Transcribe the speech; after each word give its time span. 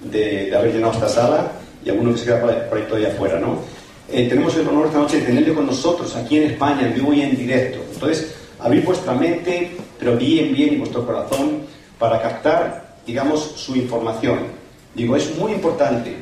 de, 0.00 0.54
haber 0.54 0.72
llenado 0.72 0.92
esta 0.92 1.08
sala 1.08 1.52
y 1.84 1.90
algunos 1.90 2.14
que 2.14 2.20
se 2.20 2.26
quedan 2.26 2.40
por 2.68 2.78
ahí 2.78 2.84
todavía 2.84 3.08
afuera, 3.08 3.38
¿no? 3.38 3.58
Eh, 4.10 4.28
tenemos 4.28 4.54
el 4.56 4.68
honor 4.68 4.86
esta 4.86 4.98
noche 4.98 5.20
de 5.20 5.26
tenerle 5.26 5.54
con 5.54 5.66
nosotros 5.66 6.14
aquí 6.16 6.36
en 6.36 6.50
España, 6.50 6.86
en 6.86 6.94
vivo 6.94 7.12
y 7.12 7.22
en 7.22 7.36
directo. 7.36 7.78
Entonces, 7.92 8.34
abrir 8.60 8.84
vuestra 8.84 9.14
mente, 9.14 9.76
pero 9.98 10.16
bien, 10.16 10.52
bien, 10.52 10.74
y 10.74 10.76
vuestro 10.76 11.06
corazón 11.06 11.62
para 11.98 12.20
captar, 12.20 12.96
digamos, 13.06 13.40
su 13.56 13.74
información. 13.74 14.40
Digo, 14.94 15.16
es 15.16 15.34
muy 15.36 15.52
importante, 15.52 16.14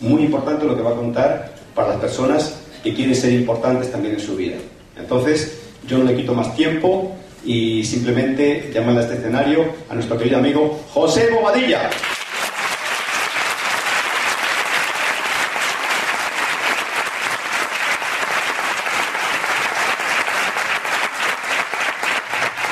muy 0.00 0.22
importante 0.22 0.64
lo 0.64 0.74
que 0.74 0.82
va 0.82 0.92
a 0.92 0.96
contar 0.96 1.54
para 1.74 1.88
las 1.88 1.98
personas 1.98 2.60
que 2.82 2.94
quieren 2.94 3.14
ser 3.14 3.32
importantes 3.32 3.90
también 3.92 4.14
en 4.14 4.20
su 4.20 4.36
vida. 4.36 4.56
Entonces, 4.96 5.58
yo 5.86 5.98
no 5.98 6.04
le 6.04 6.16
quito 6.16 6.32
más 6.32 6.54
tiempo 6.56 7.14
y 7.44 7.84
simplemente 7.84 8.70
llamarle 8.72 9.00
a 9.00 9.02
este 9.04 9.14
escenario 9.16 9.66
a 9.88 9.94
nuestro 9.94 10.18
querido 10.18 10.38
amigo 10.38 10.80
José 10.92 11.28
Bobadilla. 11.30 11.90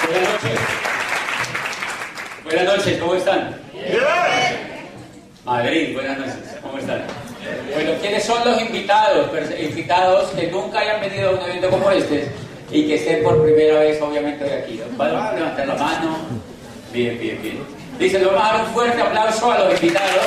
Buenas 0.07 0.29
noches. 0.29 0.61
Buenas 2.45 2.65
noches, 2.65 2.99
¿cómo 3.01 3.15
están? 3.15 3.57
Madrid, 5.45 5.95
buenas 5.95 6.19
noches, 6.19 6.35
¿cómo 6.63 6.79
están? 6.79 7.03
Bueno, 7.73 7.93
¿quiénes 8.01 8.25
son 8.25 8.45
los 8.45 8.61
invitados? 8.61 9.31
Invitados 10.05 10.31
que 10.33 10.47
nunca 10.49 10.81
hayan 10.81 11.01
venido 11.01 11.31
a 11.31 11.33
un 11.33 11.41
evento 11.41 11.71
como 11.71 11.91
este 11.91 12.29
y 12.71 12.87
que 12.87 12.97
estén 12.97 13.23
por 13.23 13.43
primera 13.43 13.79
vez, 13.79 14.03
obviamente, 14.03 14.45
de 14.45 14.55
aquí. 14.55 14.79
¿Van 14.99 15.17
a 15.17 15.33
levantar 15.33 15.67
la 15.67 15.75
mano? 15.77 16.17
Bien, 16.93 17.19
bien, 17.19 17.41
bien. 17.41 17.61
Dice, 17.99 18.19
le 18.19 18.27
vamos 18.27 18.43
a 18.43 18.53
dar 18.53 18.67
un 18.67 18.75
fuerte 18.75 19.01
aplauso 19.01 19.51
a 19.51 19.61
los 19.61 19.83
invitados. 19.83 20.27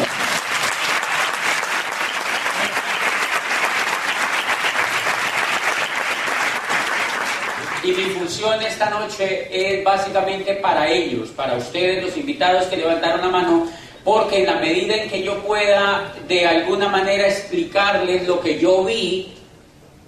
Y 7.84 7.92
mi 7.92 8.04
función 8.16 8.60
esta 8.64 8.90
noche 8.90 9.48
es 9.52 9.84
básicamente 9.84 10.56
para 10.56 10.90
ellos, 10.90 11.30
para 11.30 11.56
ustedes, 11.56 12.04
los 12.04 12.18
invitados 12.18 12.66
que 12.66 12.78
levantaron 12.78 13.22
la 13.22 13.28
mano, 13.28 13.68
porque 14.04 14.40
en 14.40 14.48
la 14.48 14.56
medida 14.56 14.96
en 14.96 15.08
que 15.08 15.22
yo 15.22 15.36
pueda 15.44 16.16
de 16.28 16.48
alguna 16.48 16.90
manera 16.90 17.28
explicarles 17.28 18.28
lo 18.28 18.42
que 18.42 18.58
yo 18.58 18.84
vi, 18.84 19.37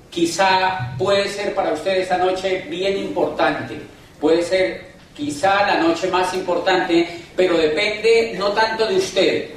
quizá 0.09 0.95
puede 0.97 1.27
ser 1.29 1.53
para 1.53 1.73
ustedes 1.73 2.03
esta 2.03 2.17
noche 2.17 2.65
bien 2.69 2.97
importante, 2.97 3.79
puede 4.19 4.43
ser 4.43 4.89
quizá 5.15 5.67
la 5.67 5.75
noche 5.75 6.07
más 6.07 6.33
importante, 6.33 7.21
pero 7.35 7.57
depende 7.57 8.35
no 8.37 8.49
tanto 8.49 8.87
de 8.87 8.97
usted, 8.97 9.49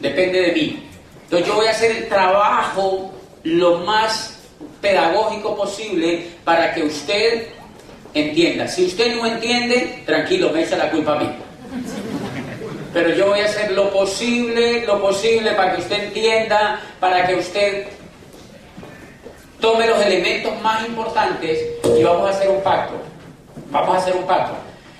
depende 0.00 0.40
de 0.40 0.52
mí. 0.52 0.88
Entonces 1.24 1.46
yo 1.46 1.54
voy 1.54 1.66
a 1.66 1.70
hacer 1.70 1.90
el 1.90 2.08
trabajo 2.08 3.12
lo 3.44 3.78
más 3.78 4.38
pedagógico 4.80 5.56
posible 5.56 6.26
para 6.44 6.72
que 6.74 6.82
usted 6.82 7.48
entienda. 8.14 8.66
Si 8.66 8.86
usted 8.86 9.16
no 9.16 9.26
entiende, 9.26 10.02
tranquilo, 10.06 10.50
me 10.50 10.64
echa 10.64 10.76
la 10.76 10.90
culpa 10.90 11.14
a 11.14 11.20
mí. 11.20 11.30
Pero 12.92 13.10
yo 13.14 13.26
voy 13.28 13.40
a 13.40 13.44
hacer 13.44 13.72
lo 13.72 13.90
posible, 13.92 14.86
lo 14.86 15.00
posible 15.00 15.52
para 15.52 15.74
que 15.74 15.82
usted 15.82 16.04
entienda, 16.04 16.80
para 16.98 17.26
que 17.26 17.34
usted 17.34 17.86
tome 19.60 19.86
los 19.86 20.00
elementos 20.00 20.60
más 20.62 20.86
importantes 20.86 21.58
y 21.98 22.02
vamos 22.02 22.30
a 22.30 22.30
hacer 22.30 22.48
un 22.48 22.62
pacto. 22.62 22.94
Vamos 23.70 23.96
a 23.96 23.98
hacer 23.98 24.16
un 24.16 24.26
pacto. 24.26 24.54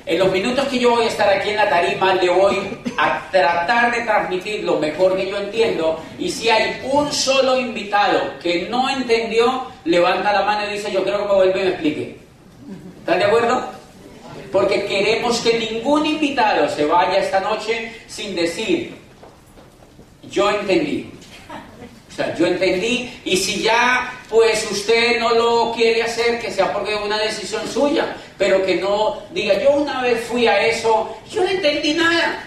En 0.05 0.19
los 0.19 0.33
minutos 0.33 0.67
que 0.69 0.79
yo 0.79 0.91
voy 0.91 1.05
a 1.05 1.09
estar 1.09 1.29
aquí 1.29 1.51
en 1.51 1.57
la 1.57 1.69
tarima, 1.69 2.15
le 2.15 2.31
voy 2.31 2.79
a 2.97 3.29
tratar 3.31 3.95
de 3.95 4.01
transmitir 4.05 4.65
lo 4.65 4.79
mejor 4.79 5.15
que 5.17 5.29
yo 5.29 5.37
entiendo. 5.37 6.03
Y 6.19 6.31
si 6.31 6.49
hay 6.49 6.81
un 6.91 7.13
solo 7.13 7.59
invitado 7.61 8.39
que 8.43 8.69
no 8.71 8.89
entendió, 8.89 9.67
levanta 9.85 10.33
la 10.33 10.43
mano 10.43 10.67
y 10.67 10.75
dice, 10.75 10.91
yo 10.91 11.05
creo 11.05 11.19
que 11.19 11.25
me 11.27 11.35
vuelve 11.35 11.61
y 11.61 11.63
me 11.63 11.69
explique. 11.69 12.17
¿Están 13.01 13.19
de 13.19 13.25
acuerdo? 13.27 13.65
Porque 14.51 14.87
queremos 14.87 15.41
que 15.41 15.59
ningún 15.59 16.07
invitado 16.07 16.71
se 16.71 16.87
vaya 16.87 17.19
esta 17.19 17.41
noche 17.41 17.93
sin 18.07 18.35
decir, 18.35 18.97
yo 20.31 20.51
entendí. 20.51 21.11
O 22.11 22.15
sea, 22.15 22.35
yo 22.35 22.47
entendí 22.47 23.13
y 23.27 23.37
si 23.37 23.63
ya 23.63 24.18
pues 24.29 24.71
usted 24.71 25.19
no 25.21 25.35
lo 25.35 25.73
quiere 25.73 26.03
hacer, 26.03 26.39
que 26.41 26.51
sea 26.51 26.73
porque 26.73 26.95
es 26.95 27.01
una 27.01 27.19
decisión 27.19 27.67
suya, 27.67 28.17
pero 28.37 28.65
que 28.65 28.77
no 28.77 29.23
diga, 29.33 29.55
yo 29.63 29.71
una 29.71 30.03
vez 30.03 30.21
fui 30.25 30.47
a 30.47 30.67
eso, 30.67 31.17
yo 31.31 31.43
no 31.43 31.49
entendí 31.49 31.95
nada. 31.95 32.45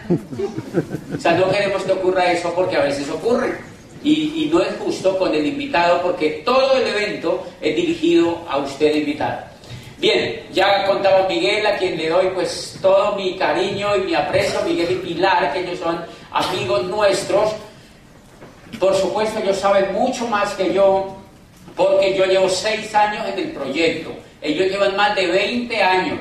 O 1.18 1.19
sea, 1.19 1.34
no 1.34 1.50
queremos 1.50 1.84
que 1.84 1.92
ocurra 1.92 2.31
eso 2.31 2.53
porque 2.53 2.78
a 2.78 2.84
veces 2.84 3.09
ocurre. 3.09 3.58
Y, 4.03 4.44
y 4.44 4.50
no 4.52 4.62
es 4.62 4.69
justo 4.80 5.18
con 5.18 5.34
el 5.34 5.46
invitado 5.46 6.02
porque 6.02 6.42
todo 6.44 6.75
el 6.78 6.88
evento 6.88 7.46
es 7.62 7.75
dirigido 7.75 8.44
a 8.50 8.58
usted 8.58 8.96
invitado. 8.96 9.52
Bien, 10.00 10.48
ya 10.52 10.88
contaba 10.88 11.28
Miguel, 11.28 11.63
a 11.63 11.78
quien 11.78 11.96
le 11.96 12.09
doy 12.09 12.30
pues 12.34 12.80
todo 12.81 13.16
mi 13.16 13.38
cariño 13.38 13.96
y 13.98 14.00
mi 14.02 14.16
aprecio, 14.16 14.59
Miguel 14.63 14.94
y 14.94 14.96
Pilar, 14.96 15.53
que 15.53 15.59
ellos 15.59 15.78
son 15.78 16.03
amigos 16.31 16.86
nuestros. 16.86 17.52
Por 18.80 18.96
supuesto, 18.96 19.38
ellos 19.38 19.58
saben 19.58 19.94
mucho 19.94 20.28
más 20.28 20.56
que 20.56 20.74
yo, 20.74 21.20
porque 21.75 22.15
yo 22.15 22.25
llevo 22.25 22.49
seis 22.49 22.93
años 22.93 23.27
en 23.27 23.39
el 23.39 23.51
proyecto. 23.51 24.11
Ellos 24.41 24.67
llevan 24.67 24.95
más 24.95 25.15
de 25.15 25.27
20 25.27 25.83
años. 25.83 26.19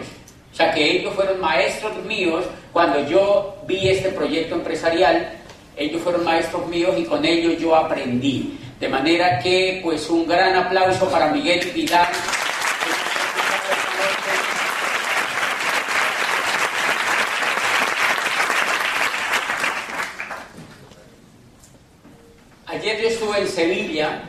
O 0.53 0.57
sea 0.57 0.73
que 0.73 0.99
ellos 0.99 1.15
fueron 1.15 1.41
maestros 1.41 1.97
míos 2.05 2.45
cuando 2.73 3.07
yo 3.09 3.57
vi 3.67 3.89
este 3.89 4.11
proyecto 4.11 4.57
empresarial. 4.57 5.33
Ellos 5.77 6.03
fueron 6.03 6.25
maestros 6.25 6.67
míos 6.67 6.95
y 6.99 7.05
con 7.05 7.25
ellos 7.25 7.61
yo 7.61 7.75
aprendí. 7.75 8.59
De 8.79 8.89
manera 8.89 9.39
que, 9.39 9.81
pues, 9.83 10.09
un 10.09 10.27
gran 10.27 10.57
aplauso 10.57 11.09
para 11.11 11.29
Miguel 11.29 11.61
Pilar. 11.71 12.11
Ayer 22.67 23.03
yo 23.03 23.09
estuve 23.09 23.41
en 23.41 23.49
Sevilla, 23.49 24.23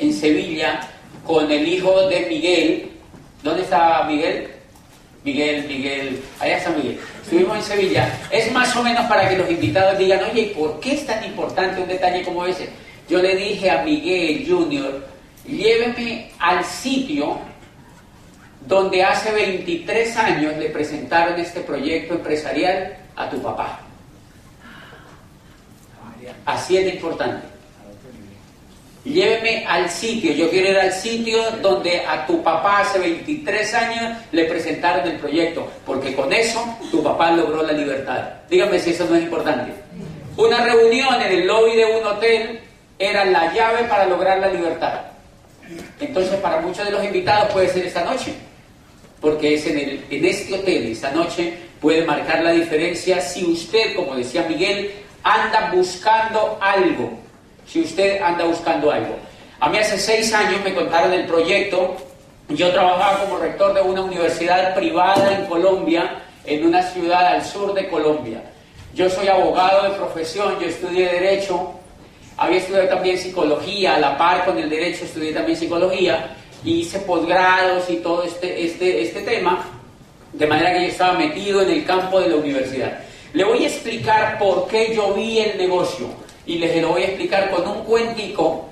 en 0.00 0.12
Sevilla, 0.12 0.80
con 1.26 1.50
el 1.50 1.66
hijo 1.66 2.08
de 2.08 2.26
Miguel. 2.26 2.90
¿Dónde 3.42 3.62
está 3.62 4.04
Miguel? 4.04 4.48
Miguel, 5.24 5.66
Miguel, 5.68 6.22
allá 6.38 6.56
está 6.56 6.70
Miguel. 6.70 6.98
Estuvimos 7.22 7.56
en 7.58 7.62
Sevilla. 7.62 8.18
Es 8.30 8.50
más 8.52 8.74
o 8.76 8.82
menos 8.82 9.04
para 9.06 9.28
que 9.28 9.36
los 9.36 9.50
invitados 9.50 9.98
digan, 9.98 10.20
oye, 10.30 10.52
¿por 10.56 10.80
qué 10.80 10.94
es 10.94 11.06
tan 11.06 11.22
importante 11.24 11.80
un 11.80 11.88
detalle 11.88 12.22
como 12.22 12.46
ese? 12.46 12.68
Yo 13.08 13.20
le 13.20 13.36
dije 13.36 13.70
a 13.70 13.82
Miguel 13.82 14.46
Junior, 14.48 15.06
lléveme 15.46 16.30
al 16.38 16.64
sitio 16.64 17.38
donde 18.66 19.02
hace 19.02 19.32
23 19.32 20.16
años 20.16 20.56
le 20.56 20.70
presentaron 20.70 21.38
este 21.38 21.60
proyecto 21.60 22.14
empresarial 22.14 22.96
a 23.16 23.28
tu 23.28 23.42
papá. 23.42 23.80
Así 26.44 26.76
es 26.76 26.84
de 26.84 26.90
importante. 26.94 27.49
Lléveme 29.04 29.64
al 29.66 29.88
sitio, 29.88 30.34
yo 30.34 30.50
quiero 30.50 30.72
ir 30.72 30.78
al 30.78 30.92
sitio 30.92 31.38
donde 31.62 32.04
a 32.06 32.26
tu 32.26 32.42
papá 32.42 32.80
hace 32.80 32.98
23 32.98 33.74
años 33.74 34.18
le 34.30 34.44
presentaron 34.44 35.08
el 35.08 35.16
proyecto, 35.16 35.66
porque 35.86 36.14
con 36.14 36.30
eso 36.30 36.62
tu 36.90 37.02
papá 37.02 37.30
logró 37.30 37.62
la 37.62 37.72
libertad. 37.72 38.28
Dígame 38.50 38.78
si 38.78 38.90
eso 38.90 39.06
no 39.08 39.16
es 39.16 39.22
importante. 39.22 39.72
Una 40.36 40.62
reunión 40.64 41.14
en 41.22 41.32
el 41.32 41.46
lobby 41.46 41.76
de 41.76 41.84
un 41.86 42.06
hotel 42.06 42.60
era 42.98 43.24
la 43.24 43.54
llave 43.54 43.84
para 43.84 44.04
lograr 44.04 44.38
la 44.38 44.48
libertad. 44.48 45.00
Entonces 45.98 46.34
para 46.36 46.60
muchos 46.60 46.84
de 46.84 46.90
los 46.90 47.02
invitados 47.02 47.52
puede 47.54 47.70
ser 47.70 47.86
esta 47.86 48.04
noche, 48.04 48.34
porque 49.18 49.54
es 49.54 49.66
en, 49.66 49.78
el, 49.78 50.04
en 50.10 50.24
este 50.26 50.54
hotel, 50.54 50.92
esta 50.92 51.10
noche 51.10 51.54
puede 51.80 52.04
marcar 52.04 52.42
la 52.42 52.52
diferencia 52.52 53.18
si 53.22 53.46
usted, 53.46 53.94
como 53.96 54.14
decía 54.14 54.44
Miguel, 54.46 54.90
anda 55.22 55.70
buscando 55.72 56.58
algo 56.60 57.18
si 57.66 57.82
usted 57.82 58.20
anda 58.22 58.44
buscando 58.44 58.90
algo. 58.90 59.16
A 59.60 59.68
mí 59.68 59.78
hace 59.78 59.98
seis 59.98 60.32
años 60.32 60.62
me 60.64 60.74
contaron 60.74 61.12
el 61.12 61.26
proyecto. 61.26 61.96
Yo 62.48 62.70
trabajaba 62.72 63.24
como 63.24 63.38
rector 63.38 63.74
de 63.74 63.82
una 63.82 64.00
universidad 64.00 64.74
privada 64.74 65.36
en 65.36 65.46
Colombia, 65.46 66.22
en 66.46 66.66
una 66.66 66.82
ciudad 66.82 67.26
al 67.26 67.44
sur 67.44 67.74
de 67.74 67.88
Colombia. 67.88 68.42
Yo 68.94 69.08
soy 69.08 69.28
abogado 69.28 69.84
de 69.84 69.90
profesión, 69.90 70.58
yo 70.58 70.66
estudié 70.66 71.08
Derecho, 71.08 71.74
había 72.36 72.58
estudiado 72.58 72.88
también 72.88 73.18
Psicología, 73.18 73.96
a 73.96 74.00
la 74.00 74.18
par 74.18 74.44
con 74.46 74.58
el 74.58 74.68
Derecho 74.68 75.04
estudié 75.04 75.32
también 75.32 75.58
Psicología, 75.58 76.36
y 76.64 76.80
hice 76.80 76.98
posgrados 77.00 77.88
y 77.88 77.96
todo 77.96 78.24
este, 78.24 78.64
este, 78.64 79.02
este 79.02 79.20
tema, 79.20 79.64
de 80.32 80.46
manera 80.46 80.72
que 80.72 80.82
yo 80.82 80.88
estaba 80.88 81.18
metido 81.18 81.62
en 81.62 81.70
el 81.70 81.84
campo 81.84 82.20
de 82.20 82.30
la 82.30 82.36
universidad. 82.36 83.00
Le 83.32 83.44
voy 83.44 83.64
a 83.64 83.68
explicar 83.68 84.38
por 84.38 84.66
qué 84.68 84.94
yo 84.94 85.14
vi 85.14 85.38
el 85.38 85.58
negocio 85.58 86.08
y 86.50 86.58
les 86.58 86.82
lo 86.82 86.88
voy 86.88 87.02
a 87.02 87.06
explicar 87.06 87.48
con 87.52 87.64
un 87.68 87.84
cuentico 87.84 88.66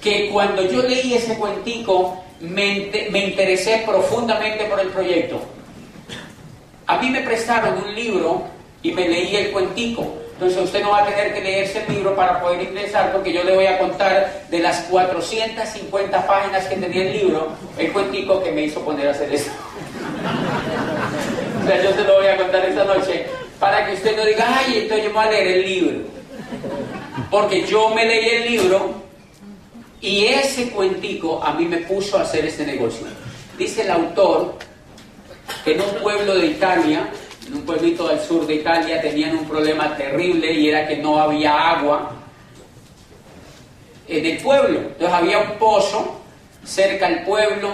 que 0.00 0.30
cuando 0.32 0.62
yo 0.62 0.80
leí 0.80 1.12
ese 1.12 1.36
cuentico 1.36 2.24
me, 2.40 2.90
me, 3.10 3.26
interesé 3.26 3.82
profundamente 3.86 4.64
por 4.64 4.80
el 4.80 4.88
proyecto. 4.88 5.38
A 6.86 6.96
mí 6.96 7.10
me 7.10 7.20
prestaron 7.20 7.76
un 7.86 7.94
libro 7.94 8.44
y 8.82 8.92
me 8.92 9.06
leí 9.06 9.36
el 9.36 9.50
cuentico 9.50 10.14
Entonces 10.32 10.62
usted 10.62 10.82
no 10.82 10.92
va 10.92 11.02
a 11.02 11.04
tener 11.04 11.34
que 11.34 11.42
leerse 11.42 11.84
el 11.86 11.94
libro 11.94 12.16
para 12.16 12.40
poder 12.40 12.62
ingresar 12.62 13.12
porque 13.12 13.34
yo 13.34 13.44
le 13.44 13.54
voy 13.54 13.66
a 13.66 13.78
contar 13.78 14.46
de 14.48 14.58
las 14.58 14.80
450 14.84 16.26
páginas 16.26 16.64
que 16.68 16.76
tenía 16.76 17.02
el 17.02 17.12
libro, 17.12 17.48
el 17.76 17.92
cuentico 17.92 18.42
que 18.42 18.50
me 18.50 18.62
hizo 18.62 18.80
poner 18.80 19.08
a 19.08 19.10
hacer 19.10 19.30
esto. 19.30 19.52
o 21.62 21.66
sea, 21.66 21.82
yo 21.82 21.92
se 21.92 22.02
lo 22.02 22.14
voy 22.14 22.28
a 22.28 22.38
contar 22.38 22.64
esta 22.64 22.84
noche 22.84 23.26
para 23.58 23.84
que 23.84 23.92
usted 23.92 24.16
no 24.16 24.24
diga, 24.24 24.46
ay, 24.48 24.78
entonces 24.78 25.04
yo 25.04 25.10
me 25.10 25.16
voy 25.16 25.26
a 25.26 25.30
leer 25.32 25.46
el 25.48 25.62
libro. 25.66 26.20
Porque 27.30 27.66
yo 27.66 27.90
me 27.90 28.06
leí 28.06 28.28
el 28.28 28.52
libro 28.52 28.94
y 30.00 30.26
ese 30.26 30.70
cuentico 30.70 31.42
a 31.42 31.52
mí 31.54 31.66
me 31.66 31.78
puso 31.78 32.18
a 32.18 32.22
hacer 32.22 32.44
este 32.44 32.66
negocio. 32.66 33.06
Dice 33.58 33.82
el 33.82 33.90
autor 33.90 34.54
que 35.64 35.74
en 35.74 35.80
un 35.80 35.94
pueblo 36.02 36.34
de 36.34 36.46
Italia 36.46 37.10
en 37.50 37.56
un 37.56 37.62
pueblito 37.62 38.06
del 38.08 38.20
sur 38.20 38.46
de 38.46 38.54
Italia 38.54 39.00
tenían 39.00 39.36
un 39.36 39.44
problema 39.44 39.96
terrible 39.96 40.52
y 40.52 40.68
era 40.68 40.86
que 40.86 40.98
no 40.98 41.18
había 41.18 41.70
agua 41.70 42.12
en 44.06 44.26
el 44.26 44.38
pueblo. 44.38 44.78
Entonces 44.78 45.12
había 45.12 45.38
un 45.38 45.58
pozo 45.58 46.20
cerca 46.64 47.08
del 47.08 47.24
pueblo 47.24 47.68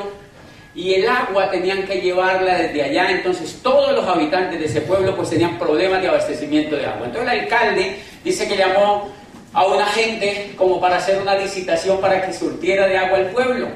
y 0.74 0.94
el 0.94 1.08
agua 1.08 1.50
tenían 1.50 1.82
que 1.82 2.00
llevarla 2.00 2.56
desde 2.56 2.84
allá. 2.84 3.10
Entonces 3.10 3.60
todos 3.62 3.92
los 3.92 4.06
habitantes 4.06 4.58
de 4.58 4.64
ese 4.64 4.80
pueblo 4.80 5.14
pues 5.14 5.28
tenían 5.28 5.58
problemas 5.58 6.00
de 6.00 6.08
abastecimiento 6.08 6.76
de 6.76 6.86
agua. 6.86 7.06
Entonces 7.06 7.32
el 7.32 7.40
alcalde 7.40 8.00
dice 8.24 8.48
que 8.48 8.56
llamó 8.56 9.10
a 9.56 9.64
una 9.64 9.86
gente 9.86 10.52
como 10.54 10.78
para 10.78 10.98
hacer 10.98 11.18
una 11.18 11.34
licitación 11.34 11.98
para 11.98 12.20
que 12.20 12.30
surtiera 12.34 12.86
de 12.86 12.98
agua 12.98 13.20
el 13.20 13.28
pueblo. 13.28 13.68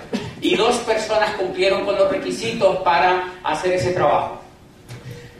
Y 0.42 0.54
dos 0.54 0.76
personas 0.78 1.30
cumplieron 1.36 1.86
con 1.86 1.96
los 1.96 2.10
requisitos 2.10 2.76
para 2.80 3.32
hacer 3.42 3.72
ese 3.72 3.92
trabajo. 3.92 4.38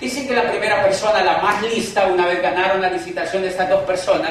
Dicen 0.00 0.26
que 0.26 0.34
la 0.34 0.50
primera 0.50 0.82
persona, 0.82 1.22
la 1.22 1.42
más 1.42 1.62
lista, 1.62 2.06
una 2.06 2.26
vez 2.26 2.40
ganaron 2.40 2.80
la 2.80 2.88
licitación 2.88 3.42
de 3.42 3.48
estas 3.48 3.68
dos 3.68 3.82
personas, 3.82 4.30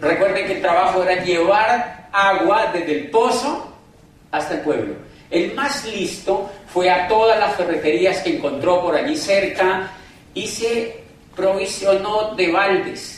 recuerden 0.00 0.46
que 0.46 0.54
el 0.54 0.62
trabajo 0.62 1.02
era 1.02 1.22
llevar 1.22 2.08
agua 2.12 2.70
desde 2.72 3.00
el 3.00 3.10
pozo 3.10 3.70
hasta 4.32 4.54
el 4.54 4.60
pueblo. 4.60 4.94
El 5.30 5.52
más 5.52 5.84
listo 5.84 6.50
fue 6.72 6.88
a 6.88 7.08
todas 7.08 7.38
las 7.38 7.56
ferreterías 7.56 8.20
que 8.20 8.36
encontró 8.36 8.80
por 8.80 8.96
allí 8.96 9.18
cerca 9.18 9.90
y 10.32 10.46
se 10.46 10.98
provisionó 11.34 12.34
de 12.34 12.50
baldes. 12.50 13.15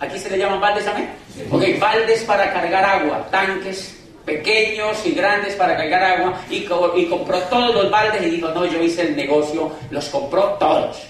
¿Aquí 0.00 0.18
se 0.18 0.30
le 0.30 0.38
llaman 0.38 0.60
baldes 0.60 0.84
también? 0.84 1.10
Ok, 1.50 1.62
baldes 1.80 2.22
para 2.24 2.52
cargar 2.52 2.84
agua, 2.84 3.26
tanques 3.30 3.96
pequeños 4.24 5.04
y 5.04 5.12
grandes 5.12 5.54
para 5.54 5.76
cargar 5.76 6.02
agua 6.02 6.40
y, 6.50 6.62
compró 6.64 7.38
todos 7.42 7.74
los 7.74 7.90
baldes 7.90 8.22
y 8.22 8.30
dijo, 8.30 8.48
no, 8.48 8.64
yo 8.64 8.82
hice 8.82 9.02
el 9.02 9.16
negocio, 9.16 9.70
los 9.90 10.08
compró 10.08 10.56
todos. 10.58 11.02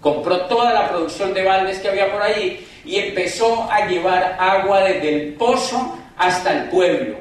Compró 0.00 0.42
toda 0.42 0.72
la 0.72 0.88
producción 0.88 1.34
de 1.34 1.44
baldes 1.44 1.78
que 1.80 1.88
había 1.88 2.10
por 2.10 2.22
allí 2.22 2.66
y 2.84 2.96
empezó 2.96 3.70
a 3.70 3.86
llevar 3.86 4.36
agua 4.40 4.80
desde 4.80 5.14
el 5.14 5.34
pozo 5.34 5.98
hasta 6.16 6.52
el 6.52 6.68
pueblo. 6.70 7.16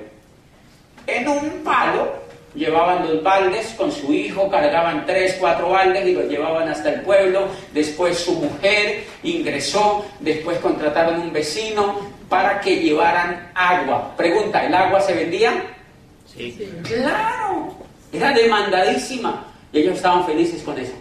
En 1.05 1.27
un 1.27 1.63
palo 1.63 2.18
llevaban 2.55 3.07
los 3.07 3.23
baldes 3.23 3.73
con 3.77 3.91
su 3.91 4.13
hijo, 4.13 4.49
cargaban 4.49 5.05
tres, 5.05 5.37
cuatro 5.39 5.69
baldes 5.69 6.07
y 6.07 6.13
los 6.13 6.25
llevaban 6.25 6.67
hasta 6.69 6.93
el 6.93 7.01
pueblo. 7.01 7.47
Después 7.73 8.17
su 8.17 8.33
mujer 8.33 9.03
ingresó, 9.23 10.05
después 10.19 10.59
contrataron 10.59 11.21
un 11.21 11.33
vecino 11.33 11.99
para 12.27 12.59
que 12.61 12.77
llevaran 12.77 13.51
agua. 13.55 14.13
Pregunta, 14.15 14.65
¿el 14.65 14.73
agua 14.73 15.01
se 15.01 15.13
vendía? 15.13 15.63
Sí. 16.25 16.57
Claro, 16.83 17.75
era 18.11 18.31
demandadísima 18.31 19.45
y 19.71 19.79
ellos 19.79 19.95
estaban 19.95 20.25
felices 20.25 20.61
con 20.63 20.77
eso. 20.77 20.93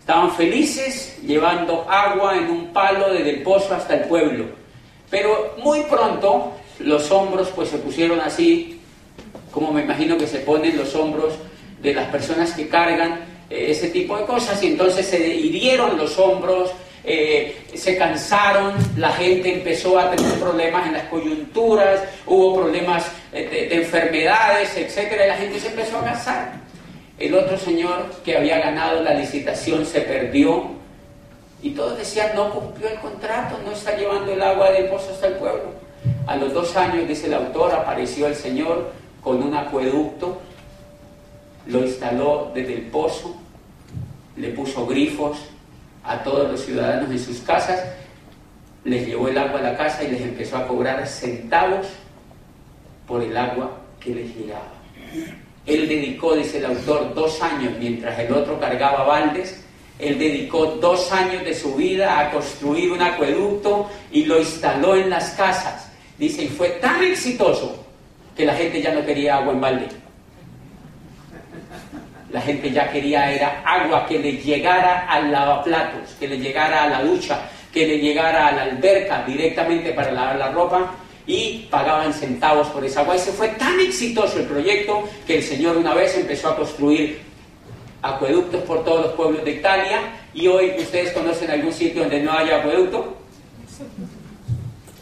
Estaban 0.00 0.30
felices 0.32 1.18
llevando 1.22 1.86
agua 1.88 2.36
en 2.36 2.48
un 2.48 2.72
palo 2.72 3.12
desde 3.12 3.30
el 3.30 3.42
pozo 3.42 3.74
hasta 3.74 3.94
el 3.94 4.04
pueblo. 4.08 4.46
Pero 5.10 5.54
muy 5.58 5.82
pronto 5.82 6.54
los 6.78 7.10
hombros 7.10 7.48
pues 7.48 7.68
se 7.68 7.78
pusieron 7.78 8.20
así 8.20 8.77
como 9.58 9.72
me 9.72 9.82
imagino 9.82 10.16
que 10.16 10.26
se 10.26 10.38
ponen 10.38 10.76
los 10.76 10.94
hombros 10.94 11.34
de 11.82 11.92
las 11.92 12.08
personas 12.10 12.52
que 12.52 12.68
cargan 12.68 13.20
eh, 13.50 13.70
ese 13.70 13.88
tipo 13.88 14.16
de 14.16 14.24
cosas, 14.24 14.62
y 14.62 14.68
entonces 14.68 15.04
se 15.04 15.18
hirieron 15.18 15.96
los 15.96 16.16
hombros, 16.16 16.70
eh, 17.02 17.64
se 17.74 17.96
cansaron, 17.96 18.74
la 18.96 19.10
gente 19.12 19.52
empezó 19.52 19.98
a 19.98 20.10
tener 20.12 20.32
problemas 20.34 20.86
en 20.86 20.92
las 20.92 21.04
coyunturas, 21.04 22.02
hubo 22.26 22.56
problemas 22.56 23.10
eh, 23.32 23.68
de, 23.68 23.76
enfermedades, 23.76 24.76
etcétera, 24.76 25.24
y 25.24 25.28
la 25.28 25.36
gente 25.36 25.58
se 25.58 25.68
empezó 25.68 25.98
a 25.98 26.04
cansar. 26.04 26.52
El 27.18 27.34
otro 27.34 27.58
señor 27.58 28.12
que 28.24 28.36
había 28.36 28.60
ganado 28.60 29.02
la 29.02 29.14
licitación 29.14 29.84
se 29.84 30.02
perdió 30.02 30.78
y 31.60 31.70
todos 31.70 31.98
decían 31.98 32.30
no 32.36 32.52
cumplió 32.52 32.88
el 32.88 32.98
contrato, 33.00 33.58
no 33.64 33.72
está 33.72 33.96
llevando 33.96 34.32
el 34.32 34.40
agua 34.40 34.70
del 34.70 34.84
pozo 34.86 35.10
hasta 35.10 35.26
el 35.26 35.34
pueblo. 35.34 35.72
A 36.28 36.36
los 36.36 36.52
dos 36.52 36.76
años, 36.76 37.08
dice 37.08 37.26
el 37.26 37.34
autor, 37.34 37.72
apareció 37.72 38.28
el 38.28 38.36
Señor 38.36 38.92
con 39.22 39.42
un 39.42 39.54
acueducto, 39.54 40.40
lo 41.66 41.80
instaló 41.80 42.50
desde 42.54 42.74
el 42.74 42.82
pozo, 42.82 43.36
le 44.36 44.50
puso 44.50 44.86
grifos 44.86 45.38
a 46.04 46.22
todos 46.22 46.50
los 46.50 46.64
ciudadanos 46.64 47.10
en 47.10 47.18
sus 47.18 47.38
casas, 47.40 47.82
les 48.84 49.06
llevó 49.06 49.28
el 49.28 49.36
agua 49.36 49.60
a 49.60 49.62
la 49.62 49.76
casa 49.76 50.02
y 50.04 50.10
les 50.10 50.22
empezó 50.22 50.56
a 50.56 50.66
cobrar 50.66 51.06
centavos 51.06 51.86
por 53.06 53.22
el 53.22 53.36
agua 53.36 53.78
que 54.00 54.14
les 54.14 54.34
llegaba. 54.34 54.72
Él 55.66 55.88
dedicó, 55.88 56.34
dice 56.34 56.58
el 56.58 56.66
autor, 56.66 57.14
dos 57.14 57.42
años 57.42 57.74
mientras 57.78 58.18
el 58.18 58.32
otro 58.32 58.58
cargaba 58.58 59.04
baldes, 59.04 59.62
él 59.98 60.18
dedicó 60.18 60.66
dos 60.80 61.10
años 61.12 61.44
de 61.44 61.54
su 61.54 61.74
vida 61.74 62.20
a 62.20 62.30
construir 62.30 62.92
un 62.92 63.02
acueducto 63.02 63.90
y 64.12 64.24
lo 64.24 64.38
instaló 64.38 64.94
en 64.94 65.10
las 65.10 65.30
casas. 65.30 65.90
Dice, 66.16 66.44
y 66.44 66.48
fue 66.48 66.68
tan 66.80 67.02
exitoso 67.02 67.84
que 68.38 68.46
la 68.46 68.54
gente 68.54 68.80
ya 68.80 68.94
no 68.94 69.04
quería 69.04 69.38
agua 69.38 69.52
en 69.52 69.60
balde. 69.60 69.88
La 72.30 72.40
gente 72.40 72.70
ya 72.70 72.88
quería 72.88 73.32
era 73.32 73.62
agua 73.66 74.06
que 74.06 74.16
le 74.20 74.32
llegara 74.34 75.08
al 75.08 75.32
lavaplatos, 75.32 76.14
que 76.20 76.28
le 76.28 76.38
llegara 76.38 76.84
a 76.84 76.88
la 76.88 77.02
ducha, 77.02 77.50
que 77.72 77.84
le 77.84 77.98
llegara 77.98 78.46
a 78.46 78.52
la 78.52 78.62
alberca 78.62 79.24
directamente 79.26 79.92
para 79.92 80.12
lavar 80.12 80.36
la 80.36 80.52
ropa 80.52 80.94
y 81.26 81.66
pagaban 81.68 82.14
centavos 82.14 82.68
por 82.68 82.84
esa 82.84 83.00
agua. 83.00 83.16
Y 83.16 83.18
se 83.18 83.32
fue 83.32 83.48
tan 83.48 83.80
exitoso 83.80 84.38
el 84.38 84.46
proyecto 84.46 85.08
que 85.26 85.38
el 85.38 85.42
Señor 85.42 85.76
una 85.76 85.94
vez 85.94 86.16
empezó 86.16 86.50
a 86.50 86.56
construir 86.56 87.18
acueductos 88.02 88.62
por 88.62 88.84
todos 88.84 89.06
los 89.06 89.14
pueblos 89.14 89.44
de 89.44 89.50
Italia 89.50 89.98
y 90.32 90.46
hoy 90.46 90.74
ustedes 90.78 91.10
conocen 91.10 91.50
algún 91.50 91.72
sitio 91.72 92.02
donde 92.02 92.22
no 92.22 92.30
haya 92.30 92.58
acueducto. 92.58 93.16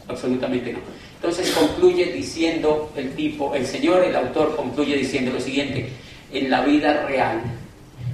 Absolutamente 0.08 0.72
no. 0.72 0.95
Entonces 1.16 1.50
concluye 1.52 2.12
diciendo 2.12 2.92
el 2.96 3.14
tipo, 3.14 3.54
el 3.54 3.66
señor, 3.66 4.04
el 4.04 4.14
autor 4.14 4.54
concluye 4.54 4.96
diciendo 4.96 5.32
lo 5.32 5.40
siguiente, 5.40 5.90
en 6.32 6.50
la 6.50 6.62
vida 6.62 7.06
real, 7.06 7.42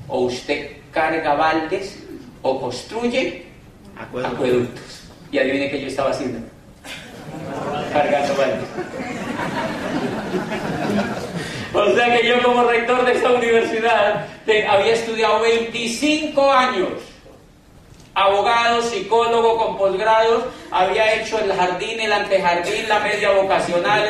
o 0.08 0.20
usted 0.20 0.70
carga 0.92 1.34
baldes 1.34 1.98
o 2.42 2.60
construye 2.60 3.44
acueductos. 3.98 5.02
Y 5.30 5.38
adivine 5.38 5.70
qué 5.70 5.80
yo 5.80 5.88
estaba 5.88 6.10
haciendo. 6.10 6.38
Cargando 7.92 8.34
baldes. 8.36 8.68
O 11.74 11.94
sea 11.94 12.18
que 12.18 12.28
yo 12.28 12.42
como 12.42 12.64
rector 12.64 13.04
de 13.04 13.12
esta 13.12 13.32
universidad 13.32 14.26
había 14.68 14.92
estudiado 14.92 15.40
25 15.40 16.52
años 16.52 17.11
abogado, 18.14 18.82
psicólogo 18.82 19.56
con 19.56 19.78
posgrados, 19.78 20.44
había 20.70 21.14
hecho 21.14 21.38
el 21.38 21.52
jardín, 21.52 22.00
el 22.00 22.12
antejardín, 22.12 22.88
la 22.88 23.00
media 23.00 23.30
vocacional, 23.32 24.04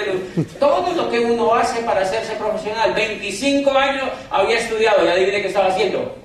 todo 0.59 0.93
lo 0.93 1.11
que 1.11 1.21
uno 1.21 1.55
hace 1.55 1.83
para 1.83 2.01
hacerse 2.01 2.35
profesional. 2.35 2.93
25 2.95 3.71
años 3.71 4.09
había 4.31 4.59
estudiado 4.59 5.05
y 5.05 5.09
adivine 5.09 5.43
qué 5.43 5.49
estaba 5.49 5.69
haciendo. 5.69 6.17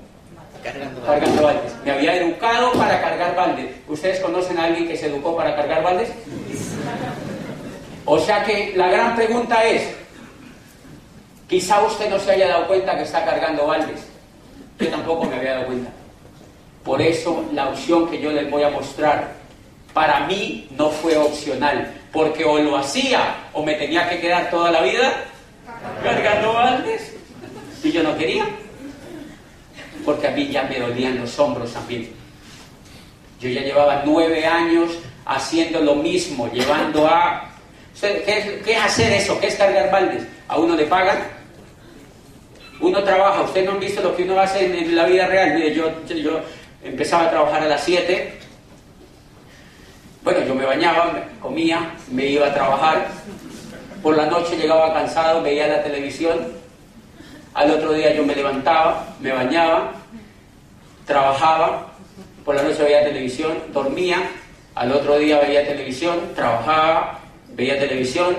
Cargando 1.06 1.42
baldes. 1.42 1.74
Me 1.86 1.92
había 1.92 2.16
educado 2.16 2.72
para 2.74 3.00
cargar 3.00 3.36
baldes. 3.36 3.68
¿Ustedes 3.88 4.20
conocen 4.20 4.58
a 4.58 4.66
alguien 4.66 4.88
que 4.88 4.98
se 4.98 5.08
educó 5.08 5.36
para 5.38 5.56
cargar 5.56 5.84
baldes? 5.84 6.10
O 8.06 8.20
sea 8.20 8.44
que 8.44 8.74
la 8.76 8.90
gran 8.90 9.16
pregunta 9.16 9.64
es, 9.64 9.96
quizá 11.48 11.82
usted 11.84 12.10
no 12.10 12.20
se 12.20 12.32
haya 12.32 12.48
dado 12.48 12.68
cuenta 12.68 12.98
que 12.98 13.04
está 13.04 13.24
cargando 13.24 13.68
baldes. 13.68 14.02
Yo 14.80 14.90
tampoco 14.90 15.26
me 15.26 15.36
había 15.36 15.54
dado 15.54 15.68
cuenta. 15.68 15.90
Por 16.88 17.02
eso 17.02 17.44
la 17.54 17.68
opción 17.68 18.10
que 18.10 18.22
yo 18.22 18.32
les 18.32 18.50
voy 18.50 18.64
a 18.64 18.70
mostrar 18.70 19.34
para 19.94 20.22
mí 20.26 20.70
no 20.78 20.90
fue 20.90 21.18
opcional, 21.18 21.94
porque 22.14 22.46
o 22.46 22.60
lo 22.60 22.78
hacía 22.78 23.50
o 23.52 23.62
me 23.62 23.74
tenía 23.74 24.10
que 24.10 24.22
quedar 24.22 24.50
toda 24.50 24.72
la 24.72 24.82
vida 24.82 25.26
cargando 26.02 26.54
baldes 26.54 27.14
y 27.84 27.92
yo 27.92 28.04
no 28.04 28.18
quería, 28.18 28.46
porque 30.06 30.28
a 30.28 30.32
mí 30.32 30.48
ya 30.48 30.64
me 30.64 30.80
dolían 30.80 31.20
los 31.20 31.38
hombros 31.38 31.74
también. 31.74 32.10
Yo 33.42 33.50
ya 33.50 33.64
llevaba 33.64 34.04
nueve 34.06 34.46
años 34.46 34.92
haciendo 35.26 35.82
lo 35.82 35.96
mismo, 35.96 36.50
llevando 36.54 37.06
a... 37.06 37.52
¿Qué 38.00 38.64
es, 38.66 38.78
hacer 38.82 39.12
eso? 39.12 39.38
¿Qué 39.42 39.48
es 39.48 39.56
cargar 39.56 39.92
baldes? 39.92 40.24
A 40.48 40.58
uno 40.58 40.74
le 40.74 40.86
pagan, 40.86 41.18
uno 42.80 43.04
trabaja, 43.04 43.42
ustedes 43.42 43.66
no 43.66 43.74
han 43.74 43.80
visto 43.82 44.02
lo 44.02 44.16
que 44.16 44.24
uno 44.24 44.40
hace 44.40 44.66
en, 44.66 44.96
la 44.96 45.06
vida 45.06 45.28
real. 45.28 45.56
Mire, 45.56 45.74
yo, 45.74 45.92
yo 46.08 46.42
Empezaba 46.88 47.26
a 47.26 47.30
trabajar 47.30 47.64
a 47.64 47.68
las 47.68 47.84
7 47.84 48.34
Bueno, 50.24 50.46
yo 50.46 50.56
me 50.56 50.66
bañaba, 50.66 51.26
comía, 51.42 51.94
me 52.10 52.28
iba 52.28 52.48
a 52.48 52.54
trabajar. 52.54 53.08
Por 54.02 54.16
la 54.16 54.26
noche 54.28 54.56
llegaba 54.56 54.94
cansado, 54.94 55.42
veía 55.42 55.68
la 55.68 55.84
televisión. 55.84 56.38
Al 57.54 57.72
otro 57.72 57.92
día 57.92 58.14
yo 58.14 58.24
me 58.26 58.36
levantaba, 58.36 59.06
me 59.20 59.34
bañaba, 59.34 59.92
trabajaba. 61.06 61.88
Por 62.46 62.56
la 62.56 62.64
noche 62.64 62.84
veía 62.84 63.04
televisión, 63.04 63.58
dormía. 63.74 64.18
Al 64.76 64.92
otro 64.94 65.18
día 65.18 65.40
veía 65.40 65.68
televisión, 65.68 66.34
trabajaba, 66.36 67.20
veía 67.50 67.80
televisión, 67.80 68.36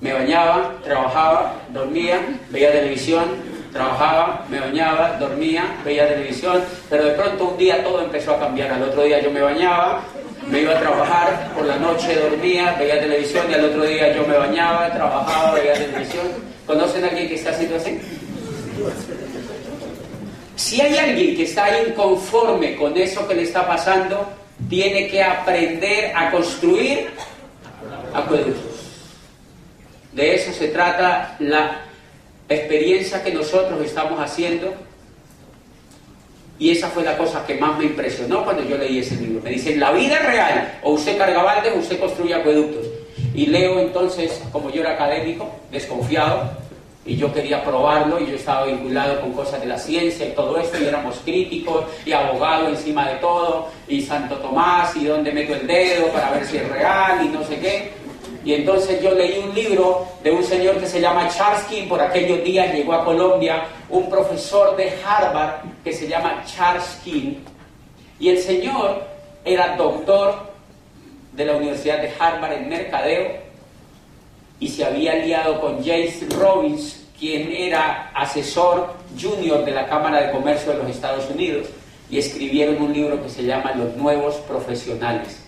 me 0.00 0.12
bañaba, 0.12 0.74
trabajaba, 0.84 1.54
dormía, 1.70 2.20
veía 2.50 2.70
televisión, 2.70 3.24
trabajaba, 3.72 4.44
me 4.48 4.60
bañaba, 4.60 5.16
dormía, 5.18 5.64
veía 5.84 6.08
televisión, 6.08 6.62
pero 6.88 7.04
de 7.04 7.12
pronto 7.12 7.48
un 7.48 7.58
día 7.58 7.82
todo 7.82 8.02
empezó 8.02 8.34
a 8.34 8.40
cambiar. 8.40 8.72
Al 8.72 8.82
otro 8.84 9.02
día 9.02 9.20
yo 9.20 9.30
me 9.30 9.40
bañaba, 9.40 10.02
me 10.46 10.60
iba 10.60 10.72
a 10.72 10.80
trabajar, 10.80 11.52
por 11.54 11.66
la 11.66 11.76
noche 11.76 12.14
dormía, 12.16 12.74
veía 12.78 13.00
televisión 13.00 13.46
y 13.50 13.54
al 13.54 13.64
otro 13.66 13.84
día 13.84 14.14
yo 14.14 14.26
me 14.26 14.36
bañaba, 14.36 14.90
trabajaba, 14.92 15.52
veía 15.52 15.74
televisión. 15.74 16.26
¿Conocen 16.66 17.04
a 17.04 17.08
alguien 17.08 17.28
que 17.28 17.34
está 17.34 17.50
haciendo 17.50 17.76
así? 17.76 18.00
Si 20.56 20.80
hay 20.80 20.96
alguien 20.96 21.36
que 21.36 21.44
está 21.44 21.66
inconforme 21.82 22.76
con 22.76 22.96
eso 22.96 23.26
que 23.28 23.34
le 23.34 23.42
está 23.42 23.66
pasando, 23.66 24.28
tiene 24.68 25.08
que 25.08 25.22
aprender 25.22 26.12
a 26.14 26.30
construir 26.30 27.10
acueductos. 28.12 28.64
De 30.12 30.34
eso 30.34 30.52
se 30.52 30.68
trata 30.68 31.36
la 31.38 31.87
experiencia 32.48 33.22
que 33.22 33.32
nosotros 33.32 33.84
estamos 33.84 34.20
haciendo. 34.20 34.74
Y 36.58 36.70
esa 36.70 36.88
fue 36.88 37.04
la 37.04 37.16
cosa 37.16 37.46
que 37.46 37.54
más 37.54 37.78
me 37.78 37.84
impresionó 37.84 38.44
cuando 38.44 38.64
yo 38.64 38.76
leí 38.76 38.98
ese 38.98 39.14
libro. 39.16 39.40
Me 39.42 39.50
dicen, 39.50 39.78
la 39.78 39.92
vida 39.92 40.16
es 40.16 40.26
real, 40.26 40.78
o 40.82 40.92
usted 40.92 41.16
carga 41.16 41.42
baldes 41.42 41.72
o 41.74 41.78
usted 41.78 42.00
construye 42.00 42.34
acueductos. 42.34 42.86
Y 43.34 43.46
leo 43.46 43.78
entonces, 43.78 44.42
como 44.50 44.70
yo 44.70 44.80
era 44.80 44.94
académico, 44.94 45.48
desconfiado, 45.70 46.50
y 47.06 47.16
yo 47.16 47.32
quería 47.32 47.64
probarlo, 47.64 48.20
y 48.20 48.26
yo 48.26 48.34
estaba 48.34 48.66
vinculado 48.66 49.20
con 49.20 49.32
cosas 49.32 49.60
de 49.60 49.66
la 49.66 49.78
ciencia 49.78 50.26
y 50.26 50.32
todo 50.32 50.58
esto, 50.58 50.78
y 50.82 50.86
éramos 50.86 51.20
críticos, 51.24 51.84
y 52.04 52.12
abogado 52.12 52.68
encima 52.68 53.08
de 53.08 53.16
todo, 53.16 53.68
y 53.86 54.02
Santo 54.02 54.36
Tomás, 54.36 54.94
y 54.96 55.04
dónde 55.04 55.32
meto 55.32 55.54
el 55.54 55.66
dedo 55.66 56.08
para 56.08 56.32
ver 56.32 56.44
si 56.44 56.56
es 56.56 56.68
real, 56.68 57.24
y 57.24 57.28
no 57.28 57.44
sé 57.44 57.58
qué. 57.60 57.92
Y 58.44 58.54
entonces 58.54 59.02
yo 59.02 59.14
leí 59.14 59.38
un 59.38 59.54
libro 59.54 60.06
de 60.22 60.30
un 60.30 60.44
señor 60.44 60.78
que 60.78 60.86
se 60.86 61.00
llama 61.00 61.28
Charles 61.28 61.64
King, 61.64 61.88
por 61.88 62.00
aquellos 62.00 62.42
días 62.44 62.72
llegó 62.72 62.94
a 62.94 63.04
Colombia 63.04 63.64
un 63.88 64.08
profesor 64.08 64.76
de 64.76 64.92
Harvard 65.04 65.62
que 65.82 65.92
se 65.92 66.08
llama 66.08 66.44
Charles 66.46 66.98
King. 67.04 67.34
Y 68.20 68.28
el 68.28 68.38
señor 68.38 69.02
era 69.44 69.76
doctor 69.76 70.48
de 71.32 71.44
la 71.44 71.56
Universidad 71.56 72.00
de 72.00 72.12
Harvard 72.18 72.52
en 72.52 72.68
mercadeo 72.68 73.48
y 74.60 74.68
se 74.68 74.84
había 74.84 75.12
aliado 75.12 75.60
con 75.60 75.84
James 75.84 76.24
Robbins, 76.36 77.06
quien 77.18 77.50
era 77.52 78.10
asesor 78.14 78.94
junior 79.20 79.64
de 79.64 79.72
la 79.72 79.86
Cámara 79.86 80.20
de 80.22 80.32
Comercio 80.32 80.72
de 80.72 80.78
los 80.78 80.90
Estados 80.90 81.28
Unidos, 81.30 81.68
y 82.10 82.18
escribieron 82.18 82.80
un 82.80 82.92
libro 82.92 83.22
que 83.22 83.28
se 83.28 83.44
llama 83.44 83.72
Los 83.72 83.94
Nuevos 83.96 84.36
Profesionales 84.48 85.47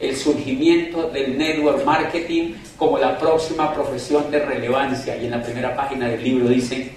el 0.00 0.16
surgimiento 0.16 1.10
del 1.10 1.36
network 1.36 1.84
marketing 1.84 2.54
como 2.76 2.98
la 2.98 3.18
próxima 3.18 3.72
profesión 3.72 4.30
de 4.30 4.38
relevancia. 4.38 5.16
Y 5.16 5.26
en 5.26 5.32
la 5.32 5.42
primera 5.42 5.76
página 5.76 6.08
del 6.08 6.24
libro 6.24 6.48
dice, 6.48 6.90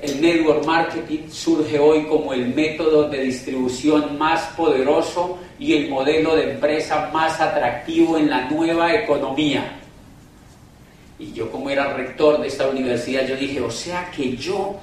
el 0.00 0.20
network 0.20 0.64
marketing 0.64 1.28
surge 1.30 1.78
hoy 1.78 2.06
como 2.06 2.32
el 2.32 2.54
método 2.54 3.08
de 3.08 3.22
distribución 3.22 4.18
más 4.18 4.42
poderoso 4.56 5.38
y 5.58 5.74
el 5.74 5.90
modelo 5.90 6.34
de 6.34 6.52
empresa 6.52 7.10
más 7.12 7.40
atractivo 7.40 8.16
en 8.16 8.30
la 8.30 8.48
nueva 8.50 8.94
economía. 8.94 9.80
Y 11.18 11.32
yo 11.32 11.50
como 11.50 11.70
era 11.70 11.94
rector 11.94 12.40
de 12.40 12.48
esta 12.48 12.68
universidad, 12.68 13.26
yo 13.26 13.36
dije, 13.36 13.60
o 13.60 13.70
sea 13.70 14.10
que 14.10 14.36
yo 14.36 14.76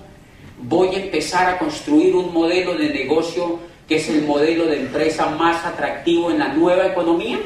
voy 0.62 0.90
a 0.90 1.04
empezar 1.04 1.50
a 1.50 1.58
construir 1.58 2.16
un 2.16 2.34
modelo 2.34 2.76
de 2.76 2.90
negocio 2.90 3.60
que 3.92 3.98
es 3.98 4.08
el 4.08 4.22
modelo 4.22 4.68
de 4.68 4.84
empresa 4.84 5.26
más 5.32 5.66
atractivo 5.66 6.32
en 6.32 6.40
la 6.40 6.48
nueva 6.54 6.88
economía? 6.88 7.38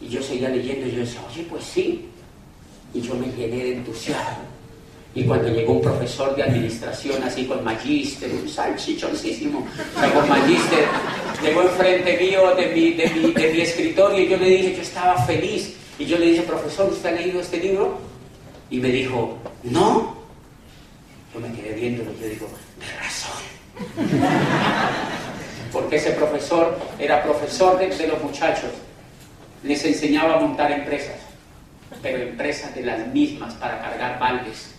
Y 0.00 0.08
yo 0.08 0.20
seguía 0.20 0.48
leyendo 0.48 0.88
y 0.88 0.90
yo 0.90 1.00
decía, 1.02 1.20
oye, 1.30 1.46
pues 1.48 1.62
sí. 1.62 2.06
Y 2.92 3.00
yo 3.00 3.14
me 3.14 3.28
llené 3.28 3.62
de 3.62 3.76
entusiasmo. 3.76 4.42
Y 5.14 5.22
cuando 5.22 5.50
llegó 5.50 5.74
un 5.74 5.82
profesor 5.82 6.34
de 6.34 6.42
administración 6.42 7.22
así 7.22 7.44
con 7.44 7.62
magíster, 7.62 8.28
un 8.32 8.48
salchichoncísimo, 8.48 9.60
o 9.60 10.18
con 10.18 10.28
magíster, 10.28 10.84
llegó 11.40 11.62
enfrente 11.62 12.18
mío 12.18 12.52
de 12.56 12.66
mi, 12.74 12.94
de, 12.94 13.08
mi, 13.10 13.32
de 13.32 13.52
mi 13.52 13.60
escritorio 13.60 14.18
y 14.18 14.28
yo 14.28 14.36
le 14.36 14.46
dije, 14.46 14.74
yo 14.74 14.82
estaba 14.82 15.16
feliz. 15.24 15.76
Y 15.96 16.06
yo 16.06 16.18
le 16.18 16.26
dije, 16.26 16.42
profesor, 16.42 16.90
¿usted 16.90 17.10
ha 17.10 17.12
leído 17.12 17.40
este 17.40 17.58
libro? 17.58 18.00
Y 18.68 18.80
me 18.80 18.88
dijo, 18.88 19.38
no. 19.62 20.16
Yo 21.32 21.38
me 21.38 21.52
quedé 21.52 21.72
viéndolo 21.74 22.10
y 22.18 22.20
yo 22.20 22.26
digo, 22.26 22.48
de 22.80 22.98
razón. 22.98 23.63
Porque 25.72 25.96
ese 25.96 26.12
profesor 26.12 26.78
era 26.98 27.22
profesor 27.22 27.78
de, 27.78 28.06
los 28.06 28.22
muchachos. 28.22 28.70
Les 29.62 29.84
enseñaba 29.84 30.36
a 30.36 30.40
montar 30.40 30.70
empresas, 30.70 31.16
pero 32.02 32.18
empresas 32.18 32.74
de 32.74 32.82
las 32.82 33.06
mismas 33.08 33.54
para 33.54 33.80
cargar 33.80 34.18
baldes. 34.18 34.74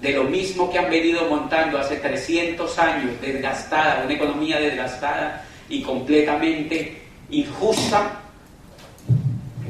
De 0.00 0.12
lo 0.12 0.24
mismo 0.24 0.70
que 0.70 0.78
han 0.78 0.90
venido 0.90 1.28
montando 1.28 1.78
hace 1.78 1.96
300 1.96 2.78
años, 2.78 3.20
desgastada, 3.20 4.02
una 4.04 4.12
economía 4.12 4.58
desgastada 4.58 5.44
y 5.68 5.82
completamente 5.82 7.02
injusta, 7.30 8.18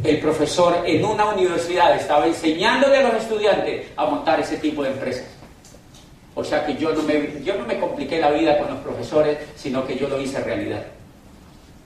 el 0.02 0.18
profesor 0.18 0.82
en 0.84 1.04
una 1.04 1.26
universidad 1.26 1.94
estaba 1.94 2.26
enseñándole 2.26 2.96
a 2.98 3.02
los 3.02 3.22
estudiantes 3.22 3.86
a 3.96 4.06
montar 4.06 4.40
ese 4.40 4.56
tipo 4.56 4.82
de 4.82 4.90
empresas. 4.90 5.31
O 6.34 6.42
sea 6.42 6.64
que 6.64 6.76
yo 6.76 6.92
no, 6.94 7.02
me, 7.02 7.42
yo 7.44 7.56
no 7.56 7.66
me 7.66 7.78
compliqué 7.78 8.18
la 8.18 8.30
vida 8.30 8.58
con 8.58 8.68
los 8.68 8.78
profesores, 8.78 9.38
sino 9.54 9.86
que 9.86 9.96
yo 9.96 10.08
lo 10.08 10.20
hice 10.20 10.40
realidad. 10.40 10.82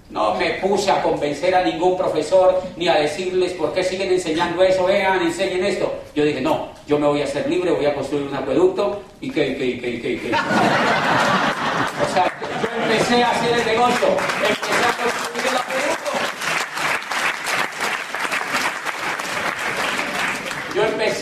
No 0.09 0.37
me 0.37 0.51
puse 0.61 0.89
a 0.93 1.03
convencer 1.03 1.53
a 1.53 1.65
ningún 1.65 1.97
profesor 1.97 2.63
ni 2.77 2.87
a 2.87 2.95
decirles 2.95 3.55
por 3.55 3.73
qué 3.73 3.83
siguen 3.83 4.13
enseñando 4.13 4.63
eso, 4.63 4.85
vean, 4.85 5.21
enseñen 5.21 5.65
esto. 5.65 5.93
Yo 6.15 6.25
dije, 6.25 6.41
no, 6.41 6.69
yo 6.87 6.97
me 6.97 7.09
voy 7.09 7.23
a 7.23 7.25
hacer 7.25 7.49
libre, 7.51 7.73
voy 7.73 7.87
a 7.87 7.95
construir 7.95 8.29
un 8.29 8.35
acueducto 8.35 9.03
y 9.21 9.31
que, 9.31 9.49
y 9.49 9.57
que, 9.57 9.67
y 9.67 9.81
que, 9.81 9.91
y 9.91 10.01
que, 10.01 10.29
O 10.29 12.13
sea, 12.13 12.33
yo 12.41 12.83
empecé 12.85 13.25
a 13.25 13.31
hacer 13.31 13.59
el 13.59 13.67
negocio, 13.67 14.07
empecé 14.43 14.85
a 14.85 14.97
construir 15.03 15.47
el 15.51 15.57
acueducto. 15.57 16.07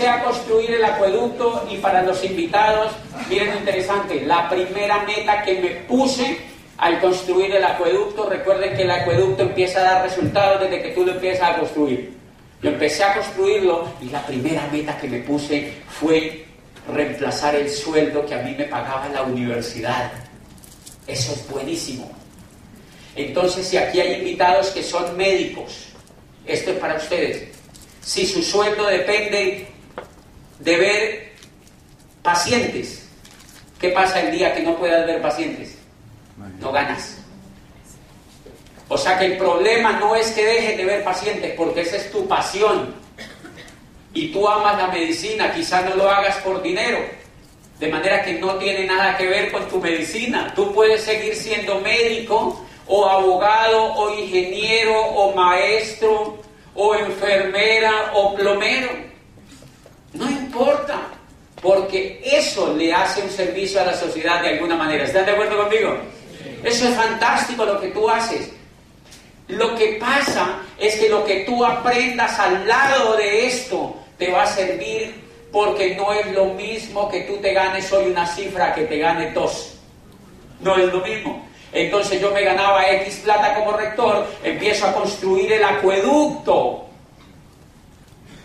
Yo 0.04 0.10
empecé 0.10 0.20
a 0.20 0.30
construir 0.30 0.70
el 0.70 0.84
acueducto 0.84 1.66
y 1.70 1.78
para 1.78 2.02
los 2.02 2.22
invitados, 2.22 2.92
miren 3.30 3.56
interesante, 3.56 4.20
la 4.20 4.50
primera 4.50 5.02
meta 5.04 5.42
que 5.42 5.54
me 5.54 5.70
puse 5.88 6.40
al 6.76 7.00
construir 7.00 7.54
el 7.54 7.64
acueducto, 7.64 8.28
recuerden 8.28 8.76
que 8.76 8.82
el 8.82 8.90
acueducto 8.90 9.44
empieza 9.44 9.80
a 9.80 9.84
dar 9.84 10.02
resultados 10.02 10.60
desde 10.60 10.82
que 10.82 10.90
tú 10.90 11.06
lo 11.06 11.12
empiezas 11.12 11.52
a 11.52 11.58
construir. 11.58 12.12
Yo 12.60 12.68
empecé 12.68 13.02
a 13.02 13.14
construirlo 13.14 13.88
y 14.02 14.10
la 14.10 14.20
primera 14.26 14.68
meta 14.70 14.98
que 14.98 15.08
me 15.08 15.20
puse 15.20 15.72
fue 15.88 16.44
reemplazar 16.92 17.54
el 17.54 17.70
sueldo 17.70 18.26
que 18.26 18.34
a 18.34 18.42
mí 18.42 18.54
me 18.58 18.64
pagaba 18.64 19.08
la 19.08 19.22
universidad. 19.22 20.12
Eso 21.06 21.32
es 21.32 21.48
buenísimo. 21.48 22.12
Entonces, 23.16 23.66
si 23.66 23.78
aquí 23.78 24.00
hay 24.00 24.18
invitados 24.18 24.68
que 24.68 24.82
son 24.82 25.16
médicos, 25.16 25.86
esto 26.44 26.72
es 26.72 26.76
para 26.76 26.96
ustedes 26.96 27.54
si 28.04 28.26
su 28.26 28.42
sueldo 28.42 28.86
depende 28.86 29.66
de 30.58 30.76
ver 30.76 31.32
pacientes. 32.22 33.06
¿Qué 33.80 33.90
pasa 33.90 34.20
el 34.20 34.32
día 34.32 34.54
que 34.54 34.62
no 34.62 34.76
puedas 34.76 35.06
ver 35.06 35.20
pacientes? 35.20 35.76
No 36.60 36.72
ganas. 36.72 37.18
O 38.88 38.98
sea 38.98 39.18
que 39.18 39.26
el 39.26 39.36
problema 39.36 39.92
no 39.92 40.14
es 40.14 40.30
que 40.32 40.44
dejes 40.44 40.76
de 40.76 40.84
ver 40.84 41.04
pacientes, 41.04 41.54
porque 41.56 41.82
esa 41.82 41.96
es 41.96 42.10
tu 42.10 42.26
pasión. 42.28 42.94
Y 44.12 44.28
tú 44.28 44.48
amas 44.48 44.78
la 44.78 44.88
medicina, 44.88 45.52
quizá 45.52 45.82
no 45.82 45.96
lo 45.96 46.10
hagas 46.10 46.36
por 46.38 46.62
dinero. 46.62 46.98
De 47.78 47.88
manera 47.88 48.22
que 48.22 48.34
no 48.34 48.54
tiene 48.54 48.86
nada 48.86 49.16
que 49.16 49.26
ver 49.26 49.50
con 49.50 49.68
tu 49.68 49.80
medicina. 49.80 50.52
Tú 50.54 50.72
puedes 50.72 51.02
seguir 51.02 51.34
siendo 51.34 51.80
médico 51.80 52.64
o 52.86 53.08
abogado 53.08 53.94
o 53.94 54.14
ingeniero 54.18 54.98
o 54.98 55.34
maestro 55.34 56.38
o 56.74 56.94
enfermera 56.94 58.12
o 58.14 58.34
plomero. 58.34 59.13
Importa, 60.54 61.08
porque 61.60 62.20
eso 62.24 62.72
le 62.74 62.92
hace 62.92 63.22
un 63.22 63.30
servicio 63.30 63.80
a 63.80 63.86
la 63.86 63.94
sociedad 63.94 64.40
de 64.40 64.50
alguna 64.50 64.76
manera. 64.76 65.02
¿Están 65.02 65.26
de 65.26 65.32
acuerdo 65.32 65.56
conmigo? 65.56 65.96
Eso 66.62 66.88
es 66.88 66.94
fantástico 66.94 67.64
lo 67.64 67.80
que 67.80 67.88
tú 67.88 68.08
haces. 68.08 68.52
Lo 69.48 69.74
que 69.74 69.98
pasa 70.00 70.60
es 70.78 70.94
que 70.94 71.08
lo 71.08 71.24
que 71.24 71.40
tú 71.40 71.64
aprendas 71.64 72.38
al 72.38 72.68
lado 72.68 73.16
de 73.16 73.46
esto 73.46 73.96
te 74.16 74.30
va 74.30 74.44
a 74.44 74.46
servir 74.46 75.24
porque 75.50 75.96
no 75.96 76.12
es 76.12 76.32
lo 76.32 76.44
mismo 76.46 77.08
que 77.08 77.22
tú 77.22 77.38
te 77.38 77.52
ganes 77.52 77.92
hoy 77.92 78.12
una 78.12 78.24
cifra 78.24 78.72
que 78.74 78.84
te 78.84 78.98
gane 78.98 79.32
dos. 79.32 79.74
No 80.60 80.76
es 80.76 80.92
lo 80.92 81.00
mismo. 81.00 81.44
Entonces 81.72 82.20
yo 82.20 82.30
me 82.30 82.44
ganaba 82.44 82.88
X 82.92 83.22
plata 83.24 83.56
como 83.56 83.72
rector, 83.72 84.24
empiezo 84.44 84.86
a 84.86 84.92
construir 84.92 85.52
el 85.52 85.64
acueducto. 85.64 86.86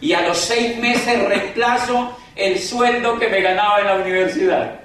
Y 0.02 0.14
a 0.14 0.28
los 0.28 0.38
seis 0.38 0.78
meses 0.78 1.22
reemplazo 1.24 2.18
el 2.36 2.58
sueldo 2.60 3.20
que 3.20 3.28
me 3.28 3.42
ganaba 3.42 3.80
en 3.80 3.86
la 3.86 3.96
universidad. 3.96 4.80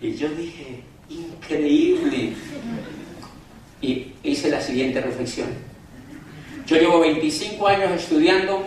Y 0.00 0.14
yo 0.14 0.28
dije, 0.30 0.82
increíble. 1.10 2.32
Y 3.80 4.12
hice 4.22 4.48
la 4.48 4.60
siguiente 4.60 5.00
reflexión. 5.00 5.48
Yo 6.66 6.76
llevo 6.76 7.00
25 7.00 7.66
años 7.66 7.92
estudiando 7.92 8.64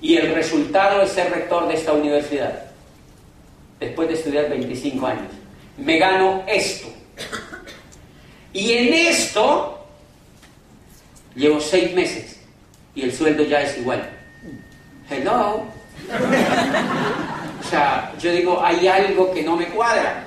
y 0.00 0.16
el 0.16 0.34
resultado 0.34 1.02
es 1.02 1.10
ser 1.10 1.30
rector 1.30 1.68
de 1.68 1.74
esta 1.74 1.92
universidad. 1.92 2.70
Después 3.78 4.08
de 4.08 4.14
estudiar 4.14 4.48
25 4.48 5.06
años. 5.06 5.32
Me 5.76 5.98
gano 5.98 6.42
esto. 6.46 6.88
Y 8.52 8.72
en 8.72 8.94
esto 8.94 9.86
llevo 11.34 11.60
6 11.60 11.94
meses 11.94 12.35
y 12.96 13.02
el 13.02 13.12
sueldo 13.12 13.44
ya 13.44 13.60
es 13.60 13.78
igual. 13.78 14.08
Hello. 15.08 15.66
O 17.60 17.68
sea, 17.68 18.12
yo 18.18 18.32
digo, 18.32 18.60
hay 18.64 18.88
algo 18.88 19.32
que 19.32 19.42
no 19.42 19.54
me 19.54 19.66
cuadra. 19.66 20.24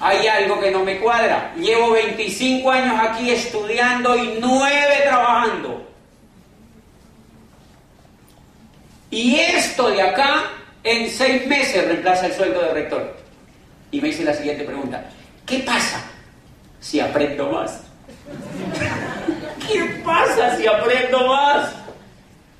Hay 0.00 0.26
algo 0.26 0.58
que 0.60 0.70
no 0.70 0.82
me 0.82 0.98
cuadra. 0.98 1.52
Llevo 1.56 1.92
25 1.92 2.70
años 2.70 2.96
aquí 2.98 3.30
estudiando 3.30 4.16
y 4.16 4.38
9 4.40 4.76
trabajando. 5.04 5.86
Y 9.10 9.36
esto 9.36 9.90
de 9.90 10.02
acá, 10.02 10.44
en 10.84 11.10
6 11.10 11.46
meses, 11.46 11.86
reemplaza 11.86 12.26
el 12.26 12.32
sueldo 12.32 12.62
de 12.62 12.72
rector. 12.72 13.16
Y 13.90 14.00
me 14.00 14.08
hice 14.08 14.24
la 14.24 14.34
siguiente 14.34 14.64
pregunta. 14.64 15.04
¿Qué 15.44 15.58
pasa 15.60 16.02
si 16.80 17.00
aprendo 17.00 17.50
más? 17.50 17.82
¿Qué 19.68 20.02
pasa 20.04 20.56
si 20.56 20.66
aprendo 20.66 21.26
más? 21.28 21.70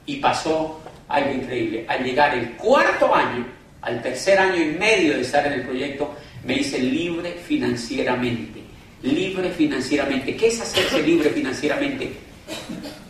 Y 0.06 0.16
pasó 0.16 0.80
algo 1.08 1.32
increíble. 1.32 1.86
Al 1.88 2.04
llegar 2.04 2.34
el 2.34 2.52
cuarto 2.52 3.14
año, 3.14 3.46
al 3.82 4.02
tercer 4.02 4.38
año 4.38 4.62
y 4.62 4.66
medio 4.78 5.14
de 5.14 5.22
estar 5.22 5.46
en 5.46 5.54
el 5.54 5.62
proyecto, 5.62 6.14
me 6.44 6.56
hice 6.56 6.78
libre 6.78 7.32
financieramente. 7.32 8.62
Libre 9.02 9.50
financieramente. 9.50 10.36
¿Qué 10.36 10.48
es 10.48 10.60
hacerse 10.60 11.02
libre 11.02 11.30
financieramente? 11.30 12.12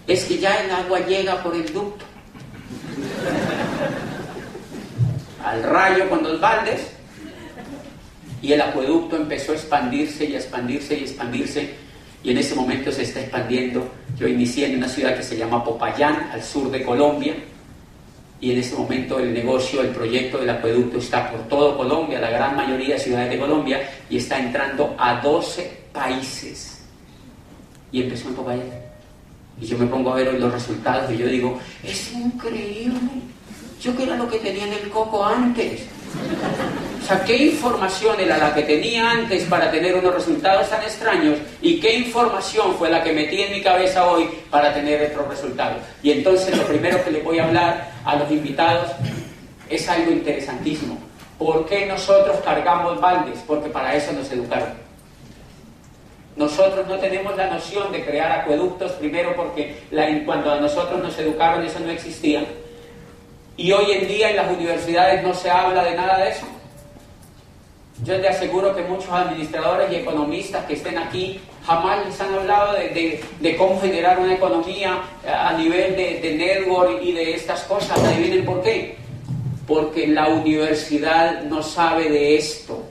Es 0.06 0.24
que 0.24 0.38
ya 0.38 0.62
el 0.62 0.70
agua 0.70 1.00
llega 1.00 1.42
por 1.42 1.54
el 1.54 1.72
ducto. 1.72 2.04
Al 5.44 5.62
rayo 5.62 6.08
con 6.08 6.22
dos 6.22 6.40
baldes. 6.40 6.92
Y 8.40 8.52
el 8.52 8.60
acueducto 8.60 9.16
empezó 9.16 9.52
a 9.52 9.56
expandirse 9.56 10.24
y 10.24 10.34
a 10.34 10.38
expandirse 10.38 10.94
y 10.94 11.00
a 11.00 11.04
expandirse. 11.04 11.87
Y 12.28 12.32
en 12.32 12.36
ese 12.36 12.54
momento 12.54 12.92
se 12.92 13.04
está 13.04 13.20
expandiendo. 13.20 13.90
Yo 14.18 14.28
inicié 14.28 14.66
en 14.66 14.76
una 14.76 14.88
ciudad 14.90 15.16
que 15.16 15.22
se 15.22 15.34
llama 15.34 15.64
Popayán, 15.64 16.28
al 16.30 16.42
sur 16.42 16.70
de 16.70 16.84
Colombia 16.84 17.34
y 18.38 18.52
en 18.52 18.58
ese 18.58 18.76
momento 18.76 19.18
el 19.18 19.32
negocio, 19.32 19.80
el 19.80 19.88
proyecto 19.88 20.36
del 20.36 20.50
acueducto 20.50 20.98
está 20.98 21.30
por 21.30 21.48
todo 21.48 21.78
Colombia, 21.78 22.20
la 22.20 22.28
gran 22.28 22.54
mayoría 22.54 22.96
de 22.96 23.00
ciudades 23.00 23.30
de 23.30 23.38
Colombia, 23.38 23.80
y 24.10 24.18
está 24.18 24.38
entrando 24.38 24.94
a 24.98 25.22
12 25.22 25.84
países. 25.90 26.84
Y 27.92 28.02
empezó 28.02 28.28
en 28.28 28.34
Popayán. 28.34 28.70
Y 29.58 29.64
yo 29.64 29.78
me 29.78 29.86
pongo 29.86 30.12
a 30.12 30.16
ver 30.16 30.34
los 30.34 30.52
resultados 30.52 31.10
y 31.10 31.16
yo 31.16 31.26
digo, 31.28 31.58
es 31.82 32.12
increíble. 32.12 33.00
Yo 33.80 33.96
que 33.96 34.02
era 34.02 34.16
lo 34.16 34.28
que 34.28 34.38
tenía 34.38 34.66
en 34.66 34.74
el 34.74 34.90
coco 34.90 35.24
antes. 35.24 35.80
O 37.00 37.06
sea, 37.06 37.24
¿qué 37.24 37.36
información 37.36 38.20
era 38.20 38.36
la 38.36 38.54
que 38.54 38.62
tenía 38.62 39.10
antes 39.10 39.44
para 39.44 39.70
tener 39.70 39.94
unos 39.94 40.14
resultados 40.14 40.68
tan 40.68 40.82
extraños? 40.82 41.38
¿Y 41.62 41.80
qué 41.80 41.94
información 41.94 42.74
fue 42.76 42.90
la 42.90 43.02
que 43.02 43.12
metí 43.12 43.40
en 43.40 43.52
mi 43.52 43.62
cabeza 43.62 44.06
hoy 44.06 44.28
para 44.50 44.74
tener 44.74 45.00
estos 45.02 45.26
resultados? 45.26 45.78
Y 46.02 46.10
entonces 46.10 46.56
lo 46.56 46.64
primero 46.64 47.02
que 47.04 47.10
le 47.10 47.22
voy 47.22 47.38
a 47.38 47.44
hablar 47.46 47.92
a 48.04 48.16
los 48.16 48.30
invitados 48.30 48.90
es 49.70 49.88
algo 49.88 50.10
interesantísimo. 50.10 50.98
¿Por 51.38 51.66
qué 51.66 51.86
nosotros 51.86 52.36
cargamos 52.44 53.00
baldes? 53.00 53.38
Porque 53.46 53.70
para 53.70 53.94
eso 53.94 54.12
nos 54.12 54.30
educaron. 54.32 54.88
Nosotros 56.36 56.86
no 56.86 56.98
tenemos 56.98 57.36
la 57.36 57.48
noción 57.48 57.90
de 57.90 58.04
crear 58.04 58.30
acueductos, 58.30 58.92
primero 58.92 59.34
porque 59.34 59.82
cuando 60.24 60.52
a 60.52 60.60
nosotros 60.60 61.02
nos 61.02 61.18
educaron 61.18 61.64
eso 61.64 61.80
no 61.80 61.90
existía. 61.90 62.44
Y 63.56 63.72
hoy 63.72 63.92
en 63.92 64.06
día 64.06 64.30
en 64.30 64.36
las 64.36 64.50
universidades 64.50 65.22
no 65.22 65.34
se 65.34 65.50
habla 65.50 65.82
de 65.84 65.96
nada 65.96 66.18
de 66.18 66.30
eso. 66.30 66.46
Yo 68.04 68.20
te 68.20 68.28
aseguro 68.28 68.74
que 68.74 68.82
muchos 68.82 69.10
administradores 69.10 69.90
y 69.92 69.96
economistas 69.96 70.64
que 70.66 70.74
estén 70.74 70.98
aquí 70.98 71.40
jamás 71.66 72.06
les 72.06 72.20
han 72.20 72.32
hablado 72.32 72.74
de, 72.74 73.56
cómo 73.56 73.80
generar 73.80 74.20
una 74.20 74.34
economía 74.34 75.02
a 75.26 75.52
nivel 75.54 75.96
de, 75.96 76.20
de, 76.20 76.34
network 76.34 77.02
y 77.02 77.12
de 77.12 77.34
estas 77.34 77.62
cosas. 77.64 77.98
Adivinen 77.98 78.44
por 78.44 78.62
qué. 78.62 78.96
Porque 79.66 80.06
la 80.06 80.28
universidad 80.28 81.42
no 81.42 81.62
sabe 81.62 82.08
de 82.08 82.36
esto 82.36 82.82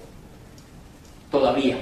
todavía. 1.32 1.78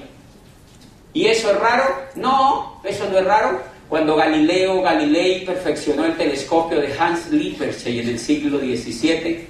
¿Y 1.13 1.27
eso 1.27 1.49
es 1.51 1.59
raro? 1.59 1.83
No, 2.15 2.79
eso 2.83 3.09
no 3.09 3.17
es 3.17 3.25
raro. 3.25 3.61
Cuando 3.89 4.15
Galileo 4.15 4.81
Galilei 4.81 5.45
perfeccionó 5.45 6.05
el 6.05 6.17
telescopio 6.17 6.79
de 6.81 6.93
Hans 6.97 7.31
Lippershey 7.31 7.99
en 7.99 8.09
el 8.09 8.19
siglo 8.19 8.59
XVII 8.59 9.47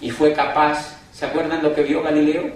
y 0.00 0.10
fue 0.10 0.32
capaz 0.32 1.01
¿Se 1.12 1.26
acuerdan 1.26 1.62
lo 1.62 1.74
que 1.74 1.82
vio 1.82 2.02
Galileo? 2.02 2.50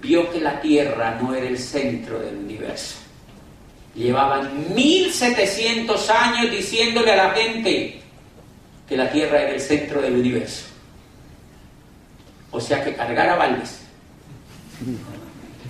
Vio 0.00 0.30
que 0.30 0.40
la 0.40 0.60
Tierra 0.60 1.18
no 1.20 1.34
era 1.34 1.46
el 1.46 1.58
centro 1.58 2.18
del 2.18 2.36
universo. 2.36 2.96
Llevaban 3.94 4.74
1700 4.74 6.10
años 6.10 6.50
diciéndole 6.50 7.12
a 7.12 7.28
la 7.28 7.30
gente 7.30 8.00
que 8.88 8.96
la 8.96 9.10
Tierra 9.10 9.42
era 9.42 9.52
el 9.52 9.60
centro 9.60 10.00
del 10.00 10.14
universo. 10.14 10.66
O 12.50 12.60
sea 12.60 12.82
que 12.82 12.94
cargara 12.94 13.36
baldes. 13.36 13.80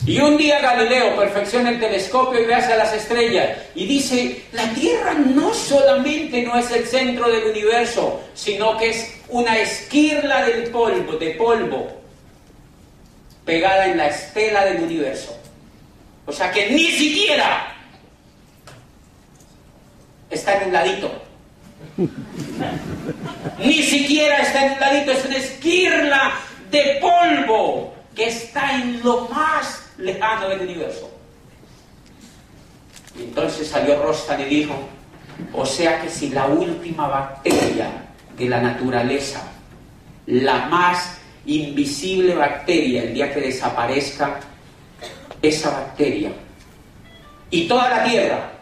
Y 0.07 0.19
un 0.19 0.39
día 0.39 0.61
Galileo 0.61 1.15
perfecciona 1.15 1.71
el 1.71 1.81
telescopio 1.81 2.41
y 2.41 2.47
ve 2.47 2.55
hacia 2.55 2.77
las 2.77 2.95
estrellas 2.95 3.59
y 3.75 3.87
dice, 3.87 4.45
la 4.53 4.73
Tierra 4.73 5.13
no 5.13 5.53
solamente 5.53 6.43
no 6.43 6.57
es 6.57 6.71
el 6.71 6.87
centro 6.87 7.31
del 7.31 7.51
universo, 7.51 8.23
sino 8.35 8.79
que 8.79 8.91
es 8.91 9.15
una 9.29 9.59
esquirla 9.59 10.47
del 10.47 10.71
polvo, 10.71 11.13
de 11.19 11.33
polvo, 11.33 11.89
pegada 13.45 13.87
en 13.87 13.99
la 13.99 14.09
estela 14.09 14.65
del 14.65 14.83
universo. 14.83 15.37
O 16.25 16.33
sea 16.33 16.51
que 16.51 16.71
ni 16.71 16.87
siquiera 16.87 17.75
está 20.31 20.57
en 20.57 20.69
un 20.69 20.73
ladito. 20.73 21.23
ni 23.59 23.83
siquiera 23.83 24.39
está 24.39 24.65
en 24.65 24.73
un 24.73 24.81
ladito, 24.81 25.13
es 25.13 25.25
una 25.27 25.37
esquirla 25.37 26.33
de 26.71 26.99
polvo 27.03 27.95
que 28.15 28.29
está 28.29 28.77
en 28.77 29.03
lo 29.03 29.29
más 29.29 29.90
lejano 30.01 30.49
del 30.49 30.63
universo. 30.63 31.11
Y 33.19 33.25
entonces 33.25 33.69
salió 33.69 34.03
Rostan 34.03 34.41
y 34.41 34.45
dijo, 34.45 34.75
o 35.53 35.67
sea 35.67 36.01
que 36.01 36.09
si 36.09 36.31
la 36.31 36.47
última 36.47 37.09
bacteria 37.09 37.91
de 38.37 38.49
la 38.49 38.61
naturaleza, 38.61 39.43
la 40.27 40.67
más 40.67 41.19
invisible 41.47 42.35
bacteria, 42.35 43.03
el 43.03 43.15
día 43.15 43.33
que 43.33 43.41
desaparezca 43.41 44.41
esa 45.43 45.71
bacteria, 45.71 46.31
y 47.51 47.67
toda 47.67 47.89
la 47.89 48.05
tierra, 48.05 48.53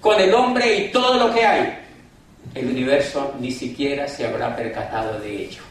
con 0.00 0.18
el 0.20 0.34
hombre 0.34 0.76
y 0.76 0.88
todo 0.90 1.26
lo 1.26 1.32
que 1.32 1.46
hay, 1.46 1.78
el 2.54 2.66
universo 2.66 3.34
ni 3.38 3.52
siquiera 3.52 4.08
se 4.08 4.26
habrá 4.26 4.56
percatado 4.56 5.20
de 5.20 5.44
ello. 5.44 5.62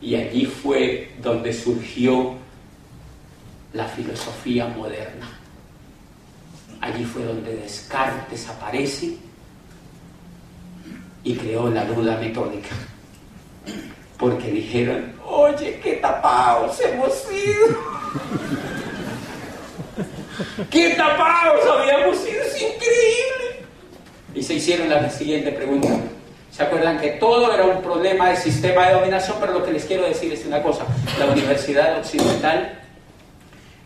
Y 0.00 0.14
allí 0.14 0.46
fue 0.46 1.12
donde 1.20 1.52
surgió 1.52 2.34
la 3.72 3.86
filosofía 3.86 4.66
moderna. 4.66 5.28
Allí 6.80 7.04
fue 7.04 7.24
donde 7.24 7.56
Descartes 7.56 8.48
aparece 8.48 9.16
y 11.22 11.34
creó 11.34 11.68
la 11.70 11.84
duda 11.84 12.16
metódica. 12.16 12.70
Porque 14.18 14.50
dijeron, 14.50 15.12
oye, 15.26 15.78
qué 15.82 15.94
tapados 15.94 16.80
hemos 16.80 17.12
sido. 17.14 17.66
qué 20.70 20.90
tapados 20.90 21.60
habíamos 21.66 22.16
sido, 22.16 22.42
es 22.42 22.54
increíble. 22.54 23.66
Y 24.34 24.42
se 24.42 24.54
hicieron 24.54 24.88
la 24.88 25.10
siguiente 25.10 25.52
pregunta. 25.52 25.88
¿Se 26.60 26.66
acuerdan 26.66 27.00
que 27.00 27.12
todo 27.12 27.54
era 27.54 27.64
un 27.64 27.80
problema 27.80 28.28
de 28.28 28.36
sistema 28.36 28.86
de 28.86 28.92
dominación? 28.92 29.38
Pero 29.40 29.54
lo 29.54 29.64
que 29.64 29.72
les 29.72 29.86
quiero 29.86 30.06
decir 30.06 30.30
es 30.30 30.44
una 30.44 30.62
cosa. 30.62 30.84
La 31.18 31.24
Universidad 31.24 31.96
Occidental 31.96 32.78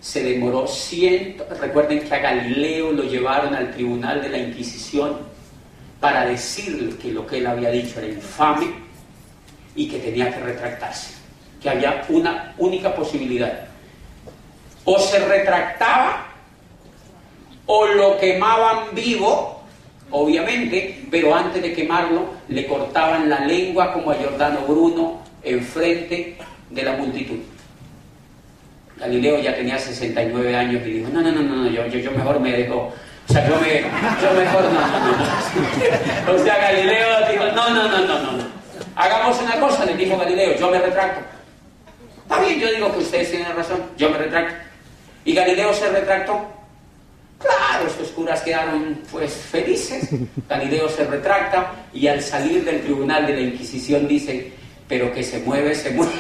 se 0.00 0.24
demoró 0.24 0.66
ciento... 0.66 1.46
Recuerden 1.60 2.00
que 2.00 2.12
a 2.12 2.18
Galileo 2.18 2.90
lo 2.90 3.04
llevaron 3.04 3.54
al 3.54 3.70
tribunal 3.70 4.20
de 4.20 4.28
la 4.28 4.38
Inquisición 4.38 5.18
para 6.00 6.26
decirle 6.26 6.96
que 6.96 7.12
lo 7.12 7.24
que 7.24 7.38
él 7.38 7.46
había 7.46 7.70
dicho 7.70 8.00
era 8.00 8.08
infame 8.08 8.74
y 9.76 9.88
que 9.88 10.00
tenía 10.00 10.34
que 10.34 10.40
retractarse. 10.40 11.14
que 11.62 11.70
había 11.70 12.04
una 12.08 12.54
única 12.58 12.92
posibilidad. 12.92 13.68
O 14.84 14.98
se 14.98 15.20
retractaba 15.20 16.26
o 17.66 17.87
lo 17.87 18.18
quemaban 18.18 18.92
vivo, 18.96 19.62
obviamente, 20.10 21.04
pero 21.10 21.34
antes 21.34 21.62
de 21.62 21.72
quemarlo 21.72 22.26
le 22.48 22.66
cortaban 22.66 23.28
la 23.28 23.40
lengua 23.40 23.92
como 23.92 24.10
a 24.10 24.14
Giordano 24.14 24.60
Bruno 24.66 25.22
enfrente 25.42 26.36
de 26.70 26.82
la 26.82 26.92
multitud. 26.92 27.38
Galileo 28.98 29.38
ya 29.40 29.54
tenía 29.54 29.78
69 29.78 30.56
años 30.56 30.82
y 30.86 30.90
dijo, 30.90 31.08
no, 31.12 31.20
no, 31.20 31.32
no, 31.32 31.42
no, 31.42 31.68
yo, 31.68 31.86
yo, 31.86 32.10
mejor 32.12 32.38
me 32.40 32.52
dejo, 32.52 32.92
o 33.28 33.32
sea, 33.32 33.46
yo, 33.48 33.60
me, 33.60 33.80
yo 33.80 34.32
mejor 34.38 34.62
no, 34.64 34.70
no, 34.70 35.16
no. 35.16 36.32
O 36.34 36.44
sea, 36.44 36.56
Galileo 36.58 37.08
dijo, 37.30 37.44
no, 37.54 37.70
no, 37.70 37.88
no, 37.88 37.98
no, 37.98 38.32
no. 38.32 38.44
Hagamos 38.96 39.40
una 39.42 39.58
cosa, 39.58 39.84
le 39.84 39.96
dijo 39.96 40.16
Galileo, 40.16 40.56
yo 40.56 40.70
me 40.70 40.78
retracto. 40.78 41.20
Está 42.22 42.40
bien, 42.40 42.60
yo 42.60 42.72
digo 42.72 42.92
que 42.92 42.98
ustedes 42.98 43.30
tienen 43.30 43.54
razón, 43.54 43.82
yo 43.96 44.10
me 44.10 44.18
retracto. 44.18 44.54
Y 45.24 45.34
Galileo 45.34 45.74
se 45.74 45.88
retractó. 45.90 46.46
Claro, 47.38 47.86
estos 47.86 48.08
curas 48.08 48.40
quedaron 48.42 49.00
pues 49.10 49.32
felices. 49.32 50.08
Galileo 50.48 50.88
se 50.88 51.04
retracta 51.04 51.72
y 51.92 52.06
al 52.06 52.22
salir 52.22 52.64
del 52.64 52.82
tribunal 52.82 53.26
de 53.26 53.34
la 53.34 53.40
Inquisición 53.40 54.08
dice, 54.08 54.52
pero 54.88 55.12
que 55.12 55.22
se 55.22 55.40
mueve, 55.40 55.74
se 55.74 55.90
mueve. 55.90 56.12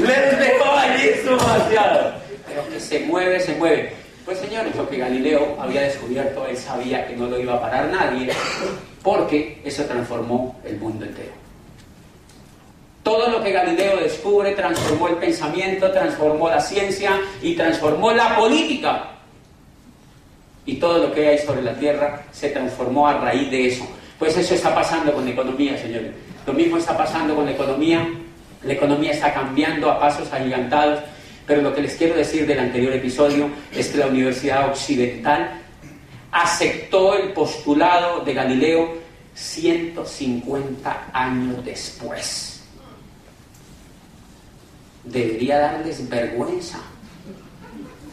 Les 0.00 0.38
dejó 0.38 0.72
allí 0.72 1.08
demasiado. 1.24 2.14
Pero 2.48 2.68
que 2.68 2.80
se 2.80 3.00
mueve, 3.00 3.40
se 3.40 3.54
mueve. 3.54 3.92
Pues 4.24 4.38
señores, 4.38 4.74
lo 4.76 4.88
que 4.88 4.98
Galileo 4.98 5.56
había 5.60 5.82
descubierto, 5.82 6.46
él 6.46 6.56
sabía 6.56 7.06
que 7.06 7.16
no 7.16 7.26
lo 7.26 7.40
iba 7.40 7.54
a 7.54 7.60
parar 7.60 7.88
nadie, 7.88 8.30
porque 9.02 9.60
eso 9.64 9.84
transformó 9.84 10.60
el 10.64 10.76
mundo 10.78 11.04
entero. 11.04 11.41
Todo 13.02 13.28
lo 13.30 13.42
que 13.42 13.50
Galileo 13.50 13.96
descubre 13.96 14.52
transformó 14.52 15.08
el 15.08 15.16
pensamiento, 15.16 15.90
transformó 15.90 16.48
la 16.48 16.60
ciencia 16.60 17.20
y 17.42 17.54
transformó 17.54 18.12
la 18.12 18.36
política. 18.36 19.08
Y 20.64 20.76
todo 20.76 20.98
lo 20.98 21.12
que 21.12 21.28
hay 21.28 21.38
sobre 21.38 21.62
la 21.62 21.74
Tierra 21.74 22.22
se 22.30 22.50
transformó 22.50 23.08
a 23.08 23.18
raíz 23.18 23.50
de 23.50 23.66
eso. 23.66 23.88
Pues 24.18 24.36
eso 24.36 24.54
está 24.54 24.72
pasando 24.72 25.12
con 25.12 25.24
la 25.24 25.32
economía, 25.32 25.76
señores. 25.76 26.12
Lo 26.46 26.52
mismo 26.52 26.76
está 26.76 26.96
pasando 26.96 27.34
con 27.34 27.44
la 27.44 27.50
economía. 27.50 28.08
La 28.62 28.72
economía 28.72 29.10
está 29.10 29.34
cambiando 29.34 29.90
a 29.90 29.98
pasos 29.98 30.32
agigantados. 30.32 31.00
Pero 31.44 31.62
lo 31.62 31.74
que 31.74 31.82
les 31.82 31.96
quiero 31.96 32.14
decir 32.14 32.46
del 32.46 32.60
anterior 32.60 32.92
episodio 32.92 33.50
es 33.72 33.88
que 33.88 33.98
la 33.98 34.06
Universidad 34.06 34.68
Occidental 34.68 35.60
aceptó 36.30 37.16
el 37.16 37.32
postulado 37.32 38.20
de 38.24 38.32
Galileo 38.32 38.94
150 39.34 41.10
años 41.12 41.64
después. 41.64 42.51
Debería 45.04 45.58
darles 45.58 46.08
vergüenza. 46.08 46.78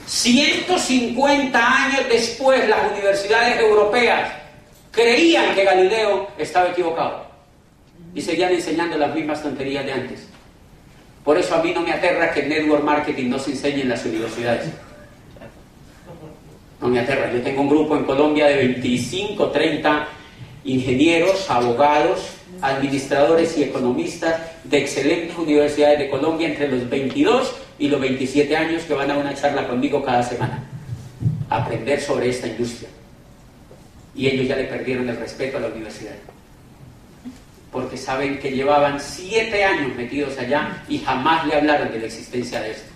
150 0.07 1.83
años 1.85 2.01
después 2.09 2.67
las 2.67 2.91
universidades 2.91 3.59
europeas 3.59 4.31
creían 4.91 5.53
que 5.53 5.63
Galileo 5.63 6.27
estaba 6.37 6.69
equivocado 6.69 7.27
y 8.15 8.21
seguían 8.21 8.51
enseñando 8.51 8.97
las 8.97 9.13
mismas 9.13 9.43
tonterías 9.43 9.85
de 9.85 9.93
antes. 9.93 10.27
Por 11.23 11.37
eso 11.37 11.55
a 11.55 11.61
mí 11.61 11.71
no 11.73 11.81
me 11.81 11.91
aterra 11.91 12.31
que 12.33 12.41
el 12.41 12.49
network 12.49 12.83
marketing 12.83 13.29
no 13.29 13.37
se 13.37 13.51
enseñe 13.51 13.81
en 13.81 13.89
las 13.89 14.03
universidades. 14.03 14.69
No 16.81 16.87
me 16.87 16.99
aterra. 16.99 17.31
Yo 17.31 17.41
tengo 17.41 17.61
un 17.61 17.69
grupo 17.69 17.95
en 17.95 18.05
Colombia 18.05 18.47
de 18.47 18.55
25, 18.55 19.51
30 19.51 20.07
ingenieros, 20.63 21.49
abogados, 21.49 22.38
administradores 22.61 23.57
y 23.57 23.63
economistas 23.63 24.41
de 24.63 24.79
excelentes 24.79 25.37
universidades 25.37 25.99
de 25.99 26.09
Colombia 26.09 26.47
entre 26.47 26.67
los 26.67 26.89
22 26.89 27.55
y 27.79 27.87
los 27.87 27.99
27 27.99 28.55
años 28.55 28.83
que 28.83 28.93
van 28.93 29.11
a 29.11 29.17
una 29.17 29.33
charla 29.33 29.67
conmigo 29.67 30.03
cada 30.03 30.23
semana 30.23 30.63
aprender 31.49 32.01
sobre 32.01 32.29
esta 32.29 32.47
industria. 32.47 32.89
Y 34.15 34.27
ellos 34.27 34.47
ya 34.47 34.55
le 34.55 34.65
perdieron 34.65 35.07
el 35.09 35.17
respeto 35.17 35.57
a 35.57 35.61
la 35.61 35.67
universidad 35.67 36.15
porque 37.71 37.97
saben 37.97 38.39
que 38.39 38.51
llevaban 38.51 38.99
siete 38.99 39.63
años 39.63 39.95
metidos 39.95 40.37
allá 40.37 40.83
y 40.87 40.99
jamás 40.99 41.45
le 41.45 41.55
hablaron 41.55 41.91
de 41.91 41.99
la 41.99 42.05
existencia 42.05 42.61
de 42.61 42.71
esto. 42.71 42.89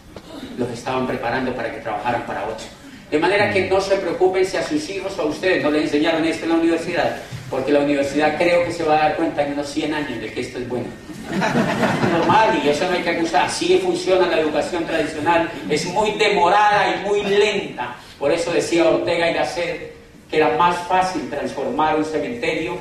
Los 0.57 0.69
estaban 0.71 1.05
preparando 1.05 1.53
para 1.53 1.71
que 1.71 1.79
trabajaran 1.79 2.25
para 2.25 2.47
ocho. 2.47 2.65
De 3.11 3.19
manera 3.19 3.51
que 3.53 3.69
no 3.69 3.79
se 3.79 3.95
preocupen 3.97 4.45
si 4.45 4.57
a 4.57 4.63
sus 4.63 4.89
hijos 4.89 5.17
o 5.19 5.23
a 5.23 5.25
ustedes 5.25 5.63
no 5.63 5.69
le 5.69 5.83
enseñaron 5.83 6.25
esto 6.25 6.45
en 6.45 6.49
la 6.49 6.57
universidad, 6.57 7.21
porque 7.53 7.71
la 7.71 7.81
universidad 7.81 8.35
creo 8.35 8.65
que 8.65 8.71
se 8.71 8.83
va 8.83 8.95
a 8.95 8.99
dar 9.09 9.15
cuenta 9.15 9.45
en 9.45 9.53
unos 9.53 9.69
100 9.69 9.93
años 9.93 10.19
de 10.19 10.33
que 10.33 10.41
esto 10.41 10.57
es 10.57 10.67
bueno. 10.67 10.87
Normal, 12.11 12.59
y 12.65 12.69
eso 12.69 12.85
no 12.89 12.97
hay 12.97 13.03
que 13.03 13.11
acusar. 13.11 13.45
Así 13.45 13.77
funciona 13.77 14.25
la 14.25 14.39
educación 14.39 14.83
tradicional, 14.85 15.51
es 15.69 15.85
muy 15.85 16.13
demorada 16.13 16.95
y 16.95 17.07
muy 17.07 17.21
lenta. 17.21 17.95
Por 18.17 18.31
eso 18.31 18.51
decía 18.51 18.89
Ortega 18.89 19.29
y 19.29 19.35
Gasset 19.35 19.93
que 20.31 20.37
era 20.37 20.57
más 20.57 20.75
fácil 20.87 21.29
transformar 21.29 21.95
un 21.95 22.05
cementerio 22.05 22.75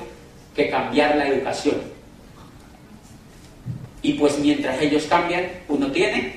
que 0.56 0.70
cambiar 0.70 1.16
la 1.16 1.28
educación. 1.28 1.76
Y 4.00 4.14
pues 4.14 4.38
mientras 4.38 4.80
ellos 4.80 5.04
cambian, 5.04 5.48
uno 5.68 5.92
tiene 5.92 6.34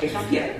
que 0.00 0.08
cambiar. 0.08 0.52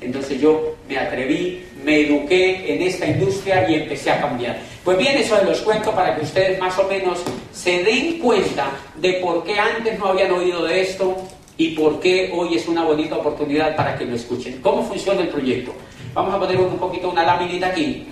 Entonces 0.00 0.40
yo 0.40 0.74
me 0.88 0.98
atreví, 0.98 1.64
me 1.84 2.00
eduqué 2.00 2.74
en 2.74 2.82
esta 2.82 3.06
industria 3.06 3.70
y 3.70 3.74
empecé 3.74 4.10
a 4.10 4.20
cambiar. 4.20 4.69
Pues 4.84 4.96
bien, 4.96 5.16
eso 5.16 5.38
los 5.44 5.60
cuento 5.60 5.92
para 5.92 6.16
que 6.16 6.24
ustedes 6.24 6.58
más 6.58 6.78
o 6.78 6.84
menos 6.84 7.18
se 7.52 7.82
den 7.82 8.18
cuenta 8.18 8.70
de 8.96 9.14
por 9.14 9.44
qué 9.44 9.58
antes 9.58 9.98
no 9.98 10.06
habían 10.06 10.32
oído 10.32 10.64
de 10.64 10.80
esto 10.80 11.16
y 11.56 11.70
por 11.70 12.00
qué 12.00 12.32
hoy 12.34 12.56
es 12.56 12.66
una 12.66 12.84
bonita 12.84 13.16
oportunidad 13.16 13.76
para 13.76 13.96
que 13.96 14.06
lo 14.06 14.16
escuchen. 14.16 14.60
¿Cómo 14.62 14.82
funciona 14.82 15.20
el 15.20 15.28
proyecto? 15.28 15.72
Vamos 16.14 16.34
a 16.34 16.38
poner 16.38 16.58
un 16.58 16.78
poquito 16.78 17.10
una 17.10 17.24
lámina 17.24 17.68
aquí. 17.68 18.08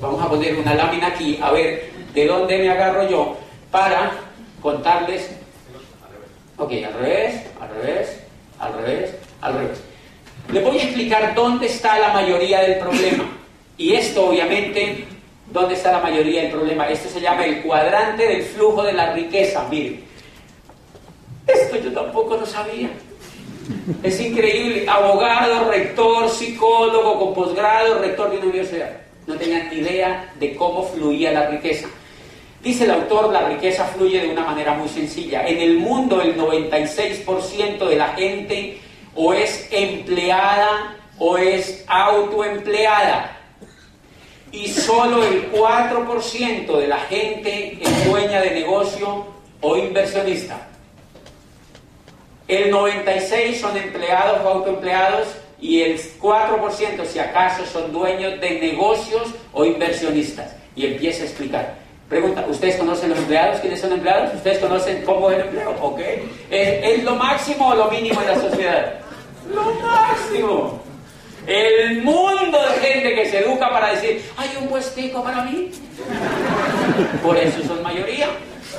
Vamos 0.00 0.22
a 0.22 0.28
poner 0.28 0.56
una 0.56 0.74
lámina 0.74 1.06
aquí. 1.06 1.38
A 1.40 1.50
ver, 1.50 1.92
¿De 2.14 2.26
dónde 2.26 2.58
me 2.58 2.68
agarro 2.68 3.08
yo 3.08 3.36
para 3.70 4.12
contarles? 4.60 5.30
Ok, 6.58 6.72
al 6.84 6.92
revés, 6.94 7.42
al 7.58 7.68
revés, 7.70 8.20
al 8.58 8.74
revés, 8.74 9.14
al 9.40 9.54
revés. 9.54 9.80
Les 10.52 10.62
voy 10.62 10.78
a 10.78 10.82
explicar 10.82 11.34
dónde 11.34 11.66
está 11.66 11.98
la 11.98 12.12
mayoría 12.12 12.60
del 12.60 12.78
problema. 12.78 13.24
Y 13.78 13.94
esto, 13.94 14.28
obviamente, 14.28 15.06
¿dónde 15.52 15.74
está 15.74 15.92
la 15.92 16.00
mayoría 16.00 16.42
del 16.42 16.50
problema? 16.50 16.88
Esto 16.88 17.08
se 17.08 17.20
llama 17.20 17.44
el 17.44 17.62
cuadrante 17.62 18.26
del 18.26 18.42
flujo 18.42 18.82
de 18.82 18.92
la 18.92 19.12
riqueza. 19.12 19.66
Miren, 19.70 20.02
esto 21.46 21.76
yo 21.76 21.92
tampoco 21.92 22.36
lo 22.36 22.46
sabía. 22.46 22.90
Es 24.02 24.20
increíble. 24.20 24.86
Abogado, 24.88 25.70
rector, 25.70 26.28
psicólogo, 26.28 27.18
con 27.18 27.34
posgrado, 27.34 27.98
rector 27.98 28.30
de 28.30 28.38
una 28.38 28.46
universidad. 28.46 28.90
No 29.26 29.36
tenían 29.36 29.72
idea 29.72 30.32
de 30.38 30.56
cómo 30.56 30.84
fluía 30.84 31.32
la 31.32 31.48
riqueza. 31.48 31.88
Dice 32.62 32.84
el 32.84 32.92
autor, 32.92 33.32
la 33.32 33.48
riqueza 33.48 33.84
fluye 33.86 34.20
de 34.20 34.30
una 34.30 34.44
manera 34.44 34.74
muy 34.74 34.88
sencilla. 34.88 35.46
En 35.46 35.58
el 35.58 35.78
mundo 35.78 36.20
el 36.20 36.36
96% 36.36 37.88
de 37.88 37.96
la 37.96 38.08
gente 38.08 38.78
o 39.14 39.32
es 39.32 39.68
empleada 39.70 40.96
o 41.18 41.36
es 41.36 41.84
autoempleada. 41.88 43.41
Y 44.52 44.68
solo 44.68 45.24
el 45.24 45.50
4% 45.50 46.78
de 46.78 46.86
la 46.86 46.98
gente 47.00 47.78
es 47.80 48.06
dueña 48.06 48.40
de 48.40 48.50
negocio 48.50 49.26
o 49.62 49.76
inversionista. 49.76 50.68
El 52.46 52.72
96% 52.72 53.54
son 53.54 53.76
empleados 53.78 54.44
o 54.44 54.48
autoempleados 54.48 55.28
y 55.58 55.80
el 55.80 55.98
4% 56.20 57.06
si 57.06 57.18
acaso 57.18 57.64
son 57.64 57.92
dueños 57.92 58.38
de 58.40 58.60
negocios 58.60 59.28
o 59.52 59.64
inversionistas. 59.64 60.54
Y 60.76 60.86
empieza 60.86 61.22
a 61.22 61.26
explicar. 61.26 61.82
Pregunta, 62.12 62.44
¿ustedes 62.46 62.76
conocen 62.76 63.08
los 63.08 63.18
empleados? 63.20 63.58
¿Quiénes 63.60 63.80
son 63.80 63.92
empleados? 63.92 64.34
¿Ustedes 64.34 64.58
conocen 64.58 65.02
cómo 65.02 65.30
es 65.30 65.38
el 65.38 65.46
empleo? 65.46 65.74
¿Ok? 65.80 66.00
¿Es, 66.50 67.02
lo 67.04 67.16
máximo 67.16 67.68
o 67.68 67.74
lo 67.74 67.90
mínimo 67.90 68.20
en 68.20 68.26
la 68.26 68.34
sociedad? 68.34 68.94
Lo 69.50 69.62
máximo. 69.80 70.81
El 71.46 72.02
mundo 72.02 72.58
de 72.58 72.86
gente 72.86 73.14
que 73.14 73.30
se 73.30 73.38
educa 73.40 73.70
para 73.70 73.94
decir, 73.94 74.22
hay 74.36 74.50
un 74.60 74.68
puestico 74.68 75.24
para 75.24 75.42
mí. 75.42 75.70
Por 77.22 77.36
eso 77.36 77.62
son 77.64 77.82
mayoría. 77.82 78.28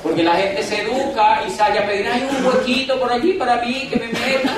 Porque 0.01 0.23
la 0.23 0.35
gente 0.35 0.63
se 0.63 0.81
educa 0.81 1.43
y 1.47 1.51
sale 1.51 1.79
a 1.79 1.85
pedir, 1.85 2.07
hay 2.07 2.27
un 2.29 2.45
huequito 2.45 2.99
por 2.99 3.11
allí 3.11 3.33
para 3.33 3.57
mí 3.57 3.87
que 3.89 3.95
me 3.97 4.07
meta. 4.07 4.57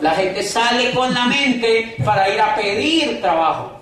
La 0.00 0.10
gente 0.10 0.42
sale 0.42 0.90
con 0.92 1.12
la 1.12 1.26
mente 1.26 1.96
para 2.04 2.28
ir 2.28 2.40
a 2.40 2.54
pedir 2.54 3.20
trabajo. 3.20 3.80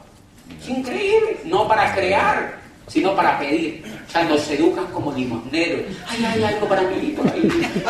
Es 0.61 0.69
increíble, 0.69 1.39
no 1.45 1.67
para 1.69 1.95
crear 1.95 2.62
sino 2.89 3.15
para 3.15 3.39
pedir. 3.39 3.83
O 4.07 4.11
sea, 4.11 4.25
nos 4.25 4.49
educan 4.51 4.87
como 4.87 5.13
limosneros. 5.13 5.81
Ay, 6.09 6.25
hay 6.25 6.45
algo 6.45 6.69
para 6.69 6.83
mí 6.83 7.15
por 7.17 7.27
ahí. 7.27 7.43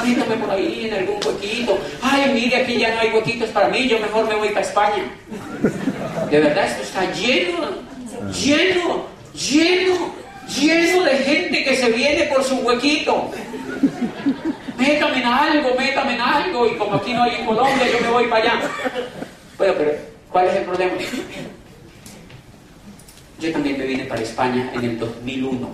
Métame 0.06 0.36
por 0.36 0.50
ahí 0.50 0.86
en 0.86 0.94
algún 0.94 1.16
huequito. 1.26 1.78
Ay, 2.00 2.30
mire, 2.32 2.56
aquí 2.56 2.78
ya 2.78 2.94
no 2.94 3.00
hay 3.00 3.10
huequitos 3.10 3.50
para 3.50 3.68
mí. 3.68 3.88
Yo 3.88 3.98
mejor 3.98 4.28
me 4.28 4.34
voy 4.36 4.48
para 4.48 4.60
España. 4.60 5.04
De 6.30 6.40
verdad, 6.40 6.66
esto 6.66 6.82
está 6.82 7.12
lleno, 7.12 7.58
lleno, 8.32 9.06
lleno, 9.34 10.14
lleno 10.48 11.02
de 11.04 11.16
gente 11.18 11.64
que 11.64 11.76
se 11.76 11.90
viene 11.90 12.24
por 12.24 12.44
su 12.44 12.56
huequito. 12.56 13.30
Métame 14.78 15.18
en 15.18 15.26
algo, 15.26 15.74
métame 15.76 16.14
en 16.14 16.20
algo. 16.20 16.66
Y 16.66 16.76
como 16.76 16.94
aquí 16.94 17.12
no 17.12 17.22
hay 17.24 17.36
en 17.36 17.46
Colombia, 17.46 17.86
yo 17.90 18.00
me 18.00 18.10
voy 18.12 18.26
para 18.26 18.42
allá. 18.42 18.60
Bueno, 19.58 19.74
pero 19.76 19.92
¿cuál 20.30 20.48
es 20.48 20.56
el 20.56 20.64
problema? 20.64 20.92
Yo 23.42 23.50
también 23.50 23.76
me 23.76 23.84
vine 23.84 24.04
para 24.04 24.22
España 24.22 24.70
en 24.72 24.84
el 24.84 24.96
2001. 25.00 25.68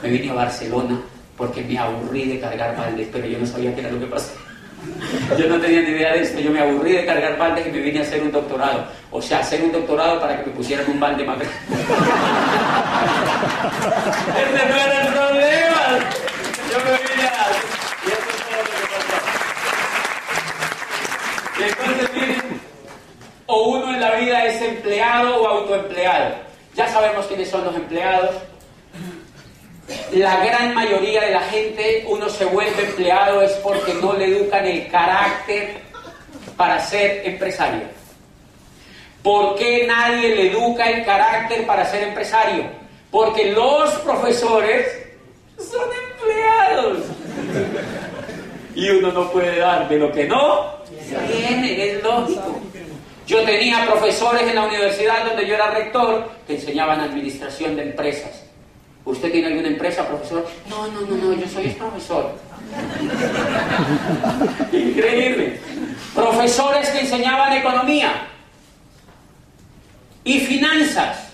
Me 0.00 0.08
vine 0.10 0.30
a 0.30 0.34
Barcelona 0.34 1.00
porque 1.36 1.60
me 1.62 1.76
aburrí 1.76 2.24
de 2.26 2.38
cargar 2.38 2.76
baldes, 2.76 3.08
pero 3.10 3.26
yo 3.26 3.36
no 3.36 3.46
sabía 3.46 3.74
qué 3.74 3.80
era 3.80 3.90
lo 3.90 3.98
que 3.98 4.06
pasaba. 4.06 4.38
Yo 5.36 5.48
no 5.48 5.58
tenía 5.58 5.82
ni 5.82 5.88
idea 5.88 6.12
de 6.12 6.22
esto, 6.22 6.38
yo 6.38 6.52
me 6.52 6.60
aburrí 6.60 6.92
de 6.92 7.04
cargar 7.04 7.36
baldes 7.36 7.66
y 7.66 7.72
me 7.72 7.80
vine 7.80 7.98
a 7.98 8.02
hacer 8.02 8.22
un 8.22 8.30
doctorado. 8.30 8.86
O 9.10 9.20
sea, 9.20 9.40
hacer 9.40 9.60
un 9.60 9.72
doctorado 9.72 10.20
para 10.20 10.38
que 10.38 10.50
me 10.50 10.56
pusieran 10.56 10.88
un 10.88 11.00
balde 11.00 11.24
más 11.24 11.36
grande. 11.36 11.56
Ese 14.38 14.68
no 14.68 14.76
era 14.76 15.02
el 15.02 15.12
problema. 15.12 15.98
Yo 16.70 16.78
me 16.78 16.92
vine 16.92 17.26
a... 17.26 17.50
Y 18.06 18.08
eso 18.08 18.30
es 18.30 18.36
todo 18.46 18.54
lo 18.54 18.70
que 18.78 18.86
pasó. 18.94 19.18
Entonces, 21.66 22.08
miren, 22.14 22.60
o 23.46 23.62
uno 23.68 23.94
en 23.94 24.00
la 24.00 24.14
vida 24.14 24.46
es 24.46 24.62
empleado 24.62 25.42
o 25.42 25.48
autoempleado. 25.48 26.49
Ya 26.80 26.88
sabemos 26.88 27.26
quiénes 27.26 27.50
son 27.50 27.62
los 27.62 27.76
empleados, 27.76 28.36
la 30.12 30.42
gran 30.42 30.72
mayoría 30.72 31.20
de 31.20 31.32
la 31.32 31.42
gente, 31.42 32.06
uno 32.08 32.26
se 32.30 32.46
vuelve 32.46 32.86
empleado 32.86 33.42
es 33.42 33.52
porque 33.56 33.92
no 34.00 34.14
le 34.14 34.34
educan 34.34 34.64
el 34.64 34.88
carácter 34.88 35.82
para 36.56 36.80
ser 36.80 37.20
empresario. 37.26 37.82
¿Por 39.22 39.56
qué 39.56 39.86
nadie 39.86 40.34
le 40.34 40.52
educa 40.52 40.88
el 40.88 41.04
carácter 41.04 41.66
para 41.66 41.84
ser 41.84 42.04
empresario? 42.04 42.64
Porque 43.10 43.52
los 43.52 43.90
profesores 43.96 44.86
son 45.58 45.86
empleados. 46.14 46.98
Y 48.74 48.88
uno 48.88 49.12
no 49.12 49.30
puede 49.30 49.58
dar 49.58 49.86
de 49.86 49.98
lo 49.98 50.10
que 50.10 50.24
no 50.24 50.76
tiene, 51.28 51.90
es 51.90 52.02
lógico. 52.02 52.69
Yo 53.30 53.44
tenía 53.44 53.86
profesores 53.86 54.42
en 54.42 54.56
la 54.56 54.64
universidad 54.64 55.24
donde 55.24 55.46
yo 55.46 55.54
era 55.54 55.70
rector 55.70 56.28
que 56.48 56.56
enseñaban 56.56 56.98
administración 56.98 57.76
de 57.76 57.82
empresas. 57.82 58.42
¿Usted 59.04 59.30
tiene 59.30 59.46
alguna 59.46 59.68
empresa, 59.68 60.04
profesor? 60.04 60.44
No, 60.68 60.88
no, 60.88 61.02
no, 61.02 61.16
no, 61.16 61.32
yo 61.34 61.46
soy 61.46 61.68
profesor. 61.68 62.32
Increíble. 64.72 65.60
Profesores 66.12 66.88
que 66.88 67.00
enseñaban 67.02 67.52
economía 67.52 68.26
y 70.24 70.40
finanzas. 70.40 71.28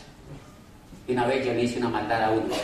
Y 1.09 1.13
una 1.13 1.25
vez 1.25 1.47
yo 1.47 1.55
le 1.55 1.63
hice 1.63 1.79
una 1.79 1.89
maldad 1.89 2.25
a 2.25 2.31
uno. 2.31 2.55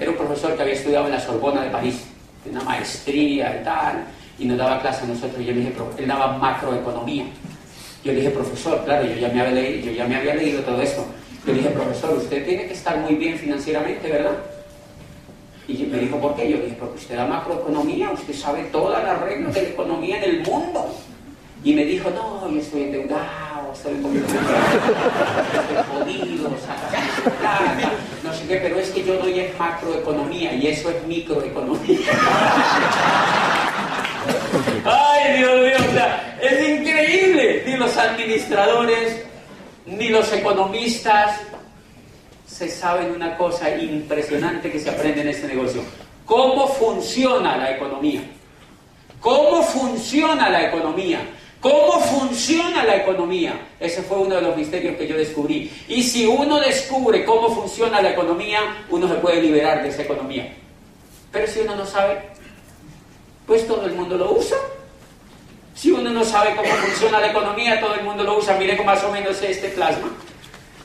Era 0.00 0.10
un 0.10 0.16
profesor 0.16 0.56
que 0.56 0.62
había 0.62 0.74
estudiado 0.74 1.06
en 1.06 1.12
la 1.12 1.20
Sorbona 1.20 1.62
de 1.62 1.70
París, 1.70 2.06
una 2.44 2.62
maestría 2.62 3.60
y 3.60 3.64
tal, 3.64 4.04
y 4.36 4.46
nos 4.46 4.58
daba 4.58 4.80
clase 4.80 5.04
a 5.04 5.06
nosotros. 5.06 5.40
Y 5.40 5.44
yo 5.44 5.52
le 5.52 5.60
dije, 5.60 5.74
él 5.96 6.08
daba 6.08 6.38
macroeconomía. 6.38 7.26
Yo 8.04 8.12
le 8.12 8.18
dije, 8.18 8.30
profesor, 8.30 8.84
claro, 8.84 9.06
yo 9.06 9.14
ya 9.14 9.28
me 9.28 9.40
había 9.40 9.62
leído, 9.62 9.86
yo 9.86 9.92
ya 9.92 10.06
me 10.06 10.16
había 10.16 10.34
leído 10.34 10.60
todo 10.60 10.80
esto. 10.82 11.06
Le 11.46 11.54
dije, 11.54 11.70
profesor, 11.70 12.12
usted 12.12 12.44
tiene 12.44 12.66
que 12.66 12.74
estar 12.74 12.98
muy 12.98 13.14
bien 13.14 13.38
financieramente, 13.38 14.10
¿verdad? 14.10 14.36
Y 15.66 15.84
me 15.84 15.98
dijo, 15.98 16.20
¿por 16.20 16.36
qué? 16.36 16.50
Yo 16.50 16.58
le 16.58 16.64
dije, 16.64 16.76
porque 16.78 16.98
usted 16.98 17.16
da 17.16 17.26
macroeconomía, 17.26 18.10
usted 18.10 18.34
sabe 18.34 18.64
todas 18.64 19.02
las 19.02 19.22
reglas 19.22 19.54
de 19.54 19.62
la 19.62 19.68
economía 19.70 20.18
en 20.18 20.24
el 20.24 20.42
mundo. 20.42 20.94
Y 21.64 21.72
me 21.72 21.86
dijo, 21.86 22.10
no, 22.10 22.46
yo 22.50 22.60
estoy 22.60 22.82
endeudado, 22.82 23.72
estoy 23.72 23.94
un 23.94 24.16
estoy 24.18 24.38
jodido, 25.88 26.50
plata, 27.40 27.92
no 28.22 28.34
sé 28.34 28.46
qué, 28.46 28.56
pero 28.56 28.78
es 28.78 28.90
que 28.90 29.02
yo 29.02 29.16
doy 29.16 29.40
es 29.40 29.58
macroeconomía 29.58 30.52
y 30.52 30.66
eso 30.66 30.90
es 30.90 31.06
microeconomía. 31.06 31.98
Ay, 35.24 35.38
Dios 35.38 35.60
mío, 35.62 35.76
o 35.88 35.92
sea, 35.94 36.38
es 36.42 36.68
increíble. 36.68 37.62
Ni 37.66 37.76
los 37.76 37.96
administradores, 37.96 39.22
ni 39.86 40.08
los 40.10 40.30
economistas 40.32 41.40
se 42.46 42.68
saben 42.68 43.10
una 43.10 43.34
cosa 43.38 43.74
impresionante 43.74 44.70
que 44.70 44.78
se 44.78 44.90
aprende 44.90 45.22
en 45.22 45.28
este 45.28 45.46
negocio. 45.46 45.82
¿Cómo 46.26 46.68
funciona 46.68 47.56
la 47.56 47.70
economía? 47.74 48.20
¿Cómo 49.20 49.62
funciona 49.62 50.50
la 50.50 50.68
economía? 50.68 51.20
¿Cómo 51.58 52.00
funciona 52.00 52.84
la 52.84 52.96
economía? 52.96 53.58
Ese 53.80 54.02
fue 54.02 54.18
uno 54.18 54.34
de 54.34 54.42
los 54.42 54.54
misterios 54.54 54.94
que 54.98 55.08
yo 55.08 55.16
descubrí. 55.16 55.72
Y 55.88 56.02
si 56.02 56.26
uno 56.26 56.60
descubre 56.60 57.24
cómo 57.24 57.48
funciona 57.48 58.02
la 58.02 58.10
economía, 58.10 58.84
uno 58.90 59.08
se 59.08 59.14
puede 59.14 59.40
liberar 59.40 59.82
de 59.82 59.88
esa 59.88 60.02
economía. 60.02 60.52
Pero 61.32 61.46
si 61.46 61.60
uno 61.60 61.76
no 61.76 61.86
sabe, 61.86 62.20
pues 63.46 63.66
todo 63.66 63.86
el 63.86 63.94
mundo 63.94 64.18
lo 64.18 64.32
usa. 64.32 64.58
Si 65.74 65.90
uno 65.90 66.10
no 66.10 66.24
sabe 66.24 66.54
cómo 66.54 66.68
funciona 66.68 67.20
la 67.20 67.30
economía, 67.30 67.80
todo 67.80 67.94
el 67.94 68.04
mundo 68.04 68.22
lo 68.22 68.38
usa. 68.38 68.56
Mire 68.56 68.76
cómo 68.76 68.90
más 68.90 69.02
o 69.02 69.10
menos 69.10 69.42
este 69.42 69.68
plasma. 69.70 70.08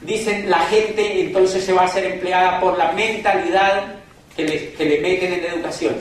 Dicen 0.01 0.49
la 0.49 0.59
gente 0.61 1.21
entonces 1.21 1.63
se 1.63 1.73
va 1.73 1.83
a 1.83 1.87
ser 1.87 2.05
empleada 2.05 2.59
por 2.59 2.77
la 2.77 2.91
mentalidad 2.93 3.95
que 4.35 4.45
le, 4.45 4.73
que 4.73 4.85
le 4.85 4.99
meten 4.99 5.33
en 5.33 5.41
la 5.43 5.47
educación. 5.49 5.95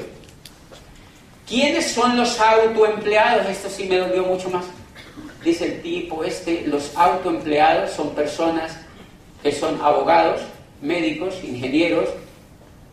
¿Quiénes 1.46 1.92
son 1.92 2.16
los 2.16 2.40
autoempleados? 2.40 3.46
Esto 3.48 3.68
sí 3.68 3.84
me 3.84 3.98
dolió 3.98 4.22
mucho 4.22 4.48
más. 4.50 4.64
Dice 5.44 5.66
el 5.66 5.82
tipo 5.82 6.24
este, 6.24 6.64
los 6.66 6.96
autoempleados 6.96 7.90
son 7.90 8.14
personas 8.14 8.78
que 9.42 9.52
son 9.52 9.80
abogados, 9.82 10.40
médicos, 10.80 11.42
ingenieros, 11.44 12.08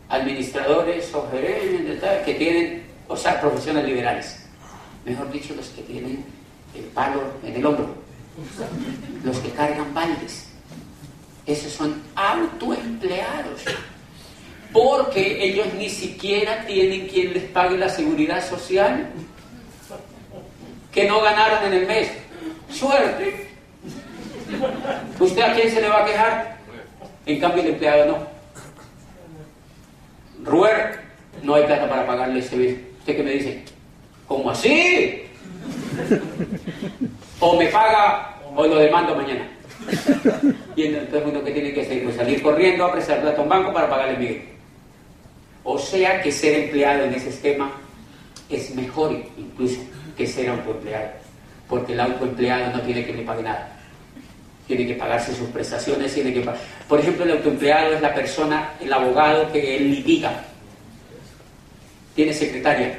administradores 0.08 1.10
que 2.24 2.34
tienen, 2.34 2.86
o 3.08 3.16
sea, 3.16 3.40
profesiones 3.40 3.84
liberales 3.84 4.45
mejor 5.06 5.30
dicho, 5.30 5.54
los 5.54 5.68
que 5.68 5.82
tienen 5.82 6.24
el 6.74 6.82
palo 6.86 7.22
en 7.44 7.54
el 7.54 7.64
hombro, 7.64 7.94
los 9.24 9.38
que 9.38 9.50
cargan 9.50 9.94
baldes. 9.94 10.48
Esos 11.46 11.72
son 11.72 12.02
autoempleados, 12.16 13.62
porque 14.72 15.44
ellos 15.44 15.68
ni 15.78 15.88
siquiera 15.88 16.66
tienen 16.66 17.06
quien 17.06 17.32
les 17.32 17.44
pague 17.44 17.78
la 17.78 17.88
seguridad 17.88 18.46
social 18.46 19.08
que 20.92 21.08
no 21.08 21.22
ganaron 21.22 21.64
en 21.64 21.72
el 21.72 21.86
mes. 21.86 22.10
Suerte. 22.70 23.50
¿Usted 25.20 25.42
a 25.42 25.54
quién 25.54 25.70
se 25.70 25.80
le 25.80 25.88
va 25.88 26.02
a 26.02 26.04
quejar? 26.04 26.56
En 27.26 27.40
cambio 27.40 27.62
el 27.62 27.70
empleado 27.70 28.06
no. 28.06 28.36
Ruer, 30.44 31.00
no 31.42 31.54
hay 31.54 31.64
plata 31.64 31.88
para 31.88 32.06
pagarle 32.06 32.40
ese 32.40 32.56
mes. 32.56 32.76
¿Usted 32.98 33.16
qué 33.16 33.22
me 33.22 33.30
dice? 33.32 33.75
¿Cómo 34.26 34.50
así? 34.50 35.22
O 37.40 37.58
me 37.58 37.66
paga 37.68 38.36
o 38.54 38.66
lo 38.66 38.76
demando 38.76 39.14
mañana. 39.14 39.48
Y 40.74 40.84
entonces 40.84 41.22
uno 41.26 41.44
que 41.44 41.52
tiene 41.52 41.72
que 41.72 41.82
hacer, 41.82 42.02
pues 42.02 42.16
salir 42.16 42.42
corriendo 42.42 42.84
a 42.84 42.92
prestar 42.92 43.20
plata 43.20 43.38
a 43.38 43.42
un 43.42 43.48
banco 43.48 43.72
para 43.72 43.88
pagarle 43.88 44.18
Miguel. 44.18 44.42
O 45.64 45.78
sea 45.78 46.20
que 46.22 46.32
ser 46.32 46.64
empleado 46.64 47.04
en 47.04 47.14
ese 47.14 47.30
esquema 47.30 47.72
es 48.48 48.74
mejor 48.74 49.12
incluso 49.36 49.80
que 50.16 50.26
ser 50.26 50.48
autoempleado. 50.48 51.08
Porque 51.68 51.92
el 51.92 52.00
autoempleado 52.00 52.76
no 52.76 52.82
tiene 52.82 53.04
que 53.04 53.12
le 53.12 53.22
pague 53.22 53.42
nada. 53.42 53.72
Tiene 54.66 54.86
que 54.86 54.94
pagarse 54.94 55.34
sus 55.34 55.48
prestaciones, 55.48 56.12
tiene 56.12 56.32
que 56.32 56.48
Por 56.88 57.00
ejemplo, 57.00 57.24
el 57.24 57.32
autoempleado 57.32 57.94
es 57.94 58.00
la 58.00 58.14
persona, 58.14 58.70
el 58.80 58.92
abogado 58.92 59.52
que 59.52 59.76
él 59.76 59.90
litiga. 59.90 60.32
Tiene 62.14 62.32
secretaria, 62.32 62.98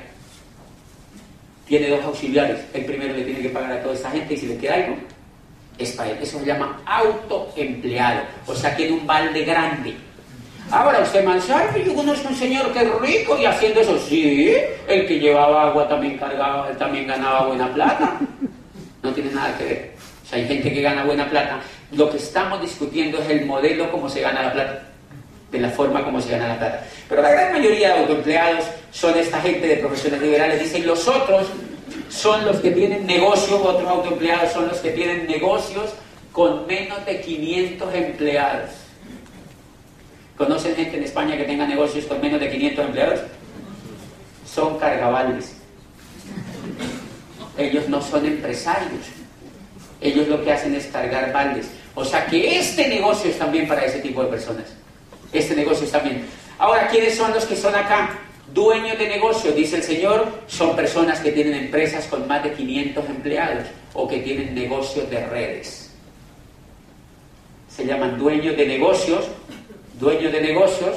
tiene 1.67 1.89
dos 1.89 2.03
auxiliares. 2.05 2.59
El 2.73 2.85
primero 2.85 3.13
le 3.13 3.23
tiene 3.23 3.41
que 3.41 3.49
pagar 3.49 3.73
a 3.73 3.81
toda 3.81 3.93
esa 3.93 4.09
gente 4.11 4.33
y 4.33 4.37
si 4.37 4.47
le 4.47 4.57
queda 4.57 4.75
algo, 4.75 4.95
es 5.77 5.91
para 5.91 6.11
él. 6.11 6.17
Eso 6.21 6.39
se 6.39 6.45
llama 6.45 6.81
autoempleado. 6.85 8.21
O 8.47 8.55
sea, 8.55 8.75
tiene 8.75 8.93
un 8.93 9.05
balde 9.05 9.43
grande. 9.43 9.95
Ahora 10.71 10.99
usted 10.99 11.23
Manzar, 11.23 11.77
yo 11.81 11.93
conozco 11.93 12.27
un 12.27 12.35
señor 12.35 12.73
que 12.73 12.79
es 12.81 12.93
rico 12.99 13.37
y 13.37 13.45
haciendo 13.45 13.79
eso, 13.79 13.97
sí, 13.99 14.53
el 14.87 15.07
que 15.07 15.17
llevaba 15.17 15.69
agua 15.69 15.87
también 15.87 16.17
cargaba, 16.17 16.69
también 16.77 17.07
ganaba 17.07 17.45
buena 17.45 17.73
plata. 17.73 18.19
No 19.01 19.13
tiene 19.13 19.31
nada 19.31 19.57
que 19.57 19.63
ver. 19.63 19.91
O 20.25 20.27
sea, 20.27 20.39
hay 20.39 20.47
gente 20.47 20.73
que 20.73 20.81
gana 20.81 21.05
buena 21.05 21.29
plata. 21.29 21.59
Lo 21.93 22.09
que 22.09 22.17
estamos 22.17 22.59
discutiendo 22.61 23.17
es 23.19 23.29
el 23.29 23.45
modelo 23.45 23.89
como 23.89 24.09
se 24.09 24.19
gana 24.19 24.43
la 24.43 24.53
plata 24.53 24.86
de 25.51 25.59
la 25.59 25.69
forma 25.69 26.03
como 26.03 26.21
se 26.21 26.31
gana 26.31 26.49
la 26.49 26.57
plata. 26.57 26.85
Pero 27.07 27.21
la 27.21 27.31
gran 27.31 27.53
mayoría 27.53 27.93
de 27.93 27.99
autoempleados 28.01 28.65
son 28.91 29.17
esta 29.17 29.39
gente 29.41 29.67
de 29.67 29.77
profesiones 29.77 30.21
liberales. 30.21 30.59
Dicen, 30.59 30.85
los 30.85 31.07
otros 31.07 31.47
son 32.09 32.45
los 32.45 32.57
que 32.57 32.71
tienen 32.71 33.05
negocios, 33.05 33.59
otros 33.63 33.87
autoempleados 33.87 34.51
son 34.51 34.67
los 34.67 34.77
que 34.79 34.91
tienen 34.91 35.27
negocios 35.27 35.93
con 36.31 36.67
menos 36.67 37.05
de 37.05 37.21
500 37.21 37.93
empleados. 37.93 38.71
¿Conocen 40.37 40.75
gente 40.75 40.97
en 40.97 41.03
España 41.03 41.35
que 41.35 41.45
tenga 41.45 41.65
negocios 41.65 42.05
con 42.05 42.21
menos 42.21 42.39
de 42.39 42.51
500 42.51 42.85
empleados? 42.85 43.19
Son 44.45 44.77
cargabaldes. 44.77 45.55
Ellos 47.57 47.89
no 47.89 48.01
son 48.01 48.25
empresarios. 48.25 49.07
Ellos 49.99 50.27
lo 50.27 50.43
que 50.43 50.51
hacen 50.51 50.75
es 50.75 50.85
cargar 50.87 51.33
baldes. 51.33 51.69
O 51.95 52.05
sea 52.05 52.27
que 52.27 52.59
este 52.59 52.87
negocio 52.87 53.31
es 53.31 53.39
también 53.39 53.67
para 53.67 53.83
ese 53.85 53.99
tipo 53.99 54.21
de 54.21 54.29
personas. 54.29 54.65
Este 55.33 55.55
negocio 55.55 55.85
está 55.85 55.99
bien. 55.99 56.25
Ahora, 56.57 56.87
¿quiénes 56.87 57.15
son 57.15 57.33
los 57.33 57.45
que 57.45 57.55
son 57.55 57.75
acá? 57.75 58.19
Dueños 58.53 58.97
de 58.97 59.07
negocio, 59.07 59.51
dice 59.51 59.77
el 59.77 59.83
Señor, 59.83 60.25
son 60.47 60.75
personas 60.75 61.19
que 61.19 61.31
tienen 61.31 61.53
empresas 61.53 62.07
con 62.07 62.27
más 62.27 62.43
de 62.43 62.53
500 62.53 63.09
empleados 63.09 63.63
o 63.93 64.07
que 64.07 64.19
tienen 64.19 64.55
negocios 64.55 65.09
de 65.09 65.25
redes. 65.27 65.93
Se 67.67 67.85
llaman 67.85 68.17
dueños 68.17 68.55
de 68.55 68.65
negocios, 68.65 69.25
dueños 69.99 70.31
de 70.31 70.41
negocios. 70.41 70.95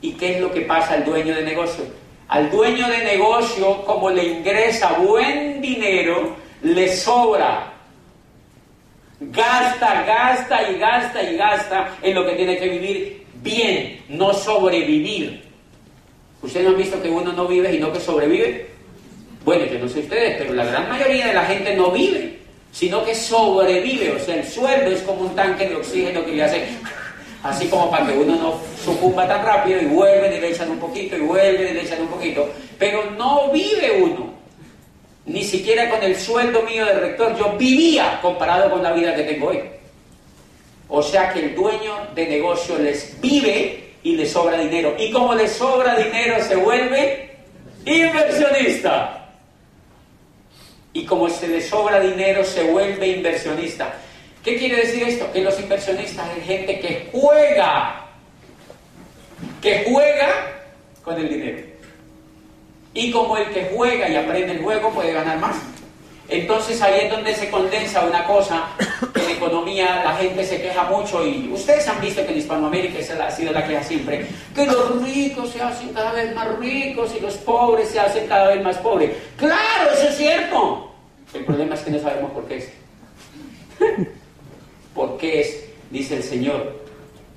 ¿Y 0.00 0.12
qué 0.12 0.34
es 0.34 0.40
lo 0.40 0.52
que 0.52 0.62
pasa 0.62 0.94
al 0.94 1.04
dueño 1.04 1.34
de 1.34 1.42
negocio? 1.42 1.84
Al 2.28 2.50
dueño 2.50 2.88
de 2.88 2.98
negocio, 2.98 3.84
como 3.86 4.10
le 4.10 4.24
ingresa 4.24 4.98
buen 4.98 5.62
dinero, 5.62 6.36
le 6.62 6.94
sobra. 6.94 7.72
Gasta, 9.20 10.04
gasta 10.04 10.70
y 10.70 10.78
gasta 10.78 11.22
y 11.22 11.36
gasta 11.36 11.96
en 12.02 12.14
lo 12.14 12.24
que 12.24 12.32
tiene 12.34 12.56
que 12.56 12.68
vivir 12.68 13.26
bien, 13.42 14.00
no 14.08 14.32
sobrevivir. 14.32 15.42
¿Ustedes 16.40 16.66
no 16.66 16.72
han 16.72 16.78
visto 16.78 17.02
que 17.02 17.10
uno 17.10 17.32
no 17.32 17.46
vive 17.46 17.74
y 17.74 17.78
no 17.78 17.92
que 17.92 17.98
sobrevive? 17.98 18.68
Bueno, 19.44 19.64
yo 19.64 19.78
no 19.78 19.88
sé 19.88 20.00
ustedes, 20.00 20.36
pero 20.38 20.54
la 20.54 20.64
gran 20.64 20.88
mayoría 20.88 21.28
de 21.28 21.34
la 21.34 21.44
gente 21.44 21.74
no 21.74 21.90
vive, 21.90 22.38
sino 22.70 23.04
que 23.04 23.14
sobrevive. 23.14 24.12
O 24.12 24.18
sea, 24.20 24.36
el 24.36 24.46
sueldo 24.46 24.90
es 24.90 25.02
como 25.02 25.22
un 25.22 25.34
tanque 25.34 25.68
de 25.68 25.76
oxígeno 25.76 26.24
que 26.24 26.32
le 26.32 26.44
hace 26.44 26.68
así 27.42 27.66
como 27.68 27.90
para 27.90 28.06
que 28.06 28.12
uno 28.12 28.36
no 28.36 28.60
sucumba 28.84 29.26
tan 29.26 29.44
rápido 29.44 29.80
y 29.80 29.86
vuelve 29.86 30.36
y 30.36 30.40
le 30.40 30.50
echan 30.50 30.70
un 30.70 30.78
poquito 30.78 31.16
y 31.16 31.20
vuelve 31.20 31.70
y 31.70 31.74
le 31.74 31.82
echan 31.82 32.02
un 32.02 32.08
poquito. 32.08 32.48
Pero 32.78 33.10
no 33.12 33.50
vive 33.50 34.00
uno. 34.00 34.37
Ni 35.28 35.44
siquiera 35.44 35.90
con 35.90 36.02
el 36.02 36.16
sueldo 36.16 36.62
mío 36.62 36.86
de 36.86 36.94
rector 36.94 37.36
yo 37.38 37.52
vivía 37.58 38.18
comparado 38.22 38.70
con 38.70 38.82
la 38.82 38.92
vida 38.92 39.14
que 39.14 39.24
tengo 39.24 39.48
hoy. 39.48 39.60
O 40.88 41.02
sea 41.02 41.30
que 41.32 41.40
el 41.40 41.54
dueño 41.54 42.08
de 42.14 42.26
negocio 42.26 42.78
les 42.78 43.20
vive 43.20 43.90
y 44.02 44.16
le 44.16 44.24
sobra 44.24 44.58
dinero. 44.58 44.96
Y 44.98 45.12
como 45.12 45.34
le 45.34 45.46
sobra 45.46 45.96
dinero 45.96 46.42
se 46.42 46.56
vuelve 46.56 47.36
inversionista. 47.84 49.28
Y 50.94 51.04
como 51.04 51.28
se 51.28 51.46
le 51.46 51.60
sobra 51.60 52.00
dinero 52.00 52.42
se 52.42 52.62
vuelve 52.62 53.08
inversionista. 53.08 53.94
¿Qué 54.42 54.56
quiere 54.56 54.76
decir 54.76 55.02
esto? 55.02 55.30
Que 55.30 55.42
los 55.42 55.60
inversionistas 55.60 56.26
es 56.38 56.44
gente 56.44 56.80
que 56.80 57.10
juega, 57.12 58.06
que 59.60 59.84
juega 59.86 60.62
con 61.02 61.18
el 61.18 61.28
dinero. 61.28 61.67
Y 62.94 63.10
como 63.10 63.36
el 63.36 63.50
que 63.50 63.70
juega 63.74 64.08
y 64.08 64.16
aprende 64.16 64.52
el 64.52 64.62
juego 64.62 64.90
puede 64.90 65.12
ganar 65.12 65.38
más. 65.38 65.56
Entonces 66.28 66.80
ahí 66.82 67.00
es 67.04 67.10
donde 67.10 67.34
se 67.34 67.50
condensa 67.50 68.04
una 68.04 68.24
cosa 68.24 68.68
en 69.14 69.30
economía 69.30 70.02
la 70.04 70.14
gente 70.14 70.44
se 70.44 70.60
queja 70.60 70.84
mucho 70.84 71.26
y 71.26 71.50
ustedes 71.52 71.88
han 71.88 72.00
visto 72.00 72.24
que 72.24 72.32
en 72.32 72.38
Hispanoamérica 72.38 72.98
esa 72.98 73.26
ha 73.26 73.30
sido 73.30 73.52
la 73.52 73.66
queja 73.66 73.82
siempre, 73.82 74.26
que 74.54 74.66
los 74.66 75.02
ricos 75.02 75.50
se 75.50 75.62
hacen 75.62 75.88
cada 75.94 76.12
vez 76.12 76.34
más 76.34 76.58
ricos 76.58 77.14
y 77.16 77.20
los 77.20 77.34
pobres 77.38 77.88
se 77.88 78.00
hacen 78.00 78.26
cada 78.26 78.48
vez 78.48 78.62
más 78.62 78.76
pobres. 78.78 79.12
Claro, 79.36 79.90
eso 79.94 80.08
es 80.08 80.16
cierto. 80.16 80.92
El 81.32 81.44
problema 81.44 81.74
es 81.74 81.80
que 81.80 81.90
no 81.90 81.98
sabemos 81.98 82.30
por 82.32 82.44
qué 82.46 82.56
es. 82.58 82.72
¿Por 84.94 85.16
qué 85.16 85.40
es? 85.40 85.64
Dice 85.90 86.16
el 86.16 86.22
Señor. 86.22 86.84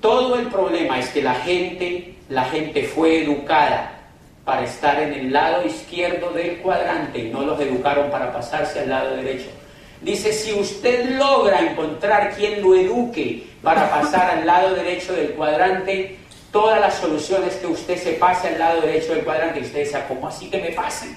Todo 0.02 0.36
el 0.36 0.48
problema 0.48 1.00
es 1.00 1.10
que 1.10 1.22
la 1.22 1.36
gente, 1.36 2.16
la 2.28 2.46
gente 2.46 2.84
fue 2.84 3.24
educada 3.24 4.01
para 4.44 4.64
estar 4.64 5.02
en 5.02 5.14
el 5.14 5.32
lado 5.32 5.66
izquierdo 5.66 6.32
del 6.32 6.58
cuadrante 6.58 7.20
y 7.20 7.30
no 7.30 7.44
los 7.44 7.60
educaron 7.60 8.10
para 8.10 8.34
pasarse 8.34 8.80
al 8.80 8.90
lado 8.90 9.16
derecho. 9.16 9.50
Dice, 10.02 10.34
si 10.34 10.52
usted 10.54 11.12
logra 11.12 11.60
encontrar 11.60 12.34
quien 12.36 12.62
lo 12.62 12.76
eduque 12.76 13.44
para 13.62 13.90
pasar 13.92 14.38
al 14.38 14.48
lado 14.48 14.74
derecho 14.74 15.14
del 15.14 15.32
cuadrante, 15.34 16.18
todas 16.52 16.82
las 16.82 16.96
soluciones 16.96 17.56
que 17.58 17.68
usted 17.68 17.98
se 17.98 18.14
pase 18.14 18.48
al 18.48 18.60
lado 18.60 18.82
derecho 18.82 19.14
del 19.14 19.24
cuadrante, 19.24 19.60
y 19.60 19.64
usted 19.64 19.82
dice, 19.82 20.04
¿cómo 20.08 20.28
así 20.28 20.50
que 20.50 20.58
me 20.58 20.72
pasen? 20.72 21.16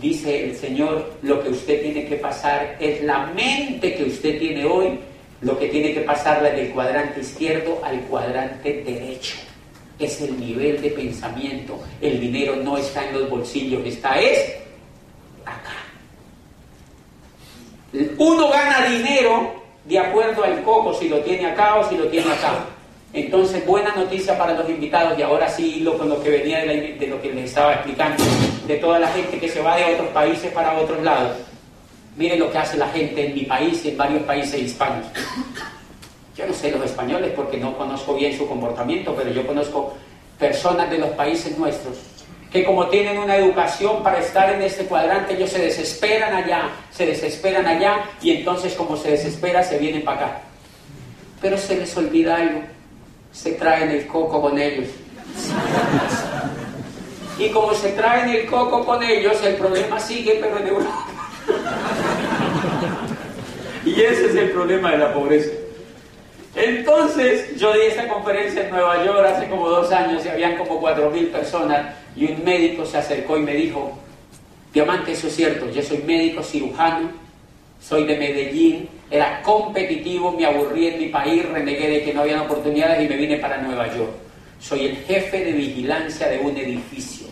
Dice 0.00 0.44
el 0.44 0.56
Señor, 0.56 1.12
lo 1.22 1.42
que 1.42 1.50
usted 1.50 1.82
tiene 1.82 2.06
que 2.06 2.16
pasar 2.16 2.76
es 2.80 3.02
la 3.02 3.26
mente 3.26 3.94
que 3.94 4.04
usted 4.04 4.38
tiene 4.38 4.64
hoy, 4.64 4.98
lo 5.42 5.58
que 5.58 5.68
tiene 5.68 5.92
que 5.92 6.00
pasarla 6.00 6.50
del 6.50 6.70
cuadrante 6.70 7.20
izquierdo 7.20 7.80
al 7.84 8.00
cuadrante 8.02 8.82
derecho 8.84 9.47
es 9.98 10.20
el 10.20 10.38
nivel 10.38 10.80
de 10.80 10.90
pensamiento. 10.90 11.78
El 12.00 12.20
dinero 12.20 12.56
no 12.56 12.76
está 12.76 13.08
en 13.08 13.18
los 13.18 13.30
bolsillos, 13.30 13.84
está 13.84 14.20
es 14.20 14.54
acá. 15.44 15.74
Uno 18.18 18.48
gana 18.50 18.86
dinero 18.86 19.62
de 19.84 19.98
acuerdo 19.98 20.44
al 20.44 20.62
coco, 20.62 20.94
si 20.94 21.08
lo 21.08 21.18
tiene 21.20 21.46
acá 21.46 21.76
o 21.76 21.88
si 21.88 21.96
lo 21.96 22.06
tiene 22.08 22.30
acá. 22.32 22.64
Entonces, 23.12 23.64
buena 23.66 23.94
noticia 23.94 24.36
para 24.36 24.52
los 24.52 24.68
invitados, 24.68 25.18
y 25.18 25.22
ahora 25.22 25.48
sí 25.48 25.80
lo 25.80 25.96
con 25.96 26.10
lo 26.10 26.22
que 26.22 26.28
venía 26.28 26.58
de, 26.58 26.94
de 26.94 27.06
lo 27.06 27.20
que 27.22 27.32
les 27.32 27.46
estaba 27.46 27.72
explicando, 27.72 28.22
de 28.66 28.76
toda 28.76 28.98
la 28.98 29.08
gente 29.08 29.38
que 29.38 29.48
se 29.48 29.62
va 29.62 29.76
de 29.76 29.94
otros 29.94 30.08
países 30.08 30.52
para 30.52 30.78
otros 30.78 31.02
lados. 31.02 31.38
Miren 32.18 32.40
lo 32.40 32.50
que 32.50 32.58
hace 32.58 32.76
la 32.76 32.88
gente 32.88 33.26
en 33.26 33.34
mi 33.34 33.44
país 33.44 33.82
y 33.84 33.90
en 33.90 33.96
varios 33.96 34.22
países 34.24 34.60
hispanos. 34.60 35.06
Yo 36.38 36.46
no 36.46 36.54
sé 36.54 36.70
los 36.70 36.84
españoles 36.84 37.32
porque 37.34 37.56
no 37.56 37.76
conozco 37.76 38.14
bien 38.14 38.38
su 38.38 38.46
comportamiento, 38.46 39.12
pero 39.16 39.30
yo 39.32 39.44
conozco 39.44 39.94
personas 40.38 40.88
de 40.88 40.98
los 40.98 41.10
países 41.10 41.58
nuestros 41.58 41.96
que 42.52 42.64
como 42.64 42.86
tienen 42.86 43.18
una 43.18 43.36
educación 43.36 44.02
para 44.02 44.20
estar 44.20 44.48
en 44.54 44.62
este 44.62 44.84
cuadrante, 44.84 45.34
ellos 45.34 45.50
se 45.50 45.58
desesperan 45.58 46.32
allá, 46.32 46.70
se 46.90 47.04
desesperan 47.04 47.66
allá 47.66 48.04
y 48.22 48.30
entonces 48.30 48.72
como 48.74 48.96
se 48.96 49.10
desespera 49.10 49.62
se 49.62 49.78
vienen 49.78 50.02
para 50.02 50.16
acá. 50.16 50.40
Pero 51.42 51.58
se 51.58 51.76
les 51.76 51.94
olvida 51.96 52.36
algo, 52.36 52.60
se 53.32 53.52
traen 53.52 53.90
el 53.90 54.06
coco 54.06 54.40
con 54.40 54.58
ellos. 54.58 54.88
Y 57.38 57.50
como 57.50 57.74
se 57.74 57.90
traen 57.92 58.30
el 58.30 58.46
coco 58.46 58.84
con 58.84 59.02
ellos, 59.02 59.42
el 59.44 59.56
problema 59.56 60.00
sigue, 60.00 60.38
pero 60.40 60.58
en 60.58 60.68
Europa. 60.68 61.06
Y 63.84 64.02
ese 64.02 64.26
es 64.26 64.34
el 64.34 64.50
problema 64.50 64.90
de 64.90 64.98
la 64.98 65.14
pobreza. 65.14 65.50
Entonces, 66.58 67.56
yo 67.56 67.72
di 67.72 67.82
esta 67.82 68.08
conferencia 68.08 68.64
en 68.64 68.70
Nueva 68.70 69.04
York 69.04 69.24
hace 69.26 69.48
como 69.48 69.68
dos 69.68 69.92
años 69.92 70.24
y 70.24 70.28
habían 70.28 70.56
como 70.56 70.80
cuatro 70.80 71.08
mil 71.08 71.28
personas 71.28 71.94
y 72.16 72.24
un 72.24 72.42
médico 72.44 72.84
se 72.84 72.98
acercó 72.98 73.36
y 73.36 73.42
me 73.42 73.54
dijo, 73.54 73.96
Diamante, 74.72 75.12
eso 75.12 75.28
es 75.28 75.36
cierto, 75.36 75.70
yo 75.70 75.80
soy 75.82 75.98
médico 75.98 76.42
cirujano, 76.42 77.10
soy 77.80 78.04
de 78.04 78.18
Medellín, 78.18 78.88
era 79.08 79.40
competitivo, 79.42 80.32
me 80.32 80.46
aburrí 80.46 80.88
en 80.88 80.98
mi 80.98 81.08
país, 81.08 81.48
renegué 81.48 81.88
de 81.90 82.02
que 82.02 82.12
no 82.12 82.22
había 82.22 82.42
oportunidades 82.42 83.04
y 83.04 83.08
me 83.08 83.16
vine 83.16 83.36
para 83.36 83.58
Nueva 83.58 83.86
York. 83.94 84.10
Soy 84.58 84.86
el 84.86 84.96
jefe 84.96 85.44
de 85.44 85.52
vigilancia 85.52 86.28
de 86.28 86.40
un 86.40 86.56
edificio. 86.56 87.28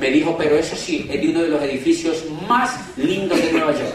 Me 0.00 0.10
dijo, 0.10 0.34
pero 0.38 0.56
eso 0.56 0.74
sí, 0.74 1.06
es 1.10 1.20
de 1.20 1.28
uno 1.28 1.42
de 1.42 1.48
los 1.48 1.62
edificios 1.62 2.24
más 2.48 2.80
lindos 2.96 3.40
de 3.40 3.52
Nueva 3.52 3.72
York 3.72 3.94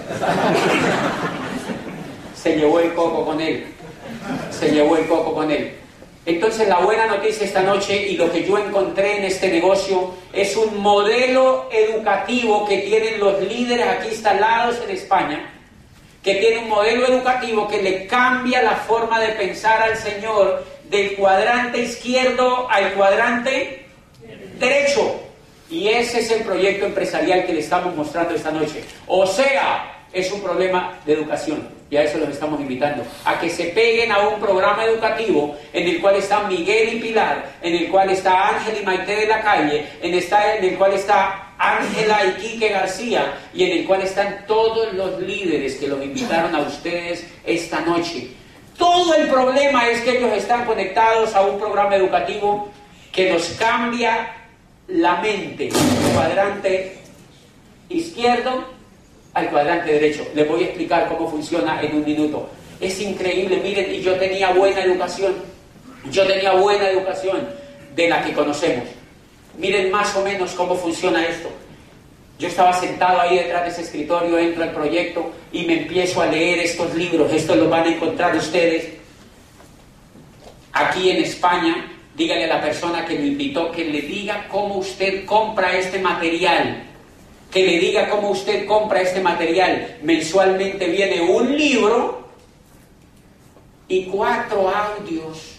se 2.41 2.55
llevó 2.55 2.79
el 2.79 2.93
coco 2.93 3.25
con 3.25 3.41
él. 3.41 3.65
Se 4.49 4.71
llevó 4.71 4.97
el 4.97 5.07
coco 5.07 5.33
con 5.33 5.51
él. 5.51 5.75
Entonces 6.25 6.67
la 6.67 6.79
buena 6.79 7.07
noticia 7.07 7.45
esta 7.45 7.61
noche 7.61 8.07
y 8.07 8.15
lo 8.15 8.31
que 8.31 8.45
yo 8.45 8.57
encontré 8.57 9.17
en 9.17 9.23
este 9.23 9.49
negocio 9.49 10.13
es 10.31 10.55
un 10.55 10.79
modelo 10.79 11.69
educativo 11.71 12.67
que 12.67 12.79
tienen 12.79 13.19
los 13.19 13.41
líderes 13.41 13.87
aquí 13.87 14.09
instalados 14.09 14.77
en 14.83 14.91
España, 14.91 15.53
que 16.23 16.35
tiene 16.35 16.59
un 16.59 16.69
modelo 16.69 17.07
educativo 17.07 17.67
que 17.67 17.81
le 17.81 18.05
cambia 18.05 18.61
la 18.61 18.75
forma 18.75 19.19
de 19.19 19.29
pensar 19.29 19.81
al 19.81 19.97
Señor 19.97 20.63
del 20.89 21.15
cuadrante 21.15 21.79
izquierdo 21.79 22.69
al 22.69 22.93
cuadrante 22.93 23.85
derecho. 24.59 25.19
Y 25.69 25.87
ese 25.87 26.19
es 26.19 26.31
el 26.31 26.43
proyecto 26.43 26.85
empresarial 26.85 27.45
que 27.45 27.53
le 27.53 27.59
estamos 27.59 27.95
mostrando 27.95 28.35
esta 28.35 28.51
noche. 28.51 28.83
O 29.07 29.25
sea, 29.25 30.05
es 30.11 30.31
un 30.31 30.41
problema 30.41 30.99
de 31.05 31.13
educación 31.13 31.78
y 31.91 31.97
a 31.97 32.03
eso 32.03 32.19
los 32.19 32.29
estamos 32.29 32.59
invitando, 32.59 33.03
a 33.25 33.39
que 33.39 33.49
se 33.49 33.65
peguen 33.65 34.11
a 34.11 34.27
un 34.27 34.39
programa 34.39 34.85
educativo 34.85 35.57
en 35.73 35.87
el 35.87 35.99
cual 35.99 36.15
está 36.15 36.41
Miguel 36.41 36.97
y 36.97 36.99
Pilar, 36.99 37.53
en 37.61 37.75
el 37.75 37.89
cual 37.89 38.11
está 38.11 38.49
Ángel 38.49 38.77
y 38.81 38.85
Maite 38.85 39.15
de 39.15 39.25
la 39.25 39.41
calle, 39.41 39.87
en, 40.01 40.13
el 40.13 40.77
cual 40.77 40.93
está 40.93 41.53
Ángela 41.57 42.25
y 42.25 42.41
Quique 42.41 42.69
García 42.69 43.33
y 43.53 43.63
en 43.63 43.79
el 43.79 43.87
cual 43.87 44.01
están 44.01 44.45
todos 44.45 44.93
los 44.93 45.19
líderes 45.19 45.75
que 45.77 45.87
los 45.87 46.03
invitaron 46.03 46.53
a 46.55 46.59
ustedes 46.59 47.25
esta 47.43 47.81
noche. 47.81 48.29
Todo 48.77 49.15
el 49.15 49.27
problema 49.27 49.89
es 49.89 50.01
que 50.01 50.17
ellos 50.17 50.31
están 50.33 50.65
conectados 50.65 51.33
a 51.33 51.41
un 51.41 51.59
programa 51.59 51.95
educativo 51.95 52.69
que 53.11 53.31
nos 53.31 53.47
cambia 53.59 54.31
la 54.87 55.15
mente, 55.17 55.69
cuadrante 56.13 56.97
izquierdo 57.89 58.78
al 59.33 59.49
cuadrante 59.49 59.91
derecho. 59.91 60.27
Les 60.33 60.47
voy 60.47 60.63
a 60.63 60.65
explicar 60.67 61.07
cómo 61.07 61.29
funciona 61.29 61.81
en 61.81 61.95
un 61.95 62.05
minuto. 62.05 62.49
Es 62.79 62.99
increíble, 63.01 63.59
miren, 63.63 63.93
y 63.93 64.01
yo 64.01 64.15
tenía 64.15 64.51
buena 64.51 64.81
educación. 64.81 65.35
Yo 66.11 66.25
tenía 66.25 66.53
buena 66.53 66.89
educación 66.89 67.47
de 67.95 68.09
la 68.09 68.23
que 68.23 68.33
conocemos. 68.33 68.85
Miren 69.57 69.91
más 69.91 70.15
o 70.15 70.23
menos 70.23 70.53
cómo 70.53 70.75
funciona 70.75 71.25
esto. 71.25 71.49
Yo 72.39 72.47
estaba 72.47 72.71
sentado 72.71 73.19
ahí 73.19 73.35
detrás 73.35 73.63
de 73.63 73.69
ese 73.71 73.81
escritorio, 73.81 74.37
entro 74.37 74.63
al 74.63 74.71
proyecto 74.71 75.29
y 75.51 75.65
me 75.65 75.81
empiezo 75.81 76.21
a 76.21 76.27
leer 76.27 76.59
estos 76.59 76.95
libros. 76.95 77.31
Estos 77.33 77.57
los 77.57 77.69
van 77.69 77.83
a 77.83 77.89
encontrar 77.89 78.35
ustedes. 78.35 78.93
aquí 80.71 81.09
en 81.09 81.17
España, 81.17 81.91
dígale 82.15 82.45
a 82.45 82.55
la 82.55 82.61
persona 82.61 83.05
que 83.05 83.15
lo 83.15 83.25
invitó 83.25 83.69
que 83.71 83.83
le 83.83 84.01
diga 84.01 84.47
cómo 84.47 84.75
usted 84.75 85.25
compra 85.25 85.77
este 85.77 85.99
material. 85.99 86.88
Que 87.51 87.65
le 87.65 87.79
diga 87.79 88.09
cómo 88.09 88.29
usted 88.29 88.65
compra 88.65 89.01
este 89.01 89.21
material. 89.21 89.97
Mensualmente 90.03 90.87
viene 90.87 91.21
un 91.21 91.57
libro 91.57 92.29
y 93.87 94.05
cuatro 94.05 94.69
audios 94.69 95.55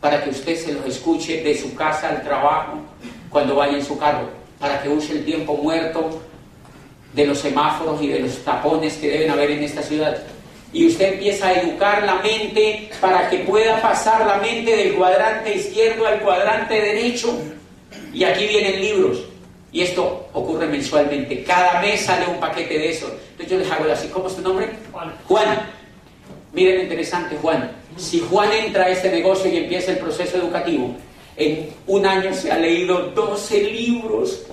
para 0.00 0.22
que 0.22 0.30
usted 0.30 0.56
se 0.56 0.72
los 0.72 0.84
escuche 0.86 1.42
de 1.42 1.56
su 1.56 1.74
casa 1.74 2.10
al 2.10 2.22
trabajo 2.22 2.78
cuando 3.30 3.54
vaya 3.54 3.78
en 3.78 3.84
su 3.84 3.96
carro, 3.96 4.28
para 4.58 4.82
que 4.82 4.88
use 4.88 5.12
el 5.12 5.24
tiempo 5.24 5.56
muerto 5.56 6.20
de 7.14 7.26
los 7.26 7.38
semáforos 7.38 8.02
y 8.02 8.08
de 8.08 8.18
los 8.18 8.44
tapones 8.44 8.96
que 8.96 9.08
deben 9.08 9.30
haber 9.30 9.52
en 9.52 9.62
esta 9.62 9.82
ciudad. 9.82 10.22
Y 10.72 10.88
usted 10.88 11.14
empieza 11.14 11.46
a 11.46 11.52
educar 11.54 12.02
la 12.02 12.16
mente 12.16 12.90
para 13.00 13.30
que 13.30 13.38
pueda 13.38 13.80
pasar 13.80 14.26
la 14.26 14.38
mente 14.38 14.76
del 14.76 14.94
cuadrante 14.94 15.54
izquierdo 15.54 16.06
al 16.06 16.20
cuadrante 16.20 16.74
derecho. 16.74 17.38
Y 18.12 18.24
aquí 18.24 18.46
vienen 18.46 18.80
libros. 18.80 19.24
Y 19.74 19.82
esto 19.82 20.28
ocurre 20.32 20.68
mensualmente. 20.68 21.42
Cada 21.42 21.80
mes 21.80 22.02
sale 22.02 22.28
un 22.28 22.38
paquete 22.38 22.78
de 22.78 22.90
eso. 22.90 23.12
Entonces 23.32 23.50
yo 23.50 23.58
les 23.58 23.70
hago 23.72 23.90
así. 23.90 24.06
¿Cómo 24.06 24.28
es 24.28 24.36
tu 24.36 24.42
nombre? 24.42 24.70
Juan. 24.92 25.12
Juan. 25.26 25.68
Miren 26.52 26.82
interesante, 26.82 27.36
Juan. 27.42 27.72
Si 27.96 28.20
Juan 28.20 28.52
entra 28.52 28.84
a 28.84 28.90
este 28.90 29.10
negocio 29.10 29.52
y 29.52 29.56
empieza 29.56 29.90
el 29.90 29.98
proceso 29.98 30.38
educativo, 30.38 30.94
en 31.36 31.70
un 31.88 32.06
año 32.06 32.32
se 32.32 32.52
ha 32.52 32.56
leído 32.56 33.10
12 33.16 33.62
libros. 33.72 34.46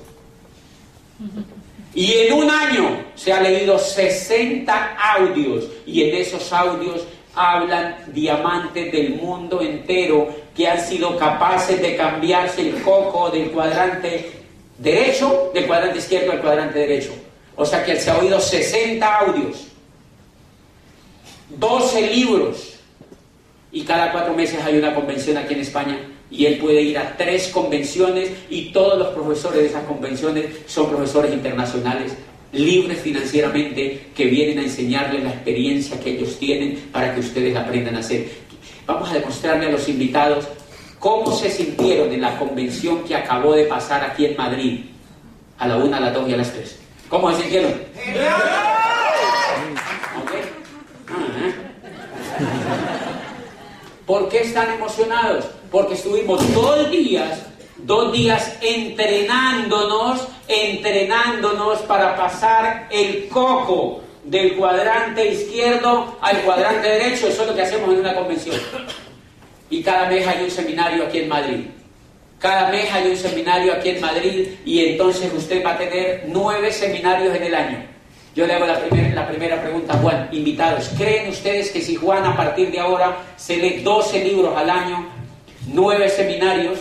Y 1.93 2.13
en 2.13 2.34
un 2.34 2.49
año 2.49 3.05
se 3.13 3.32
ha 3.32 3.41
leído 3.41 3.78
60 3.78 4.97
audios. 5.19 5.65
Y 5.86 6.01
en 6.01 6.15
esos 6.15 6.51
audios 6.51 7.05
hablan 7.36 7.95
diamantes 8.07 8.91
del 8.91 9.17
mundo 9.17 9.61
entero 9.61 10.30
que 10.57 10.67
han 10.67 10.82
sido 10.82 11.15
capaces 11.15 11.80
de 11.80 11.95
cambiarse 11.95 12.67
el 12.67 12.82
coco 12.82 13.30
del 13.30 13.51
cuadrante 13.51 14.40
derecho, 14.82 15.51
del 15.53 15.67
cuadrante 15.67 15.99
izquierdo 15.99 16.32
al 16.32 16.41
cuadrante 16.41 16.79
derecho. 16.79 17.13
O 17.55 17.65
sea 17.65 17.84
que 17.86 17.99
se 17.99 18.09
ha 18.09 18.17
oído 18.17 18.39
60 18.39 19.17
audios. 19.19 19.67
12 21.49 22.07
libros 22.07 22.79
y 23.71 23.84
cada 23.84 24.11
cuatro 24.11 24.34
meses 24.34 24.59
hay 24.63 24.77
una 24.77 24.95
convención 24.95 25.38
aquí 25.38 25.53
en 25.53 25.61
España 25.61 25.99
y 26.29 26.45
él 26.45 26.57
puede 26.59 26.82
ir 26.82 26.97
a 26.97 27.17
tres 27.17 27.49
convenciones 27.49 28.32
y 28.49 28.71
todos 28.71 28.97
los 28.97 29.09
profesores 29.09 29.59
de 29.59 29.67
esas 29.67 29.84
convenciones 29.84 30.45
son 30.65 30.89
profesores 30.89 31.34
internacionales 31.34 32.13
libres 32.53 32.99
financieramente 32.99 34.07
que 34.15 34.25
vienen 34.25 34.59
a 34.59 34.63
enseñarles 34.63 35.23
la 35.23 35.32
experiencia 35.32 35.99
que 35.99 36.11
ellos 36.11 36.38
tienen 36.38 36.89
para 36.91 37.13
que 37.13 37.19
ustedes 37.19 37.55
aprendan 37.55 37.95
a 37.95 37.99
hacer. 37.99 38.29
Vamos 38.86 39.09
a 39.09 39.13
demostrarle 39.13 39.67
a 39.67 39.71
los 39.71 39.88
invitados 39.88 40.47
cómo 41.02 41.36
se 41.36 41.49
sintieron 41.49 42.14
en 42.14 42.22
la 42.22 42.38
convención 42.38 43.04
que 43.04 43.16
acabó 43.16 43.54
de 43.54 43.66
pasar 43.66 44.04
aquí 44.04 44.28
en 44.28 44.38
Madrid 44.38 44.82
a 45.58 45.68
la 45.68 45.78
una, 45.78 45.97
a 45.97 45.99
las 45.99 46.14
dos 46.14 46.30
y 46.30 46.34
a 46.36 46.38
las 46.38 46.54
tres. 46.54 46.80
¿Cómo 47.10 47.32
se 47.32 47.41
sintieron? 47.41 47.74
¿Por 54.06 54.30
qué 54.30 54.41
están 54.41 54.72
emocionados? 54.74 55.45
Porque 55.72 55.95
estuvimos 55.95 56.54
dos 56.54 56.91
días, 56.91 57.47
dos 57.78 58.14
días 58.14 58.58
entrenándonos, 58.62 60.28
entrenándonos 60.47 61.80
para 61.80 62.16
pasar 62.16 62.88
el 62.91 63.28
coco 63.28 64.02
del 64.24 64.56
cuadrante 64.56 65.32
izquierdo 65.32 66.18
al 66.22 66.41
cuadrante 66.41 66.88
derecho. 66.88 67.28
Eso 67.28 67.41
es 67.41 67.47
lo 67.47 67.56
que 67.56 67.64
hacemos 67.64 67.91
en 67.91 68.02
una 68.02 68.14
convención. 68.14 68.56
Y 69.72 69.82
cada 69.82 70.07
mes 70.07 70.28
hay 70.28 70.43
un 70.43 70.51
seminario 70.51 71.05
aquí 71.05 71.19
en 71.19 71.30
Madrid. 71.30 71.65
Cada 72.39 72.69
mes 72.69 72.91
hay 72.91 73.09
un 73.09 73.15
seminario 73.15 73.74
aquí 73.74 73.89
en 73.89 74.01
Madrid 74.01 74.47
y 74.65 74.86
entonces 74.86 75.32
usted 75.34 75.65
va 75.65 75.74
a 75.74 75.78
tener 75.78 76.26
nueve 76.28 76.72
seminarios 76.72 77.34
en 77.36 77.43
el 77.43 77.55
año. 77.55 77.84
Yo 78.36 78.45
le 78.45 78.53
hago 78.53 78.65
la, 78.65 78.80
primera 79.28 79.61
pregunta 79.61 79.93
a 79.93 79.97
Juan, 79.97 80.30
invitados, 80.32 80.89
¿creen 80.97 81.30
ustedes 81.30 81.69
que 81.72 81.82
si 81.82 81.95
Juan 81.95 82.26
a 82.26 82.36
partir 82.36 82.72
de 82.72 82.80
ahora 82.80 83.17
se 83.38 83.57
lee 83.57 83.82
12 83.82 84.24
libros 84.24 84.57
al 84.57 84.69
año, 84.69 85.05
9 85.67 86.09
seminarios, 86.09 86.80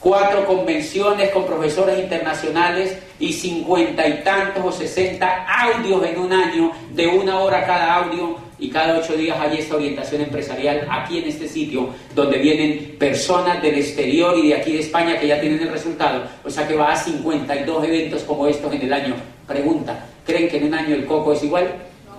4 0.00 0.46
convenciones 0.46 1.30
con 1.30 1.46
profesores 1.46 1.98
internacionales 1.98 2.96
y 3.18 3.32
50 3.32 4.06
y 4.06 4.22
tantos 4.22 4.64
o 4.64 4.72
60 4.72 5.46
audios 5.46 6.04
en 6.04 6.18
un 6.18 6.32
año, 6.32 6.72
de 6.92 7.06
una 7.06 7.40
hora 7.40 7.66
cada 7.66 7.94
audio, 7.94 8.45
y 8.58 8.70
cada 8.70 8.98
ocho 8.98 9.14
días 9.14 9.38
hay 9.38 9.58
esta 9.58 9.76
orientación 9.76 10.22
empresarial 10.22 10.86
aquí 10.90 11.18
en 11.18 11.24
este 11.24 11.46
sitio, 11.46 11.90
donde 12.14 12.38
vienen 12.38 12.96
personas 12.98 13.62
del 13.62 13.76
exterior 13.76 14.36
y 14.38 14.48
de 14.48 14.54
aquí 14.54 14.72
de 14.72 14.80
España 14.80 15.18
que 15.18 15.26
ya 15.26 15.40
tienen 15.40 15.60
el 15.60 15.68
resultado. 15.68 16.24
O 16.44 16.50
sea 16.50 16.66
que 16.66 16.74
va 16.74 16.92
a 16.92 16.96
52 16.96 17.84
eventos 17.84 18.22
como 18.22 18.46
estos 18.46 18.72
en 18.72 18.82
el 18.82 18.92
año. 18.92 19.14
Pregunta, 19.46 20.06
¿creen 20.24 20.48
que 20.48 20.56
en 20.56 20.64
un 20.64 20.74
año 20.74 20.94
el 20.94 21.04
coco 21.04 21.34
es 21.34 21.42
igual? 21.44 21.70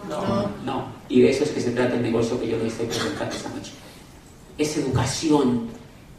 No. 0.08 0.52
No. 0.64 0.86
Y 1.10 1.22
de 1.22 1.32
eso 1.32 1.44
es 1.44 1.52
que 1.52 1.62
se 1.62 1.72
trata 1.72 1.96
el 1.96 2.04
negocio 2.04 2.40
que 2.40 2.48
yo 2.48 2.58
les 2.58 2.74
estoy 2.74 2.86
presentando 2.86 3.36
esta 3.36 3.50
noche. 3.50 3.72
Es 4.58 4.78
educación. 4.78 5.70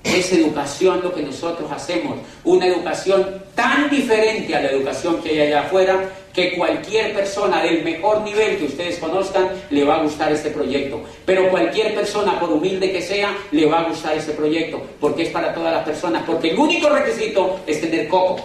Es 0.02 0.32
educación 0.32 1.00
lo 1.02 1.14
que 1.14 1.22
nosotros 1.22 1.70
hacemos. 1.70 2.18
Una 2.44 2.66
educación 2.66 3.24
tan 3.54 3.90
diferente 3.90 4.54
a 4.54 4.62
la 4.62 4.70
educación 4.70 5.20
que 5.22 5.30
hay 5.30 5.40
allá 5.40 5.62
afuera 5.62 6.08
que 6.32 6.56
cualquier 6.56 7.14
persona 7.14 7.62
del 7.62 7.82
mejor 7.82 8.20
nivel 8.22 8.58
que 8.58 8.66
ustedes 8.66 8.98
conozcan 8.98 9.50
le 9.70 9.84
va 9.84 9.96
a 9.96 10.02
gustar 10.02 10.30
este 10.32 10.50
proyecto. 10.50 11.02
Pero 11.24 11.48
cualquier 11.50 11.94
persona, 11.94 12.38
por 12.38 12.50
humilde 12.50 12.92
que 12.92 13.02
sea, 13.02 13.36
le 13.50 13.66
va 13.66 13.80
a 13.80 13.88
gustar 13.88 14.16
este 14.16 14.32
proyecto, 14.32 14.80
porque 15.00 15.22
es 15.24 15.30
para 15.30 15.52
todas 15.52 15.72
las 15.74 15.84
personas, 15.84 16.22
porque 16.24 16.50
el 16.50 16.58
único 16.58 16.88
requisito 16.88 17.60
es 17.66 17.80
tener 17.80 18.08
coco. 18.08 18.40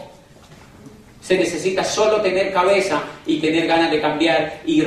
Se 1.22 1.38
necesita 1.38 1.84
solo 1.84 2.22
tener 2.22 2.52
cabeza 2.52 3.04
y 3.26 3.40
tener 3.40 3.68
ganas 3.68 3.92
de 3.92 4.02
cambiar 4.02 4.62
y 4.66 4.82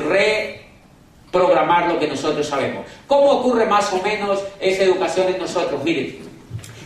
reprogramar 1.30 1.92
lo 1.92 1.99
que 1.99 2.09
nosotros 2.09 2.47
sabemos. 2.47 2.84
¿Cómo 3.07 3.30
ocurre 3.30 3.66
más 3.66 3.92
o 3.92 4.03
menos 4.03 4.42
esa 4.61 4.82
educación 4.82 5.28
en 5.28 5.38
nosotros? 5.38 5.82
Miren, 5.82 6.18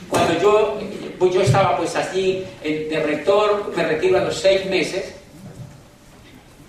cuando 0.09 0.41
yo, 0.41 0.79
pues 1.19 1.35
yo 1.35 1.43
estaba 1.43 1.77
pues 1.77 1.97
allí 1.97 2.45
de 2.63 3.03
rector, 3.05 3.73
me 3.77 3.85
retiro 3.85 4.19
a 4.19 4.25
los 4.25 4.37
seis 4.37 4.67
meses, 4.67 5.15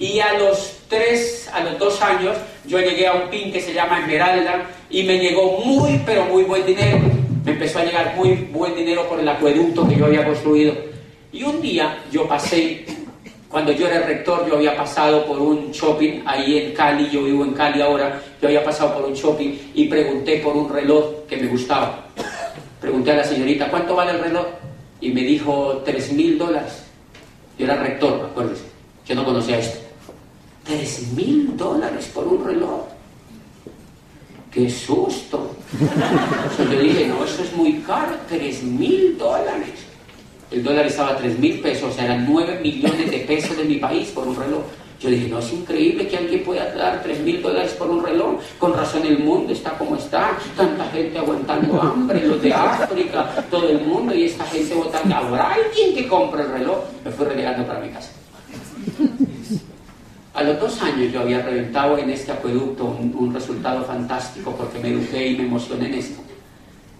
y 0.01 0.19
a 0.19 0.33
los 0.33 0.77
tres, 0.89 1.47
a 1.53 1.59
los 1.59 1.77
dos 1.77 2.01
años, 2.01 2.35
yo 2.65 2.79
llegué 2.79 3.05
a 3.05 3.13
un 3.13 3.29
pin 3.29 3.53
que 3.53 3.61
se 3.61 3.71
llama 3.71 3.99
Esmeralda 3.99 4.65
y 4.89 5.03
me 5.03 5.19
llegó 5.19 5.61
muy, 5.63 6.01
pero 6.03 6.25
muy 6.25 6.41
buen 6.41 6.65
dinero. 6.65 6.97
Me 7.45 7.51
empezó 7.51 7.77
a 7.77 7.85
llegar 7.85 8.15
muy 8.15 8.33
buen 8.51 8.75
dinero 8.75 9.07
por 9.07 9.19
el 9.19 9.29
acueducto 9.29 9.87
que 9.87 9.95
yo 9.95 10.05
había 10.05 10.25
construido. 10.25 10.73
Y 11.31 11.43
un 11.43 11.61
día 11.61 11.99
yo 12.11 12.27
pasé, 12.27 12.83
cuando 13.47 13.71
yo 13.73 13.87
era 13.87 14.07
rector, 14.07 14.49
yo 14.49 14.55
había 14.55 14.75
pasado 14.75 15.23
por 15.23 15.37
un 15.37 15.71
shopping 15.71 16.23
ahí 16.25 16.57
en 16.57 16.73
Cali, 16.73 17.07
yo 17.11 17.23
vivo 17.23 17.45
en 17.45 17.53
Cali 17.53 17.79
ahora, 17.79 18.19
yo 18.41 18.47
había 18.47 18.63
pasado 18.63 18.95
por 18.95 19.05
un 19.05 19.13
shopping 19.13 19.51
y 19.75 19.85
pregunté 19.85 20.37
por 20.37 20.57
un 20.57 20.67
reloj 20.67 21.27
que 21.29 21.37
me 21.37 21.45
gustaba. 21.45 22.07
Pregunté 22.79 23.11
a 23.11 23.17
la 23.17 23.23
señorita, 23.23 23.69
¿cuánto 23.69 23.95
vale 23.95 24.13
el 24.13 24.19
reloj? 24.19 24.47
Y 24.99 25.11
me 25.11 25.21
dijo, 25.21 25.83
tres 25.85 26.11
mil 26.11 26.39
dólares. 26.39 26.85
Yo 27.55 27.65
era 27.65 27.75
rector, 27.75 28.29
acuérdense. 28.31 28.63
Yo 29.05 29.13
no 29.13 29.23
conocía 29.23 29.59
esto. 29.59 29.90
Tres 30.63 31.11
mil 31.15 31.55
dólares 31.57 32.11
por 32.13 32.27
un 32.27 32.45
reloj. 32.45 32.81
¡Qué 34.51 34.69
susto! 34.69 35.55
yo 36.59 36.79
dije, 36.79 37.07
no, 37.07 37.23
eso 37.23 37.43
es 37.43 37.55
muy 37.55 37.73
caro, 37.79 38.15
tres 38.27 38.61
mil 38.63 39.17
dólares. 39.17 39.87
El 40.51 40.63
dólar 40.63 40.85
estaba 40.85 41.11
a 41.11 41.17
tres 41.17 41.39
mil 41.39 41.59
pesos, 41.61 41.91
o 41.91 41.93
sea, 41.93 42.05
eran 42.05 42.27
nueve 42.29 42.59
millones 42.61 43.09
de 43.09 43.19
pesos 43.19 43.55
de 43.55 43.63
mi 43.63 43.75
país 43.75 44.09
por 44.09 44.27
un 44.27 44.35
reloj. 44.35 44.63
Yo 45.01 45.09
dije, 45.09 45.29
no, 45.29 45.39
es 45.39 45.51
increíble 45.51 46.07
que 46.07 46.17
alguien 46.17 46.43
pueda 46.43 46.75
dar 46.75 47.01
tres 47.01 47.19
mil 47.21 47.41
dólares 47.41 47.71
por 47.71 47.89
un 47.89 48.03
reloj. 48.03 48.39
Con 48.59 48.73
razón 48.73 49.03
el 49.03 49.17
mundo 49.17 49.51
está 49.51 49.71
como 49.71 49.95
está. 49.95 50.37
Tanta 50.55 50.85
gente 50.89 51.17
aguantando 51.17 51.81
hambre, 51.81 52.27
los 52.27 52.39
de 52.39 52.53
África, 52.53 53.45
todo 53.49 53.67
el 53.67 53.81
mundo, 53.81 54.13
y 54.13 54.25
esta 54.25 54.45
gente 54.45 54.75
votando. 54.75 55.15
¿Habrá 55.15 55.53
alguien 55.53 55.95
que 55.95 56.07
compre 56.07 56.43
el 56.43 56.51
reloj? 56.51 56.79
Me 57.03 57.11
fui 57.11 57.25
relegando 57.25 57.65
para 57.65 57.79
mi 57.79 57.89
casa. 57.89 58.11
A 60.33 60.43
los 60.43 60.59
dos 60.61 60.81
años 60.81 61.11
yo 61.11 61.19
había 61.21 61.41
reventado 61.41 61.97
en 61.97 62.09
este 62.09 62.31
acueducto 62.31 62.85
un, 62.85 63.33
resultado 63.33 63.83
fantástico 63.83 64.55
porque 64.55 64.79
me 64.79 64.89
eduqué 64.89 65.27
y 65.27 65.37
me 65.37 65.43
emocioné 65.43 65.87
en 65.87 65.95
esto. 65.95 66.21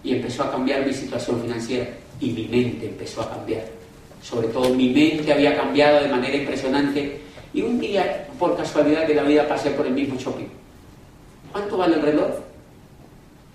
Y 0.04 0.16
empezó 0.16 0.44
a 0.44 0.52
cambiar 0.52 0.86
mi 0.86 0.94
situación 0.94 1.42
financiera 1.42 1.88
y 2.20 2.32
mi 2.32 2.48
mente 2.48 2.90
empezó 2.90 3.22
a 3.22 3.30
cambiar. 3.30 3.64
Sobre 4.22 4.50
todo 4.50 4.74
mi 4.74 4.90
mente 4.90 5.32
había 5.32 5.56
cambiado 5.56 6.02
de 6.02 6.10
manera 6.10 6.36
impresionante 6.36 7.22
y 7.54 7.62
un 7.62 7.80
día, 7.80 8.28
por 8.38 8.58
casualidad 8.58 9.08
de 9.08 9.16
la 9.16 9.24
vida, 9.24 9.48
pasé 9.48 9.72
por 9.72 9.88
el 9.88 9.94
mismo 9.94 10.20
shopping. 10.20 10.48
¿Cuánto 11.54 11.78
vale 11.78 11.96
el 11.96 12.02
reloj? 12.02 12.32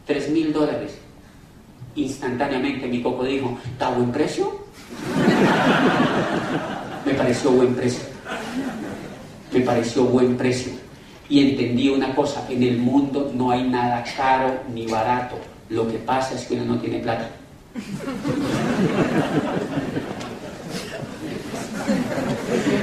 Tres 0.07 0.31
mil 0.31 0.55
dólares. 0.55 0.93
Instantáneamente 1.97 2.87
mi 2.87 3.03
coco 3.03 3.25
dijo, 3.25 3.59
¿está 3.73 3.91
buen 3.91 4.11
precio? 4.11 4.59
Me 7.05 7.13
pareció 7.13 7.51
buen 7.51 7.75
precio 7.75 8.17
me 9.57 9.65
pareció 9.65 10.05
buen 10.05 10.37
precio. 10.37 10.73
Y 11.29 11.51
entendí 11.51 11.89
una 11.89 12.15
cosa, 12.15 12.47
en 12.49 12.63
el 12.63 12.79
mundo 12.79 13.33
no 13.35 13.51
hay 13.51 13.65
nada 13.65 14.05
caro 14.17 14.61
ni 14.73 14.87
barato, 14.87 15.39
Lo 15.69 15.89
que 15.91 15.99
pasa 15.99 16.37
es 16.37 16.45
que 16.45 16.55
uno 16.55 16.75
no 16.75 16.81
tiene 16.81 17.01
plata. 17.01 17.29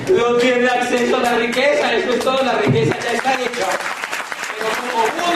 No 0.10 0.36
tiene 0.36 0.68
acceso 0.68 1.18
a 1.18 1.22
la 1.22 1.38
riqueza, 1.38 1.94
eso 1.94 2.14
es 2.14 2.20
todo, 2.20 2.44
la 2.44 2.58
riqueza 2.58 2.98
ya 3.02 3.14
está 3.14 3.34
hecha. 3.36 3.68
Pero 4.58 4.70
como 4.82 5.04
uno 5.06 5.28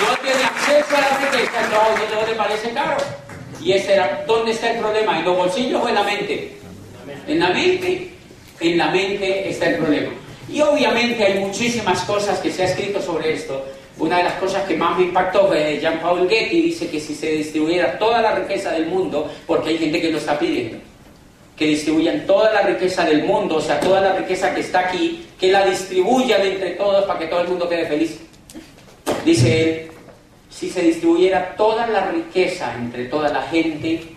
no 0.00 0.16
tiene 0.18 0.44
acceso 0.44 0.96
a 0.96 1.00
la 1.00 1.18
riqueza, 1.18 1.64
entonces 1.64 2.08
no 2.14 2.26
le 2.26 2.34
parece 2.34 2.70
caro. 2.72 2.96
Y 3.62 3.72
ese 3.72 3.94
era, 3.94 4.24
¿dónde 4.26 4.52
está 4.52 4.72
el 4.72 4.80
problema? 4.80 5.18
¿En 5.18 5.24
los 5.24 5.36
bolsillos 5.36 5.82
o 5.82 5.88
en 5.88 5.94
la 5.94 6.02
mente? 6.02 6.58
En 7.26 7.40
la 7.40 7.48
mente. 7.48 8.13
En 8.60 8.78
la 8.78 8.90
mente 8.90 9.48
está 9.48 9.70
el 9.70 9.76
problema. 9.76 10.12
Y 10.50 10.60
obviamente 10.60 11.24
hay 11.24 11.40
muchísimas 11.40 12.02
cosas 12.02 12.38
que 12.38 12.52
se 12.52 12.62
ha 12.62 12.66
escrito 12.66 13.00
sobre 13.00 13.32
esto. 13.32 13.64
Una 13.98 14.18
de 14.18 14.24
las 14.24 14.34
cosas 14.34 14.64
que 14.64 14.76
más 14.76 14.98
me 14.98 15.04
impactó 15.04 15.46
fue 15.46 15.78
Jean-Paul 15.80 16.28
Getty, 16.28 16.62
dice 16.62 16.88
que 16.88 17.00
si 17.00 17.14
se 17.14 17.30
distribuyera 17.30 17.98
toda 17.98 18.20
la 18.20 18.34
riqueza 18.34 18.72
del 18.72 18.86
mundo, 18.86 19.30
porque 19.46 19.70
hay 19.70 19.78
gente 19.78 20.00
que 20.00 20.10
lo 20.10 20.18
está 20.18 20.38
pidiendo, 20.38 20.78
que 21.56 21.66
distribuyan 21.66 22.26
toda 22.26 22.52
la 22.52 22.62
riqueza 22.62 23.04
del 23.04 23.24
mundo, 23.24 23.56
o 23.56 23.60
sea, 23.60 23.78
toda 23.78 24.00
la 24.00 24.14
riqueza 24.14 24.52
que 24.52 24.60
está 24.60 24.80
aquí, 24.80 25.26
que 25.38 25.52
la 25.52 25.64
distribuyan 25.64 26.42
entre 26.42 26.70
todos 26.70 27.04
para 27.04 27.20
que 27.20 27.26
todo 27.26 27.42
el 27.42 27.48
mundo 27.48 27.68
quede 27.68 27.86
feliz. 27.86 28.18
Dice 29.24 29.62
él, 29.62 29.90
si 30.50 30.70
se 30.70 30.82
distribuyera 30.82 31.54
toda 31.56 31.86
la 31.86 32.10
riqueza 32.10 32.74
entre 32.76 33.04
toda 33.04 33.28
la 33.28 33.42
gente, 33.42 34.13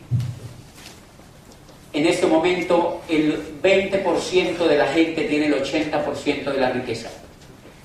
en 1.97 2.05
este 2.05 2.27
momento 2.27 3.01
el 3.09 3.61
20% 3.61 4.57
de 4.67 4.77
la 4.77 4.87
gente 4.87 5.23
tiene 5.23 5.47
el 5.47 5.63
80% 5.63 6.51
de 6.51 6.59
la 6.59 6.69
riqueza. 6.71 7.09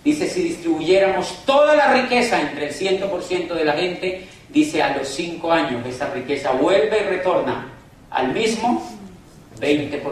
Dice, 0.05 0.29
si 0.29 0.43
distribuyéramos 0.43 1.45
toda 1.47 1.77
la 1.77 1.93
riqueza 1.93 2.41
entre 2.41 2.69
el 2.69 2.75
100% 2.75 3.55
de 3.55 3.65
la 3.65 3.73
gente, 3.75 4.27
dice, 4.49 4.83
a 4.83 4.97
los 4.97 5.09
5 5.09 5.53
años 5.53 5.87
esa 5.87 6.13
riqueza 6.13 6.53
vuelve 6.53 7.01
y 7.01 7.05
retorna 7.05 7.69
al 8.11 8.33
mismo 8.33 8.83
20%. 9.61 10.03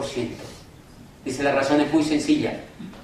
Dice, 1.25 1.43
la 1.43 1.53
razón 1.53 1.81
es 1.81 1.93
muy 1.93 2.05
sencilla. 2.05 2.53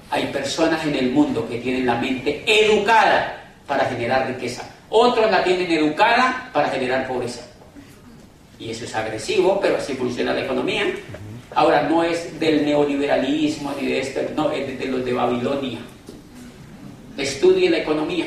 Hay 0.09 0.27
personas 0.27 0.85
en 0.85 0.95
el 0.95 1.11
mundo 1.11 1.47
que 1.49 1.57
tienen 1.57 1.85
la 1.85 1.95
mente 1.95 2.43
educada 2.45 3.43
para 3.67 3.85
generar 3.85 4.27
riqueza. 4.27 4.63
Otros 4.89 5.29
la 5.29 5.43
tienen 5.43 5.69
educada 5.69 6.49
para 6.53 6.69
generar 6.69 7.07
pobreza. 7.07 7.46
Y 8.59 8.71
eso 8.71 8.85
es 8.85 8.95
agresivo, 8.95 9.59
pero 9.61 9.77
así 9.77 9.93
funciona 9.93 10.33
la 10.33 10.43
economía. 10.43 10.85
Ahora, 11.53 11.83
no 11.83 12.03
es 12.03 12.39
del 12.39 12.65
neoliberalismo 12.65 13.73
ni 13.79 13.87
de 13.87 13.99
esto, 13.99 14.21
no, 14.35 14.51
es 14.51 14.79
de 14.79 14.85
los 14.85 15.05
de 15.05 15.13
Babilonia 15.13 15.79
estudie 17.17 17.69
la 17.69 17.79
economía. 17.79 18.25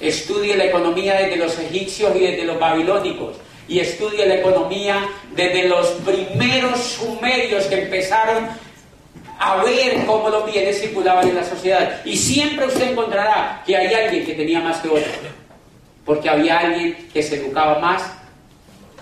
Estudie 0.00 0.56
la 0.56 0.64
economía 0.64 1.14
desde 1.14 1.36
los 1.36 1.58
egipcios 1.58 2.14
y 2.16 2.20
desde 2.20 2.44
los 2.44 2.58
babilónicos. 2.58 3.36
Y 3.68 3.78
estudie 3.78 4.26
la 4.26 4.34
economía 4.36 5.08
desde 5.34 5.68
los 5.68 5.86
primeros 6.04 6.78
sumerios 6.80 7.64
que 7.66 7.82
empezaron 7.82 8.48
a 9.38 9.62
ver 9.62 10.04
cómo 10.06 10.28
los 10.28 10.50
bienes 10.50 10.80
circulaban 10.80 11.28
en 11.28 11.36
la 11.36 11.44
sociedad. 11.44 12.04
Y 12.04 12.16
siempre 12.16 12.66
usted 12.66 12.90
encontrará 12.90 13.62
que 13.64 13.76
hay 13.76 13.94
alguien 13.94 14.26
que 14.26 14.34
tenía 14.34 14.60
más 14.60 14.78
que 14.78 14.88
otro. 14.88 15.12
Porque 16.04 16.28
había 16.28 16.58
alguien 16.58 17.08
que 17.12 17.22
se 17.22 17.36
educaba 17.36 17.78
más 17.78 18.02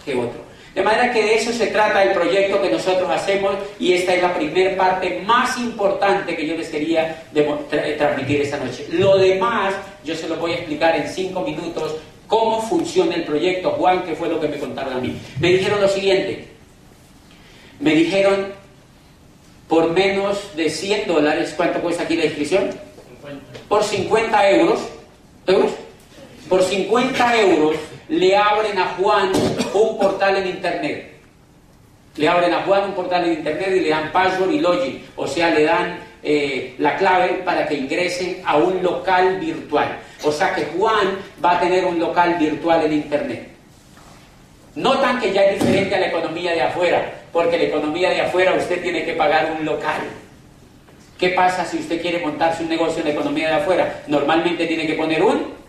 que 0.05 0.15
otro. 0.15 0.51
De 0.75 0.83
manera 0.83 1.13
que 1.13 1.23
de 1.23 1.35
eso 1.35 1.53
se 1.53 1.67
trata 1.67 2.03
el 2.05 2.13
proyecto 2.13 2.63
que 2.63 2.71
nosotros 2.71 3.11
hacemos 3.11 3.57
y 3.79 3.93
esta 3.93 4.15
es 4.15 4.23
la 4.23 4.33
primera 4.33 4.77
parte 4.77 5.21
más 5.27 5.59
importante 5.59 6.37
que 6.37 6.47
yo 6.47 6.57
les 6.57 6.69
quería 6.69 7.25
transmitir 7.99 8.43
esta 8.43 8.59
noche. 8.59 8.87
Lo 8.93 9.19
demás 9.19 9.75
yo 10.05 10.15
se 10.15 10.29
lo 10.29 10.37
voy 10.37 10.53
a 10.53 10.57
explicar 10.57 10.95
en 10.95 11.09
cinco 11.09 11.41
minutos 11.41 11.97
cómo 12.29 12.63
funciona 12.63 13.17
el 13.17 13.25
proyecto. 13.25 13.71
Juan, 13.71 14.05
¿qué 14.05 14.15
fue 14.15 14.29
lo 14.29 14.41
que 14.41 14.47
me 14.47 14.59
contaron 14.59 14.95
a 14.95 15.01
mí? 15.01 15.21
Me 15.41 15.49
dijeron 15.49 15.81
lo 15.81 15.89
siguiente. 15.89 16.47
Me 17.81 17.93
dijeron, 17.95 18.53
por 19.69 19.91
menos 19.91 20.55
de 20.55 20.71
100 20.71 21.09
dólares, 21.09 21.53
¿cuánto 21.57 21.81
cuesta 21.81 22.05
aquí 22.05 22.15
la 22.15 22.27
inscripción? 22.27 22.71
Por 23.69 23.83
50 23.83 24.51
euros, 24.51 24.81
euros, 25.47 25.73
por 26.49 26.63
50 26.63 27.41
euros 27.41 27.77
le 28.11 28.37
abren 28.37 28.77
a 28.77 28.87
Juan 28.99 29.31
un 29.73 29.99
portal 29.99 30.37
en 30.37 30.49
Internet. 30.49 31.13
Le 32.17 32.29
abren 32.29 32.53
a 32.53 32.63
Juan 32.63 32.87
un 32.87 32.93
portal 32.93 33.25
en 33.25 33.35
Internet 33.35 33.69
y 33.77 33.81
le 33.81 33.89
dan 33.89 34.11
password 34.11 34.51
y 34.51 34.59
login, 34.59 35.03
o 35.17 35.27
sea, 35.29 35.51
le 35.51 35.63
dan 35.63 36.01
eh, 36.23 36.75
la 36.79 36.97
clave 36.97 37.43
para 37.45 37.67
que 37.67 37.75
ingresen 37.75 38.43
a 38.45 38.57
un 38.57 38.83
local 38.83 39.39
virtual. 39.39 39.97
O 40.25 40.33
sea 40.33 40.53
que 40.55 40.67
Juan 40.77 41.19
va 41.43 41.53
a 41.53 41.61
tener 41.61 41.85
un 41.85 42.01
local 42.01 42.35
virtual 42.35 42.85
en 42.85 42.93
Internet. 42.95 43.49
Notan 44.75 45.21
que 45.21 45.33
ya 45.33 45.45
es 45.45 45.61
diferente 45.61 45.95
a 45.95 46.01
la 46.01 46.09
economía 46.09 46.53
de 46.53 46.63
afuera, 46.63 47.13
porque 47.33 47.59
la 47.59 47.65
economía 47.65 48.11
de 48.11 48.23
afuera 48.23 48.55
usted 48.55 48.83
tiene 48.83 49.05
que 49.05 49.13
pagar 49.13 49.55
un 49.57 49.65
local. 49.65 50.01
¿Qué 51.17 51.29
pasa 51.31 51.65
si 51.65 51.79
usted 51.79 52.03
quiere 52.03 52.19
montarse 52.19 52.65
un 52.65 52.71
negocio 52.71 53.01
en 53.01 53.09
la 53.09 53.15
economía 53.15 53.49
de 53.49 53.55
afuera? 53.55 54.03
Normalmente 54.09 54.67
tiene 54.67 54.87
que 54.87 54.95
poner 54.95 55.23
un 55.23 55.60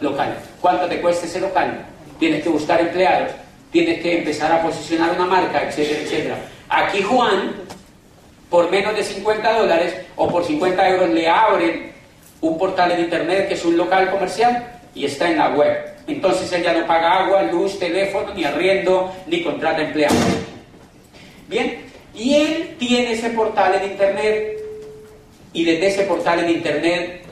local. 0.00 0.36
¿Cuánto 0.60 0.86
te 0.86 1.00
cuesta 1.00 1.26
ese 1.26 1.40
local? 1.40 1.84
Tienes 2.18 2.42
que 2.42 2.48
buscar 2.48 2.80
empleados, 2.80 3.30
tienes 3.70 4.00
que 4.00 4.18
empezar 4.18 4.52
a 4.52 4.62
posicionar 4.62 5.12
una 5.12 5.26
marca, 5.26 5.62
etcétera, 5.62 6.00
etcétera. 6.00 6.38
Aquí 6.68 7.02
Juan, 7.02 7.52
por 8.50 8.70
menos 8.70 8.94
de 8.96 9.02
50 9.02 9.58
dólares 9.58 9.94
o 10.16 10.28
por 10.28 10.44
50 10.44 10.88
euros 10.88 11.10
le 11.10 11.28
abren 11.28 11.92
un 12.40 12.58
portal 12.58 12.92
en 12.92 13.00
internet 13.00 13.48
que 13.48 13.54
es 13.54 13.64
un 13.64 13.76
local 13.76 14.10
comercial 14.10 14.80
y 14.94 15.04
está 15.04 15.30
en 15.30 15.38
la 15.38 15.50
web. 15.50 15.76
Entonces 16.06 16.50
él 16.52 16.62
ya 16.62 16.72
no 16.72 16.86
paga 16.86 17.24
agua, 17.24 17.42
luz, 17.42 17.78
teléfono, 17.78 18.32
ni 18.34 18.44
arriendo, 18.44 19.12
ni 19.26 19.42
contrata 19.42 19.82
empleados. 19.82 20.16
Bien, 21.48 21.84
y 22.14 22.34
él 22.34 22.76
tiene 22.78 23.12
ese 23.12 23.30
portal 23.30 23.74
en 23.74 23.90
internet 23.90 24.58
y 25.52 25.64
desde 25.64 25.86
ese 25.88 26.02
portal 26.04 26.40
en 26.40 26.50
internet 26.50 27.25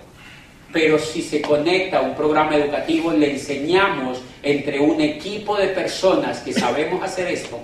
pero 0.74 0.98
si 0.98 1.22
se 1.22 1.40
conecta 1.40 1.98
a 1.98 2.02
un 2.02 2.16
programa 2.16 2.56
educativo, 2.56 3.12
le 3.12 3.30
enseñamos 3.30 4.20
entre 4.42 4.80
un 4.80 5.00
equipo 5.00 5.56
de 5.56 5.68
personas 5.68 6.40
que 6.40 6.52
sabemos 6.52 7.00
hacer 7.00 7.28
esto. 7.28 7.60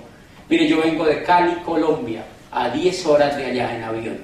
Mire, 0.47 0.65
yo 0.65 0.81
vengo 0.81 1.03
de 1.03 1.21
Cali, 1.21 1.55
Colombia, 1.65 2.23
a 2.51 2.69
10 2.69 3.05
horas 3.07 3.35
de 3.35 3.47
allá 3.47 3.75
en 3.75 3.83
avión. 3.83 4.17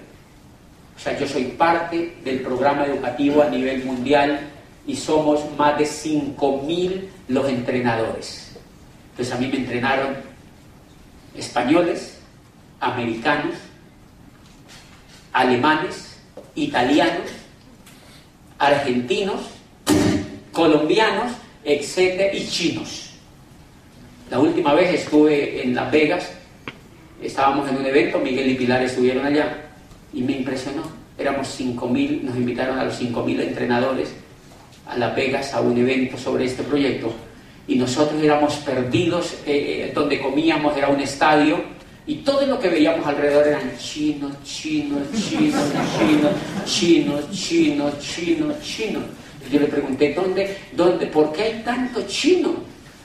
O 0.95 0.99
sea, 0.99 1.19
yo 1.19 1.27
soy 1.27 1.43
parte 1.43 2.15
del 2.23 2.39
programa 2.39 2.85
educativo 2.85 3.43
a 3.43 3.49
nivel 3.49 3.83
mundial 3.83 4.39
y 4.87 4.95
somos 4.95 5.41
más 5.57 5.77
de 5.77 5.83
5.000 5.83 7.09
los 7.27 7.49
entrenadores. 7.49 8.55
Entonces 9.11 9.35
a 9.35 9.37
mí 9.37 9.47
me 9.47 9.57
entrenaron 9.57 10.15
españoles, 11.35 12.19
americanos, 12.79 13.55
alemanes, 15.33 16.17
italianos, 16.55 17.36
argentinos, 18.57 19.41
colombianos, 20.51 21.33
etcétera, 21.63 22.33
y 22.33 22.47
chinos. 22.47 23.11
La 24.29 24.39
última 24.39 24.73
vez 24.73 24.93
estuve 24.93 25.63
en 25.63 25.75
Las 25.75 25.91
Vegas, 25.91 26.31
estábamos 27.21 27.69
en 27.69 27.77
un 27.77 27.85
evento, 27.85 28.19
Miguel 28.19 28.49
y 28.49 28.55
Pilar 28.55 28.83
estuvieron 28.83 29.25
allá, 29.25 29.69
y 30.13 30.21
me 30.21 30.33
impresionó. 30.33 30.83
Éramos 31.17 31.59
5.000, 31.59 32.21
nos 32.21 32.35
invitaron 32.35 32.77
a 32.77 32.83
los 32.83 33.01
5.000 33.01 33.41
entrenadores 33.41 34.13
a 34.87 34.97
Las 34.97 35.15
Vegas 35.15 35.53
a 35.53 35.61
un 35.61 35.77
evento 35.77 36.17
sobre 36.17 36.45
este 36.45 36.63
proyecto, 36.63 37.13
y 37.67 37.75
nosotros 37.75 38.21
éramos 38.21 38.55
perdidos, 38.57 39.33
eh, 39.45 39.87
eh, 39.87 39.91
donde 39.93 40.21
comíamos 40.21 40.75
era 40.77 40.87
un 40.87 40.99
estadio, 41.01 41.76
y 42.07 42.15
todo 42.15 42.45
lo 42.45 42.57
que 42.57 42.69
veíamos 42.69 43.05
alrededor 43.05 43.47
eran 43.47 43.77
chinos, 43.77 44.31
chinos, 44.41 45.01
chinos, 45.11 45.61
chinos, 45.99 46.31
chinos, 46.65 47.31
chinos, 47.31 47.99
chinos, 47.99 48.61
chinos. 48.61 49.03
Yo 49.51 49.59
le 49.59 49.67
pregunté, 49.67 50.13
¿dónde, 50.13 50.57
dónde, 50.71 51.07
por 51.07 51.33
qué 51.33 51.43
hay 51.43 51.61
tanto 51.63 52.01
chino? 52.07 52.55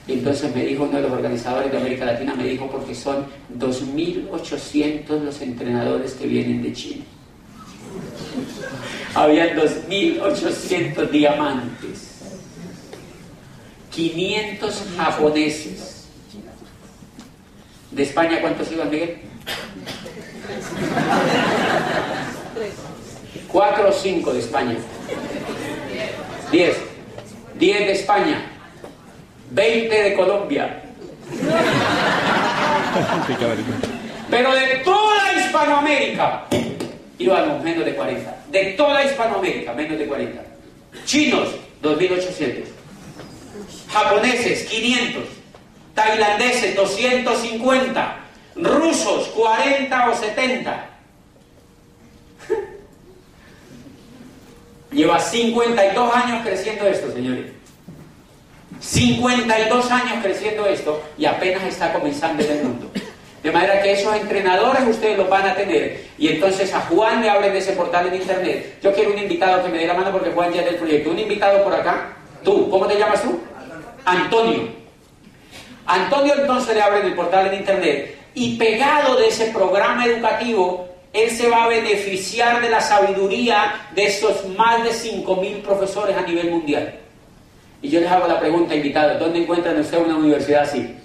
Y 0.07 0.13
entonces 0.13 0.55
me 0.55 0.65
dijo 0.65 0.83
uno 0.83 0.97
de 0.97 1.03
los 1.03 1.11
organizadores 1.11 1.71
de 1.71 1.77
América 1.77 2.05
Latina, 2.05 2.33
me 2.33 2.45
dijo, 2.45 2.69
porque 2.69 2.95
son 2.95 3.25
2.800 3.57 5.21
los 5.21 5.41
entrenadores 5.41 6.13
que 6.13 6.25
vienen 6.25 6.63
de 6.63 6.73
China. 6.73 7.03
Habían 9.15 9.57
2.800 9.57 11.09
diamantes, 11.09 12.07
500 13.91 14.83
japoneses, 14.97 15.92
¿De 17.93 18.03
España 18.03 18.41
cuántos 18.41 18.71
iban, 18.71 18.89
Miguel? 18.89 19.17
¿Cuatro 23.47 23.89
o 23.89 23.91
cinco 23.91 24.33
de 24.33 24.39
España? 24.39 24.75
Diez. 26.51 26.77
Diez 27.55 27.79
de 27.79 27.91
España. 27.91 28.45
Veinte 29.51 30.03
de 30.03 30.13
Colombia. 30.15 30.83
Pero 34.29 34.53
de 34.53 34.67
toda 34.83 35.33
Hispanoamérica 35.39 36.47
íbamos 37.19 37.63
menos 37.63 37.85
de 37.85 37.95
40. 37.95 38.37
De 38.49 38.63
toda 38.73 39.03
Hispanoamérica, 39.03 39.73
menos 39.73 39.97
de 39.97 40.07
40. 40.07 40.43
Chinos, 41.05 41.49
2.800. 41.81 42.63
japoneses 43.91 44.63
500, 44.67 45.23
tailandeses 45.93 46.75
250, 46.75 48.17
rusos 48.55 49.27
40 49.29 50.09
o 50.09 50.15
70. 50.15 50.89
Lleva 54.91 55.19
52 55.19 56.15
años 56.15 56.41
creciendo 56.43 56.87
esto, 56.87 57.11
señores. 57.11 57.51
52 58.79 59.91
años 59.91 60.17
creciendo 60.21 60.65
esto 60.65 61.01
y 61.17 61.25
apenas 61.25 61.63
está 61.63 61.93
comenzando 61.93 62.43
en 62.43 62.51
el 62.51 62.63
mundo. 62.63 62.91
De 63.41 63.51
manera 63.51 63.81
que 63.81 63.93
esos 63.93 64.15
entrenadores 64.15 64.83
ustedes 64.87 65.17
los 65.17 65.29
van 65.29 65.47
a 65.47 65.55
tener. 65.55 66.05
Y 66.17 66.29
entonces 66.29 66.73
a 66.73 66.81
Juan 66.81 67.21
le 67.21 67.29
abren 67.29 67.55
ese 67.55 67.73
portal 67.73 68.07
en 68.07 68.15
internet. 68.15 68.79
Yo 68.81 68.93
quiero 68.93 69.11
un 69.11 69.17
invitado 69.17 69.63
que 69.63 69.69
me 69.69 69.79
dé 69.79 69.87
la 69.87 69.93
mano 69.93 70.11
porque 70.11 70.31
Juan 70.31 70.51
ya 70.53 70.61
es 70.61 70.67
del 70.67 70.75
proyecto. 70.75 71.11
Un 71.11 71.19
invitado 71.19 71.63
por 71.63 71.73
acá. 71.73 72.13
Tú, 72.43 72.69
¿cómo 72.69 72.87
te 72.87 72.97
llamas 72.97 73.21
tú? 73.21 73.39
Antonio. 74.05 74.82
Antonio 75.85 76.33
entonces 76.37 76.75
le 76.75 76.81
abre 76.81 77.05
el 77.05 77.13
portal 77.13 77.47
en 77.47 77.59
internet 77.59 78.17
y 78.33 78.57
pegado 78.57 79.15
de 79.17 79.27
ese 79.27 79.47
programa 79.47 80.05
educativo, 80.05 80.87
él 81.11 81.29
se 81.29 81.49
va 81.49 81.65
a 81.65 81.67
beneficiar 81.67 82.61
de 82.61 82.69
la 82.69 82.81
sabiduría 82.81 83.75
de 83.93 84.05
estos 84.05 84.47
más 84.49 84.83
de 84.83 84.91
5.000 84.91 85.61
profesores 85.61 86.17
a 86.17 86.21
nivel 86.21 86.49
mundial. 86.49 86.95
Y 87.81 87.89
yo 87.89 87.99
les 87.99 88.09
hago 88.09 88.27
la 88.27 88.39
pregunta, 88.39 88.73
invitado, 88.73 89.19
¿dónde 89.19 89.39
encuentran 89.39 89.79
usted 89.79 89.99
una 89.99 90.15
universidad 90.15 90.63
así? 90.63 90.95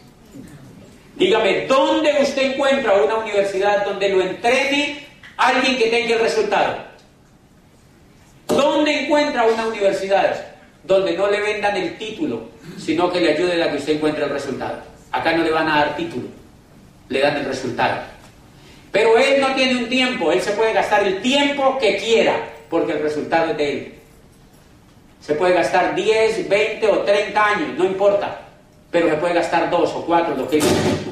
Dígame, 1.17 1.67
¿dónde 1.67 2.17
usted 2.23 2.53
encuentra 2.53 2.95
una 3.03 3.17
universidad 3.17 3.85
donde 3.85 4.09
lo 4.09 4.23
entrene 4.23 5.05
alguien 5.37 5.77
que 5.77 5.89
tenga 5.89 6.15
el 6.15 6.21
resultado? 6.21 6.79
¿Dónde 8.47 9.05
encuentra 9.05 9.45
una 9.45 9.67
universidad 9.67 10.49
donde 10.85 11.17
no 11.17 11.29
le 11.31 11.41
vendan 11.41 11.77
el 11.77 11.99
título, 11.99 12.49
sino 12.77 13.11
que 13.11 13.21
le 13.21 13.33
ayuden 13.33 13.63
a 13.63 13.71
que 13.71 13.79
usted 13.79 13.95
encuentre 13.95 14.25
el 14.25 14.31
resultado? 14.31 14.83
Acá 15.13 15.33
no 15.33 15.43
le 15.43 15.51
van 15.51 15.69
a 15.69 15.77
dar 15.79 15.97
título, 15.97 16.29
le 17.09 17.21
dan 17.21 17.37
el 17.37 17.45
resultado. 17.45 18.03
Pero 18.93 19.17
él 19.19 19.41
no 19.41 19.55
tiene 19.55 19.77
un 19.77 19.89
tiempo, 19.89 20.33
él 20.33 20.41
se 20.41 20.53
puede 20.53 20.73
gastar 20.73 21.07
el 21.07 21.21
tiempo 21.21 21.79
que 21.79 21.97
quiera, 21.97 22.49
porque 22.71 22.93
el 22.93 23.03
resultado 23.03 23.53
es 23.53 23.57
de 23.57 23.73
él. 23.73 23.95
Se 25.21 25.35
puede 25.35 25.55
gastar 25.55 25.95
10, 25.95 26.49
20 26.49 26.87
o 26.89 26.99
30 27.01 27.47
años, 27.47 27.69
no 27.77 27.85
importa. 27.85 28.41
Pero 28.91 29.11
se 29.11 29.17
puede 29.17 29.35
gastar 29.35 29.69
2 29.69 29.93
o 29.95 30.07
4, 30.07 30.35
lo 30.37 30.49
que 30.49 30.63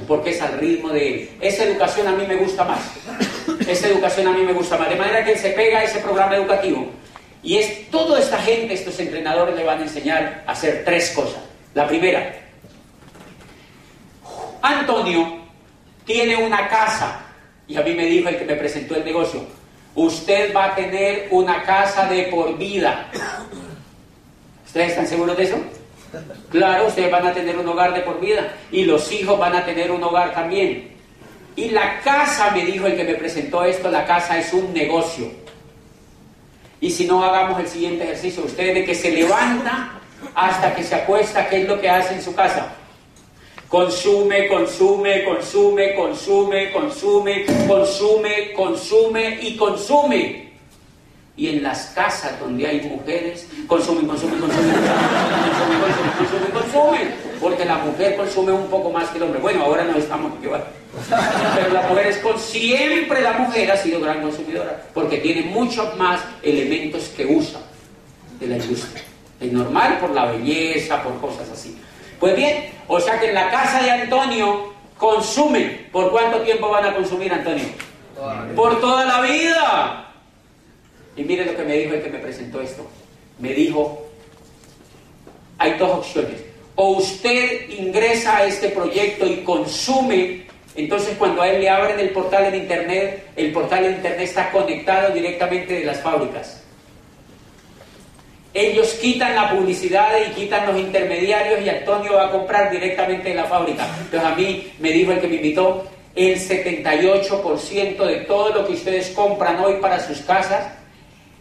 porque 0.07 0.30
es 0.30 0.40
al 0.40 0.59
ritmo 0.59 0.88
de 0.90 1.09
él. 1.09 1.30
Esa 1.40 1.64
educación 1.64 2.09
a 2.09 2.12
mí 2.12 2.24
me 2.26 2.36
gusta 2.36 2.64
más. 2.64 2.80
Esa 3.68 3.88
educación 3.88 4.28
a 4.28 4.32
mí 4.32 4.42
me 4.42 4.52
gusta 4.52 4.78
más. 4.78 4.88
De 4.88 4.96
manera 4.96 5.24
que 5.24 5.32
él 5.32 5.38
se 5.38 5.50
pega 5.50 5.80
a 5.80 5.84
ese 5.84 5.98
programa 5.98 6.36
educativo. 6.36 6.90
Y 7.47 7.59
es 7.59 7.88
toda 7.92 8.18
esta 8.18 8.38
gente, 8.38 8.74
estos 8.74 8.99
entrenadores 8.99 9.55
le 9.55 9.62
van 9.62 9.78
a 9.78 9.82
enseñar 9.82 10.42
a 10.49 10.51
hacer 10.51 10.82
tres 10.84 11.12
cosas. 11.12 11.40
La 11.74 11.86
primera, 11.86 12.34
Antonio 14.61 15.42
tiene 16.05 16.34
una 16.44 16.68
casa. 16.68 17.20
Y 17.68 17.76
a 17.76 17.82
mí 17.82 17.94
me 17.94 18.07
dijo 18.07 18.28
el 18.28 18.36
que 18.36 18.44
me 18.44 18.57
presentó 18.57 18.97
el 18.97 19.05
negocio, 19.05 19.44
usted 19.94 20.53
va 20.53 20.72
a 20.72 20.74
tener 20.74 21.28
una 21.30 21.62
casa 21.62 22.09
de 22.09 22.24
por 22.24 22.59
vida. 22.59 23.12
¿Ustedes 24.66 24.90
están 24.90 25.07
seguros 25.07 25.36
de 25.36 25.44
eso? 25.44 25.59
Claro, 26.51 26.88
ustedes 26.88 27.12
van 27.12 27.28
a 27.28 27.32
tener 27.32 27.57
un 27.57 27.68
hogar 27.68 27.94
de 27.94 28.01
por 28.01 28.18
vida 28.18 28.55
y 28.72 28.86
los 28.86 29.12
hijos 29.12 29.38
van 29.38 29.55
a 29.55 29.64
tener 29.64 29.92
un 29.92 30.03
hogar 30.03 30.34
también. 30.34 30.97
Y 31.55 31.68
la 31.68 32.01
casa, 32.01 32.51
me 32.51 32.64
dijo 32.64 32.88
el 32.88 32.97
que 32.97 33.05
me 33.05 33.14
presentó 33.14 33.62
esto, 33.62 33.88
la 33.88 34.05
casa 34.05 34.36
es 34.36 34.53
un 34.53 34.74
negocio. 34.74 35.45
Y 36.81 36.91
si 36.91 37.07
no 37.07 37.24
hagamos 37.24 37.61
el 37.61 37.68
siguiente 37.68 38.05
ejercicio, 38.05 38.45
usted 38.45 38.74
de 38.74 38.85
que 38.85 38.95
se 38.95 39.11
levanta 39.11 39.93
hasta 40.35 40.74
que 40.74 40.83
se 40.83 40.95
acuesta, 40.95 41.49
¿qué 41.49 41.62
es 41.62 41.68
lo 41.68 41.81
que 41.81 41.89
hace 41.89 42.14
en 42.14 42.22
su 42.22 42.35
casa? 42.35 42.74
Consume, 43.68 44.49
consume, 44.49 45.24
consume, 45.24 45.95
consume, 45.95 46.72
consume, 46.72 47.47
consume, 47.66 48.53
consume 48.55 49.39
y 49.43 49.57
consume 49.57 50.45
y 51.37 51.49
en 51.49 51.62
las 51.62 51.87
casas 51.95 52.41
donde 52.41 52.66
hay 52.66 52.80
mujeres 52.80 53.47
consumen, 53.66 54.07
consumen, 54.07 54.41
consumen, 54.41 54.72
consumen, 54.72 54.91
consumen, 55.45 56.12
consumen, 56.18 56.51
consumen, 56.53 57.14
porque 57.41 57.64
la 57.64 57.76
mujer 57.78 58.16
consume 58.16 58.53
un 58.53 58.68
poco 58.68 58.91
más 58.91 59.11
que 59.11 59.18
el 59.18 59.24
hombre. 59.24 59.41
Bueno, 59.41 59.64
ahora 59.64 59.84
no 59.84 59.97
estamos. 59.97 60.32
Pero 60.41 61.72
la 61.74 61.82
mujer 61.82 62.07
es 62.07 62.18
con 62.18 62.39
siempre 62.39 63.20
la 63.20 63.32
mujer 63.34 63.70
ha 63.70 63.76
sido 63.76 64.01
gran 64.01 64.22
consumidora, 64.22 64.82
porque 64.95 65.18
tiene 65.18 65.43
muchos 65.43 65.95
más 65.97 66.20
elementos 66.43 67.05
que 67.14 67.26
usa 67.26 67.61
de 68.41 68.47
la 68.47 68.57
industria. 68.57 69.05
Es 69.39 69.53
normal 69.53 69.99
por 70.01 70.11
la 70.11 70.24
belleza, 70.26 71.03
por 71.03 71.20
cosas 71.20 71.51
así. 71.51 71.78
Pues 72.18 72.34
bien, 72.34 72.70
o 72.89 72.99
sea 72.99 73.20
que 73.20 73.28
en 73.28 73.34
la 73.34 73.51
casa 73.51 73.82
de 73.82 73.91
Antonio 73.91 74.72
consumen. 74.97 75.89
¿Por 75.93 76.11
cuánto 76.11 76.41
tiempo 76.41 76.70
van 76.70 76.87
a 76.87 76.95
consumir, 76.95 77.30
Antonio? 77.32 77.66
Por 78.55 78.80
toda 78.80 79.05
la 79.05 79.20
vida. 79.20 80.05
Y 81.16 81.24
mire 81.24 81.46
lo 81.46 81.56
que 81.56 81.64
me 81.64 81.78
dijo 81.78 81.94
el 81.94 82.02
que 82.02 82.10
me 82.10 82.18
presentó 82.18 82.60
esto. 82.60 82.86
Me 83.38 83.54
dijo, 83.54 84.06
hay 85.58 85.72
dos 85.78 85.90
opciones. 85.98 86.42
O 86.74 86.90
usted 86.98 87.70
ingresa 87.70 88.38
a 88.38 88.44
este 88.44 88.68
proyecto 88.68 89.26
y 89.26 89.38
consume, 89.38 90.42
entonces 90.74 91.16
cuando 91.18 91.40
a 91.40 91.48
él 91.48 91.62
le 91.62 91.70
abren 91.70 91.98
el 91.98 92.10
portal 92.10 92.44
en 92.44 92.62
Internet, 92.62 93.28
el 93.34 93.50
portal 93.52 93.86
en 93.86 93.92
Internet 93.94 94.20
está 94.20 94.50
conectado 94.50 95.14
directamente 95.14 95.74
de 95.74 95.84
las 95.84 96.00
fábricas. 96.00 96.62
Ellos 98.52 98.94
quitan 98.94 99.34
la 99.34 99.50
publicidad 99.50 100.12
y 100.26 100.32
quitan 100.32 100.66
los 100.66 100.78
intermediarios 100.78 101.60
y 101.62 101.68
Antonio 101.68 102.14
va 102.14 102.28
a 102.28 102.30
comprar 102.30 102.70
directamente 102.70 103.30
de 103.30 103.34
la 103.34 103.44
fábrica. 103.44 103.86
Entonces 104.00 104.28
a 104.28 104.34
mí 104.34 104.72
me 104.78 104.92
dijo 104.92 105.12
el 105.12 105.20
que 105.20 105.28
me 105.28 105.36
invitó, 105.36 105.86
el 106.14 106.38
78% 106.38 108.04
de 108.04 108.16
todo 108.20 108.54
lo 108.54 108.66
que 108.66 108.72
ustedes 108.72 109.10
compran 109.10 109.60
hoy 109.60 109.74
para 109.80 110.00
sus 110.00 110.20
casas 110.20 110.76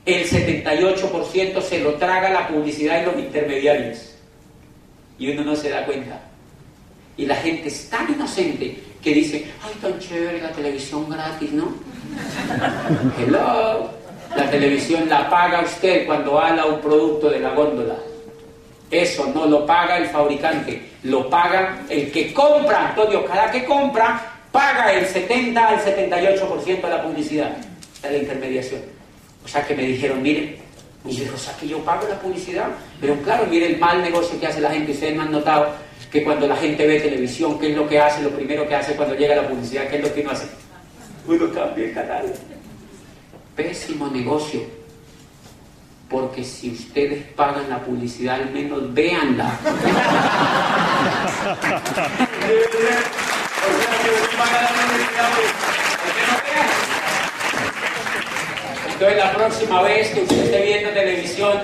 el 0.06 0.30
78% 0.30 1.62
se 1.62 1.80
lo 1.80 1.96
traga 1.96 2.30
la 2.30 2.48
publicidad 2.48 3.02
y 3.02 3.06
los 3.06 3.18
intermediarios. 3.18 4.16
Y 5.18 5.32
uno 5.32 5.44
no 5.44 5.56
se 5.56 5.70
da 5.70 5.86
cuenta. 5.86 6.20
Y 7.18 7.26
la 7.26 7.36
gente 7.36 7.70
es 7.70 7.90
tan 7.90 8.12
inocente 8.14 8.78
que 9.02 9.14
dice, 9.14 9.46
ay, 9.64 9.74
tan 9.82 9.98
chévere 10.00 10.42
la 10.42 10.52
televisión 10.52 11.10
gratis, 11.10 11.52
¿no? 11.52 11.74
Hello. 13.20 13.90
La 14.36 14.50
televisión 14.50 15.08
la 15.08 15.30
paga 15.30 15.62
usted 15.62 16.06
cuando 16.06 16.40
habla 16.40 16.66
un 16.66 16.82
producto 16.82 17.30
de 17.30 17.40
la 17.40 17.52
góndola. 17.54 17.96
Eso 18.92 19.32
no 19.34 19.46
lo 19.46 19.66
paga 19.66 19.98
el 19.98 20.08
fabricante, 20.08 20.90
lo 21.04 21.30
paga 21.30 21.84
el 21.90 22.12
que 22.12 22.34
compra. 22.34 22.90
Antonio, 22.90 23.26
cada 23.26 23.50
que 23.50 23.64
compra, 23.66 24.40
paga 24.52 24.94
el 24.94 25.06
70 25.06 25.68
al 25.68 25.80
78% 25.80 26.82
de 26.82 26.90
la 26.90 27.02
publicidad, 27.02 27.58
de 28.04 28.12
la 28.12 28.18
intermediación. 28.18 28.95
O 29.46 29.48
sea 29.48 29.66
que 29.66 29.76
me 29.76 29.84
dijeron, 29.84 30.22
miren, 30.24 30.58
y 31.08 31.16
yo 31.16 31.34
o 31.34 31.38
sea 31.38 31.56
que 31.56 31.68
yo 31.68 31.78
pago 31.86 32.08
la 32.10 32.20
publicidad, 32.20 32.68
pero 33.00 33.16
claro, 33.22 33.46
miren 33.46 33.74
el 33.74 33.80
mal 33.80 34.02
negocio 34.02 34.40
que 34.40 34.48
hace 34.48 34.60
la 34.60 34.72
gente. 34.72 34.92
Ustedes 34.92 35.16
me 35.16 35.22
han 35.22 35.32
notado 35.32 35.68
que 36.12 36.24
cuando 36.24 36.48
la 36.48 36.56
gente 36.56 36.88
ve 36.88 37.00
televisión, 37.00 37.60
¿qué 37.60 37.70
es 37.70 37.78
lo 37.78 37.88
que 37.88 38.00
hace? 38.00 38.24
Lo 38.24 38.32
primero 38.32 38.68
que 38.68 38.76
hace 38.76 38.96
cuando 38.96 39.16
llega 39.16 39.36
la 39.36 39.48
publicidad, 39.48 39.88
¿qué 39.88 39.98
es 39.98 40.04
lo 40.04 40.14
que 40.14 40.22
uno 40.22 40.32
hace? 40.32 40.48
Uno 41.28 41.54
cambia 41.54 41.86
el 41.86 41.94
canal. 41.94 42.34
Pésimo 43.56 44.08
negocio. 44.08 44.62
Porque 46.10 46.44
si 46.44 46.72
ustedes 46.72 47.24
pagan 47.34 47.70
la 47.70 47.84
publicidad, 47.84 48.42
al 48.42 48.52
menos 48.52 48.94
véanla. 48.94 49.60
Entonces 58.96 59.18
la 59.18 59.34
próxima 59.34 59.82
vez 59.82 60.10
que 60.12 60.22
usted 60.22 60.46
esté 60.46 60.62
viendo 60.62 60.90
televisión, 60.92 61.64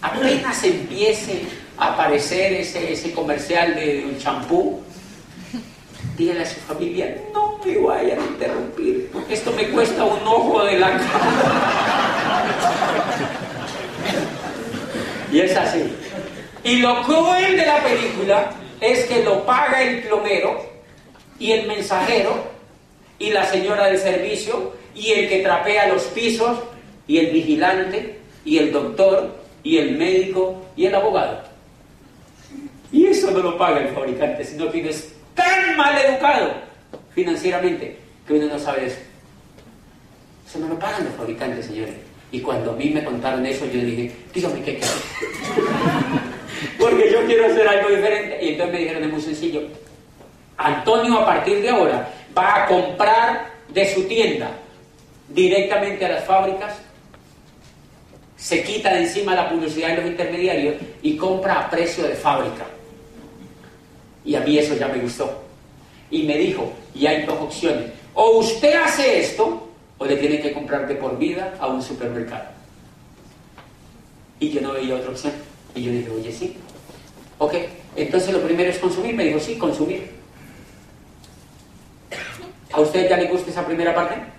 apenas 0.00 0.64
empiece 0.64 1.42
a 1.76 1.88
aparecer 1.88 2.54
ese, 2.54 2.90
ese 2.90 3.12
comercial 3.12 3.74
de, 3.74 4.06
un 4.06 4.18
champú, 4.18 4.82
dígale 6.16 6.40
a 6.40 6.46
su 6.46 6.58
familia, 6.60 7.18
no 7.34 7.60
me 7.62 7.76
vayan 7.76 8.18
a 8.18 8.24
interrumpir, 8.24 9.10
esto 9.28 9.52
me 9.52 9.68
cuesta 9.68 10.04
un 10.04 10.26
ojo 10.26 10.64
de 10.64 10.78
la 10.78 10.88
cara. 10.92 11.04
y 15.30 15.40
es 15.40 15.54
así. 15.54 15.94
Y 16.64 16.76
lo 16.76 17.02
cruel 17.02 17.58
de 17.58 17.66
la 17.66 17.82
película 17.84 18.52
es 18.80 19.04
que 19.04 19.22
lo 19.22 19.44
paga 19.44 19.82
el 19.82 20.00
plomero 20.00 20.64
y 21.38 21.52
el 21.52 21.66
mensajero 21.66 22.42
y 23.18 23.32
la 23.32 23.44
señora 23.44 23.88
del 23.88 23.98
servicio 23.98 24.85
y 24.96 25.12
el 25.12 25.28
que 25.28 25.42
trapea 25.42 25.88
los 25.88 26.02
pisos, 26.04 26.58
y 27.06 27.18
el 27.18 27.30
vigilante, 27.30 28.18
y 28.44 28.58
el 28.58 28.72
doctor, 28.72 29.36
y 29.62 29.78
el 29.78 29.96
médico, 29.96 30.66
y 30.76 30.86
el 30.86 30.94
abogado. 30.94 31.42
Y 32.90 33.06
eso 33.06 33.30
no 33.30 33.40
lo 33.40 33.58
paga 33.58 33.80
el 33.80 33.88
fabricante, 33.94 34.44
sino 34.44 34.70
que 34.70 34.80
uno 34.80 34.90
es 34.90 35.12
tan 35.34 35.76
mal 35.76 35.96
educado 35.98 36.54
financieramente 37.14 37.98
que 38.26 38.34
uno 38.34 38.46
no 38.46 38.58
sabe 38.58 38.86
eso. 38.86 38.98
Eso 40.48 40.58
no 40.60 40.68
lo 40.68 40.78
pagan 40.78 41.04
los 41.04 41.14
fabricantes, 41.14 41.66
señores. 41.66 41.94
Y 42.32 42.40
cuando 42.40 42.72
a 42.72 42.74
mí 42.74 42.90
me 42.90 43.04
contaron 43.04 43.44
eso, 43.46 43.66
yo 43.66 43.80
dije, 43.80 44.12
dígame 44.32 44.62
qué 44.62 44.78
quiero. 44.78 44.94
porque 46.78 47.12
yo 47.12 47.24
quiero 47.26 47.46
hacer 47.46 47.68
algo 47.68 47.90
diferente. 47.90 48.44
Y 48.44 48.48
entonces 48.50 48.72
me 48.72 48.80
dijeron, 48.80 49.04
es 49.04 49.12
muy 49.12 49.20
sencillo. 49.20 49.62
Antonio 50.56 51.18
a 51.18 51.26
partir 51.26 51.60
de 51.62 51.70
ahora 51.70 52.08
va 52.36 52.64
a 52.64 52.66
comprar 52.66 53.50
de 53.68 53.94
su 53.94 54.04
tienda 54.04 54.50
directamente 55.28 56.04
a 56.06 56.10
las 56.10 56.24
fábricas, 56.24 56.76
se 58.36 58.62
quita 58.62 58.92
de 58.92 59.02
encima 59.02 59.34
la 59.34 59.48
publicidad 59.48 59.88
de 59.88 59.96
los 59.96 60.06
intermediarios 60.06 60.76
y 61.02 61.16
compra 61.16 61.60
a 61.60 61.70
precio 61.70 62.04
de 62.04 62.14
fábrica. 62.14 62.66
Y 64.24 64.34
a 64.34 64.40
mí 64.40 64.58
eso 64.58 64.74
ya 64.76 64.88
me 64.88 64.98
gustó. 64.98 65.42
Y 66.10 66.24
me 66.24 66.36
dijo, 66.36 66.72
y 66.94 67.06
hay 67.06 67.24
dos 67.24 67.40
opciones, 67.40 67.90
o 68.14 68.38
usted 68.38 68.74
hace 68.74 69.20
esto, 69.20 69.68
o 69.98 70.04
le 70.04 70.16
tiene 70.16 70.40
que 70.40 70.52
comprar 70.52 70.86
de 70.86 70.94
por 70.94 71.18
vida 71.18 71.54
a 71.58 71.66
un 71.66 71.82
supermercado. 71.82 72.44
Y 74.38 74.50
yo 74.50 74.60
no 74.60 74.72
veía 74.72 74.96
otra 74.96 75.10
opción. 75.10 75.32
Y 75.74 75.82
yo 75.82 75.92
dije, 75.92 76.10
oye, 76.10 76.32
sí. 76.32 76.56
Ok, 77.38 77.54
entonces 77.96 78.32
lo 78.32 78.40
primero 78.42 78.70
es 78.70 78.78
consumir. 78.78 79.14
Me 79.14 79.24
dijo, 79.24 79.40
sí, 79.40 79.56
consumir. 79.56 80.10
¿A 82.72 82.80
usted 82.80 83.08
ya 83.08 83.16
le 83.16 83.28
gusta 83.28 83.50
esa 83.50 83.64
primera 83.64 83.94
parte? 83.94 84.35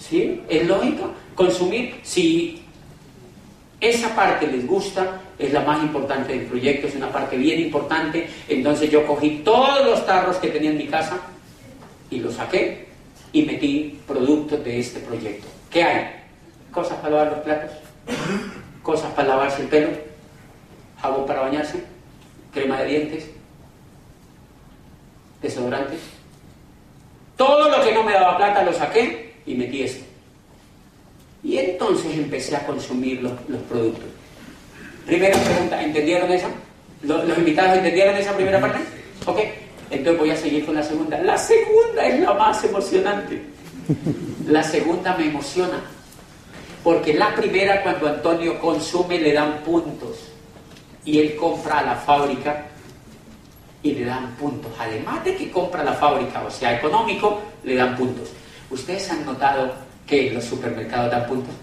¿Sí? 0.00 0.42
¿Es 0.48 0.66
lógico? 0.66 1.12
Consumir, 1.34 2.00
si 2.02 2.62
esa 3.80 4.14
parte 4.14 4.46
les 4.46 4.66
gusta, 4.66 5.20
es 5.38 5.52
la 5.52 5.60
más 5.60 5.82
importante 5.82 6.32
del 6.32 6.46
proyecto, 6.46 6.86
es 6.86 6.96
una 6.96 7.12
parte 7.12 7.36
bien 7.36 7.60
importante. 7.60 8.28
Entonces 8.48 8.90
yo 8.90 9.06
cogí 9.06 9.42
todos 9.44 9.84
los 9.84 10.04
tarros 10.06 10.36
que 10.36 10.48
tenía 10.48 10.70
en 10.70 10.78
mi 10.78 10.86
casa 10.86 11.18
y 12.10 12.18
los 12.18 12.34
saqué 12.34 12.88
y 13.32 13.42
metí 13.42 14.00
productos 14.06 14.64
de 14.64 14.80
este 14.80 15.00
proyecto. 15.00 15.46
¿Qué 15.70 15.84
hay? 15.84 16.10
Cosas 16.70 16.98
para 16.98 17.16
lavar 17.16 17.32
los 17.32 17.40
platos, 17.40 17.70
cosas 18.82 19.12
para 19.12 19.28
lavarse 19.28 19.62
el 19.62 19.68
pelo, 19.68 19.90
jabón 21.00 21.26
para 21.26 21.42
bañarse, 21.42 21.84
crema 22.52 22.80
de 22.80 22.86
dientes, 22.86 23.30
desodorantes. 25.42 26.00
Todo 27.36 27.70
lo 27.70 27.82
que 27.82 27.94
no 27.94 28.02
me 28.02 28.12
daba 28.12 28.36
plata 28.36 28.62
lo 28.62 28.72
saqué 28.72 29.29
y 29.50 29.54
metí 29.54 29.82
esto. 29.82 30.04
Y 31.42 31.56
entonces 31.58 32.16
empecé 32.16 32.56
a 32.56 32.66
consumir 32.66 33.22
los, 33.22 33.32
productos. 33.68 34.04
Primera 35.06 35.38
pregunta, 35.38 35.82
¿entendieron 35.82 36.30
esa? 36.30 36.48
¿Los, 37.02 37.26
¿Los, 37.26 37.38
invitados 37.38 37.78
entendieron 37.78 38.14
esa 38.16 38.34
primera 38.34 38.60
parte? 38.60 38.78
Ok, 39.26 39.38
entonces 39.90 40.20
voy 40.20 40.30
a 40.30 40.36
seguir 40.36 40.66
con 40.66 40.74
la 40.74 40.82
segunda. 40.82 41.18
La 41.18 41.38
segunda 41.38 42.06
es 42.06 42.20
la 42.20 42.34
más 42.34 42.62
emocionante. 42.64 43.42
La 44.46 44.62
segunda 44.62 45.16
me 45.16 45.26
emociona. 45.26 45.80
Porque 46.84 47.14
la 47.14 47.34
primera, 47.34 47.82
cuando 47.82 48.08
Antonio 48.08 48.58
consume, 48.60 49.18
le 49.18 49.32
dan 49.32 49.62
puntos. 49.64 50.16
Y 51.04 51.18
él 51.18 51.36
compra 51.36 51.78
a 51.78 51.82
la 51.82 51.96
fábrica 51.96 52.66
y 53.82 53.92
le 53.92 54.04
dan 54.04 54.34
puntos. 54.36 54.70
Además 54.78 55.24
de 55.24 55.34
que 55.34 55.50
compra 55.50 55.82
la 55.82 55.94
fábrica, 55.94 56.42
o 56.46 56.50
sea, 56.50 56.76
económico, 56.76 57.40
le 57.64 57.74
dan 57.74 57.96
puntos. 57.96 58.30
¿Ustedes 58.70 59.10
han 59.10 59.26
notado 59.26 59.72
que 60.06 60.30
los 60.30 60.44
supermercados 60.44 61.10
dan 61.10 61.26
puntos? 61.26 61.54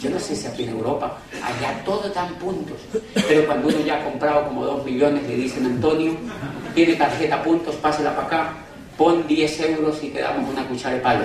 Yo 0.00 0.10
no 0.10 0.18
sé 0.18 0.34
si 0.36 0.46
aquí 0.46 0.62
en 0.62 0.70
Europa, 0.70 1.18
allá 1.42 1.84
todo 1.84 2.08
dan 2.08 2.32
puntos. 2.36 2.78
Pero 3.28 3.46
cuando 3.46 3.68
uno 3.68 3.80
ya 3.84 3.96
ha 4.00 4.04
comprado 4.04 4.46
como 4.46 4.64
dos 4.64 4.84
millones, 4.84 5.24
le 5.24 5.36
dicen 5.36 5.66
Antonio, 5.66 6.16
tiene 6.74 6.94
tarjeta 6.94 7.42
puntos, 7.42 7.74
pásela 7.76 8.14
para 8.14 8.26
acá, 8.26 8.54
pon 8.96 9.26
10 9.26 9.60
euros 9.60 10.02
y 10.02 10.10
te 10.10 10.20
damos 10.20 10.48
una 10.48 10.66
cuchara 10.66 10.94
de 10.94 11.00
palo. 11.00 11.24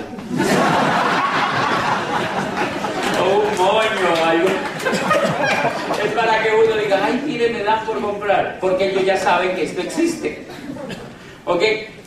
o 3.22 3.24
un 3.38 3.56
moño, 3.56 4.24
algo. 4.26 4.48
Es 6.04 6.12
para 6.12 6.42
que 6.42 6.50
uno 6.50 6.76
diga, 6.76 7.04
ay, 7.04 7.22
mire, 7.24 7.50
me 7.50 7.62
dan 7.62 7.86
por 7.86 8.00
comprar, 8.00 8.58
porque 8.60 8.90
ellos 8.90 9.04
ya 9.06 9.16
saben 9.16 9.54
que 9.54 9.62
esto 9.62 9.80
existe. 9.80 10.44
¿Ok? 11.44 11.62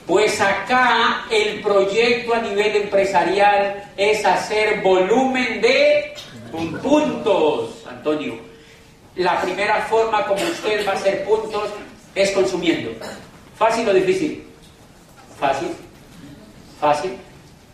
Pues 0.10 0.42
acá 0.42 1.28
el 1.30 1.62
proyecto 1.62 2.34
a 2.34 2.42
nivel 2.42 2.78
empresarial 2.78 3.92
es 3.96 4.26
hacer 4.26 4.82
volumen 4.82 5.62
de 5.62 6.16
puntos, 6.82 7.86
Antonio. 7.88 8.40
La 9.18 9.40
primera 9.40 9.84
forma 9.84 10.26
como 10.26 10.42
usted 10.42 10.84
va 10.88 10.94
a 10.94 10.96
hacer 10.96 11.24
puntos 11.26 11.70
es 12.16 12.32
consumiendo. 12.32 12.90
¿Fácil 13.56 13.88
o 13.88 13.94
difícil? 13.94 14.48
Fácil. 15.40 15.70
Fácil. 16.82 17.12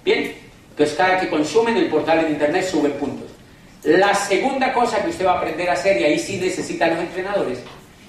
Bien. 0.03 0.35
Entonces 0.71 0.97
cada 0.97 1.21
que 1.21 1.29
consume 1.29 1.71
en 1.71 1.77
el 1.77 1.87
portal 1.87 2.19
de 2.19 2.31
internet 2.31 2.67
sube 2.69 2.89
puntos. 2.89 3.31
La 3.83 4.13
segunda 4.13 4.73
cosa 4.73 5.01
que 5.01 5.11
usted 5.11 5.25
va 5.25 5.35
a 5.35 5.37
aprender 5.37 5.69
a 5.69 5.73
hacer, 5.73 6.01
y 6.01 6.03
ahí 6.03 6.19
sí 6.19 6.35
necesita 6.35 6.87
los 6.87 6.99
entrenadores, 6.99 7.59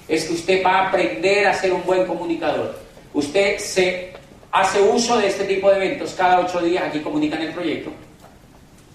es 0.05 0.25
que 0.25 0.33
usted 0.33 0.65
va 0.65 0.79
a 0.79 0.87
aprender 0.89 1.47
a 1.47 1.53
ser 1.53 1.71
un 1.71 1.85
buen 1.85 2.05
comunicador. 2.05 2.77
Usted 3.13 3.57
se 3.57 4.16
hace 4.51 4.81
uso 4.81 5.17
de 5.17 5.27
este 5.27 5.45
tipo 5.45 5.69
de 5.69 5.77
eventos 5.77 6.13
cada 6.13 6.39
ocho 6.39 6.61
días, 6.61 6.83
aquí 6.85 6.99
comunican 6.99 7.41
el 7.41 7.53
proyecto, 7.53 7.91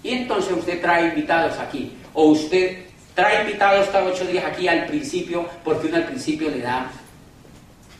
y 0.03 0.09
entonces 0.09 0.53
usted 0.57 0.81
trae 0.81 1.09
invitados 1.09 1.57
aquí, 1.59 1.93
o 2.13 2.25
usted 2.25 2.85
trae 3.15 3.41
invitados 3.41 3.87
cada 3.89 4.05
ocho 4.05 4.25
días 4.25 4.45
aquí 4.45 4.67
al 4.67 4.85
principio, 4.85 5.45
porque 5.63 5.87
uno 5.87 5.97
al 5.97 6.05
principio 6.05 6.49
le 6.49 6.59
da 6.59 6.91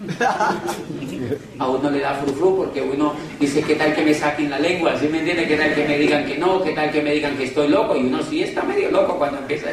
a 1.60 1.70
uno 1.70 1.90
le 1.90 2.00
da 2.00 2.16
frufru 2.16 2.58
porque 2.58 2.82
uno 2.82 3.14
dice, 3.40 3.62
¿qué 3.62 3.76
tal 3.76 3.94
que 3.94 4.04
me 4.04 4.14
saquen 4.14 4.50
la 4.50 4.60
lengua? 4.60 5.00
¿Sí 5.00 5.08
me 5.08 5.20
entiende? 5.20 5.48
¿Qué 5.48 5.56
tal 5.56 5.74
que 5.74 5.88
me 5.88 5.98
digan 5.98 6.26
que 6.26 6.38
no? 6.38 6.62
¿Qué 6.64 6.72
tal 6.72 6.92
que 6.92 7.02
me 7.02 7.12
digan 7.12 7.38
que 7.38 7.46
estoy 7.46 7.70
loco? 7.70 7.96
Y 7.96 8.02
uno 8.02 8.22
sí 8.24 8.44
está 8.44 8.64
medio 8.64 8.92
loco 8.92 9.18
cuando 9.18 9.40
empieza 9.40 9.68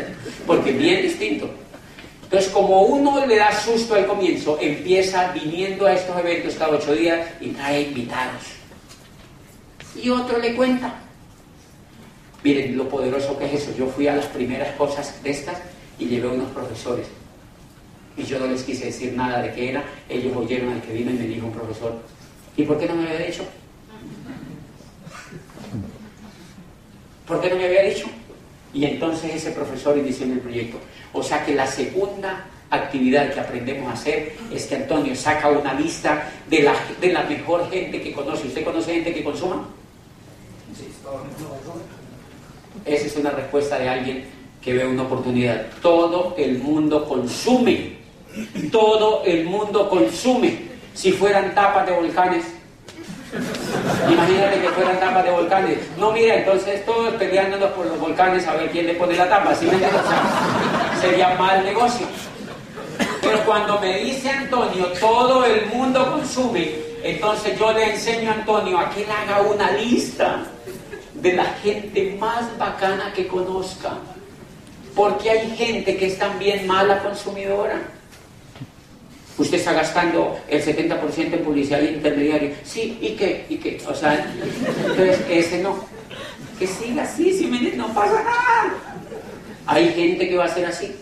porque 0.47 0.71
es 0.71 0.79
bien 0.79 1.03
distinto. 1.03 1.51
Entonces, 2.31 2.53
como 2.53 2.83
uno 2.83 3.27
le 3.27 3.37
da 3.37 3.53
susto 3.53 3.97
al 3.97 4.07
comienzo, 4.07 4.57
empieza 4.61 5.33
viniendo 5.33 5.87
a 5.87 5.95
estos 5.95 6.17
eventos 6.17 6.55
cada 6.55 6.77
ocho 6.77 6.95
días 6.95 7.29
y 7.41 7.49
trae 7.49 7.83
invitados. 7.83 8.43
Y 10.01 10.11
otro 10.11 10.39
le 10.39 10.55
cuenta. 10.55 10.95
Miren 12.45 12.77
lo 12.77 12.89
poderoso 12.89 13.37
que 13.37 13.47
es 13.47 13.55
eso. 13.55 13.75
Yo 13.77 13.89
fui 13.89 14.07
a 14.07 14.15
las 14.15 14.27
primeras 14.27 14.77
cosas 14.77 15.21
de 15.25 15.31
estas 15.31 15.59
y 15.99 16.07
llevé 16.07 16.29
a 16.29 16.33
unos 16.33 16.51
profesores 16.53 17.09
y 18.17 18.25
yo 18.25 18.39
no 18.39 18.47
les 18.47 18.63
quise 18.63 18.87
decir 18.87 19.15
nada 19.15 19.43
de 19.43 19.53
qué 19.53 19.71
era. 19.71 19.85
Ellos 20.09 20.37
oyeron 20.37 20.71
al 20.71 20.83
que 20.83 20.93
vino 20.93 21.11
y 21.11 21.15
me 21.15 21.27
dijo 21.27 21.47
un 21.47 21.53
profesor, 21.53 21.99
¿y 22.57 22.65
por 22.65 22.79
qué 22.79 22.87
no 22.87 22.95
me 22.95 23.09
había 23.09 23.27
dicho? 23.27 23.45
¿Por 27.27 27.41
qué 27.41 27.51
no 27.51 27.57
me 27.57 27.67
había 27.67 27.83
dicho? 27.83 28.07
Y 28.73 28.85
entonces 28.85 29.35
ese 29.35 29.53
profesor 29.53 29.97
inició 29.97 30.27
en 30.27 30.33
el 30.33 30.41
proyecto. 30.41 30.79
O 31.13 31.23
sea 31.23 31.45
que 31.45 31.55
la 31.55 31.67
segunda 31.67 32.47
actividad 32.71 33.33
que 33.33 33.41
aprendemos 33.41 33.91
a 33.91 33.95
hacer 33.95 34.37
es 34.53 34.67
que 34.67 34.77
Antonio 34.77 35.15
saca 35.17 35.49
una 35.49 35.75
lista 35.75 36.31
de 36.49 36.63
la, 36.63 36.75
de 37.01 37.13
la 37.13 37.23
mejor 37.25 37.69
gente 37.71 38.01
que 38.01 38.13
conoce. 38.13 38.47
¿Usted 38.47 38.65
conoce 38.65 38.95
gente 38.95 39.15
que 39.15 39.25
consuma? 39.25 39.67
Esa 42.85 43.07
es 43.07 43.17
una 43.17 43.31
respuesta 43.31 43.79
de 43.79 43.89
alguien 43.89 44.25
que 44.63 44.73
ve 44.75 44.87
una 44.87 45.03
oportunidad. 45.03 45.67
Todo 45.83 46.35
el 46.39 46.59
mundo 46.59 47.09
consume 47.09 48.01
todo 48.71 49.23
el 49.25 49.45
mundo 49.45 49.89
consume. 49.89 50.71
Si 50.95 51.13
fueran 51.13 51.55
tapas 51.55 51.87
de 51.87 51.93
volcanes, 51.93 52.45
imagínate 54.11 54.61
que 54.61 54.69
fueran 54.71 55.01
tapas 55.01 55.25
de 55.25 55.31
volcanes. 55.31 55.79
No, 55.99 56.13
mira, 56.13 56.37
entonces 56.37 56.85
todos 56.85 57.15
peleándonos 57.15 57.71
por 57.71 57.87
los 57.87 57.99
volcanes 57.99 58.47
a 58.47 58.55
ver 58.55 58.71
quién 58.71 58.87
le 58.87 58.95
pone 58.95 59.17
la 59.17 59.29
tapa. 59.29 59.55
¿sí 59.55 59.67
me 59.67 59.79
sería 61.01 61.35
mal 61.35 61.65
negocio. 61.65 62.07
Pero 63.21 63.45
cuando 63.45 63.79
me 63.81 63.99
dice 63.99 64.31
Antonio, 64.31 64.87
todo 65.01 65.45
el 65.45 65.67
mundo 65.67 66.13
consume, 66.13 66.71
entonces 67.03 67.59
yo 67.59 67.73
le 67.73 67.93
enseño 67.93 68.31
a 68.31 68.35
Antonio 68.35 68.79
a 68.79 68.91
que 68.91 69.07
haga 69.07 69.43
una 69.43 69.71
lista 69.73 70.45
de 71.15 71.33
la 71.33 71.47
gente 71.63 72.17
más 72.19 72.57
bacana 72.59 73.13
que 73.15 73.27
conozca. 73.27 73.95
Porque 74.95 75.31
hay 75.31 75.57
gente 75.57 75.97
que 75.97 76.07
es 76.07 76.19
también 76.19 76.67
mala 76.67 77.03
consumidora 77.03 77.81
usted 79.41 79.59
está 79.59 79.73
gastando 79.73 80.39
el 80.49 80.63
70% 80.63 81.33
en 81.33 81.45
publicidad 81.45 81.81
intermediaria. 81.81 82.53
Sí, 82.65 82.99
¿y 83.01 83.11
qué? 83.17 83.47
¿Y 83.49 83.57
qué? 83.57 83.81
O 83.89 83.95
sea, 83.95 84.27
entonces 84.83 85.21
ese 85.31 85.63
no. 85.63 85.85
Que 86.59 86.67
siga 86.67 87.05
así, 87.05 87.33
si 87.33 87.47
no 87.47 87.89
pasa 87.95 88.23
nada. 88.23 88.75
Hay 89.71 89.91
gente 89.91 90.29
que 90.29 90.37
va 90.37 90.47
a 90.47 90.49
ser 90.49 90.67
así. 90.67 90.93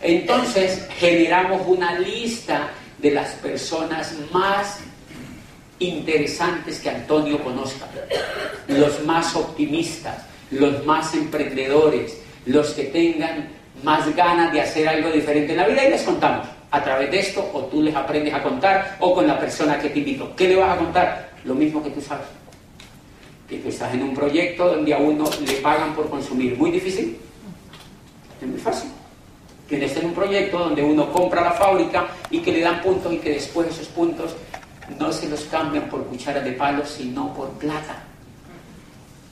Entonces 0.00 0.88
generamos 0.98 1.60
una 1.66 1.98
lista 1.98 2.70
de 2.96 3.10
las 3.10 3.32
personas 3.32 4.14
más 4.32 4.78
interesantes 5.78 6.80
que 6.80 6.88
Antonio 6.88 7.38
conozca. 7.44 7.86
Los 8.66 9.04
más 9.04 9.36
optimistas, 9.36 10.24
los 10.50 10.86
más 10.86 11.12
emprendedores, 11.14 12.18
los 12.46 12.70
que 12.70 12.84
tengan 12.84 13.50
más 13.82 14.16
ganas 14.16 14.54
de 14.54 14.62
hacer 14.62 14.88
algo 14.88 15.10
diferente 15.10 15.52
en 15.52 15.58
la 15.58 15.68
vida 15.68 15.84
y 15.84 15.90
les 15.90 16.02
contamos 16.02 16.46
a 16.70 16.82
través 16.82 17.10
de 17.10 17.20
esto, 17.20 17.50
o 17.52 17.64
tú 17.66 17.82
les 17.82 17.94
aprendes 17.94 18.32
a 18.32 18.42
contar, 18.42 18.96
o 19.00 19.14
con 19.14 19.26
la 19.26 19.38
persona 19.38 19.78
que 19.78 19.90
te 19.90 19.98
invitó. 19.98 20.34
¿Qué 20.34 20.48
le 20.48 20.56
vas 20.56 20.74
a 20.74 20.78
contar? 20.78 21.30
Lo 21.44 21.54
mismo 21.54 21.82
que 21.82 21.90
tú 21.90 22.00
sabes. 22.00 22.26
Que 23.50 23.58
tú 23.58 23.68
estás 23.68 23.92
en 23.92 24.02
un 24.02 24.14
proyecto 24.14 24.76
donde 24.76 24.94
a 24.94 24.98
uno 24.98 25.28
le 25.46 25.52
pagan 25.56 25.94
por 25.94 26.08
consumir. 26.08 26.56
¿Muy 26.56 26.70
difícil? 26.70 27.18
Es 28.44 28.50
muy 28.50 28.60
fácil. 28.60 28.90
en 29.70 30.04
un 30.04 30.14
proyecto 30.14 30.58
donde 30.58 30.82
uno 30.82 31.10
compra 31.10 31.40
la 31.40 31.52
fábrica 31.52 32.08
y 32.30 32.40
que 32.40 32.52
le 32.52 32.60
dan 32.60 32.82
puntos 32.82 33.10
y 33.10 33.16
que 33.16 33.30
después 33.30 33.68
esos 33.68 33.86
puntos 33.88 34.36
no 34.98 35.10
se 35.10 35.30
los 35.30 35.40
cambian 35.44 35.88
por 35.88 36.04
cucharas 36.04 36.44
de 36.44 36.52
palo, 36.52 36.84
sino 36.84 37.32
por 37.32 37.48
plata. 37.52 38.04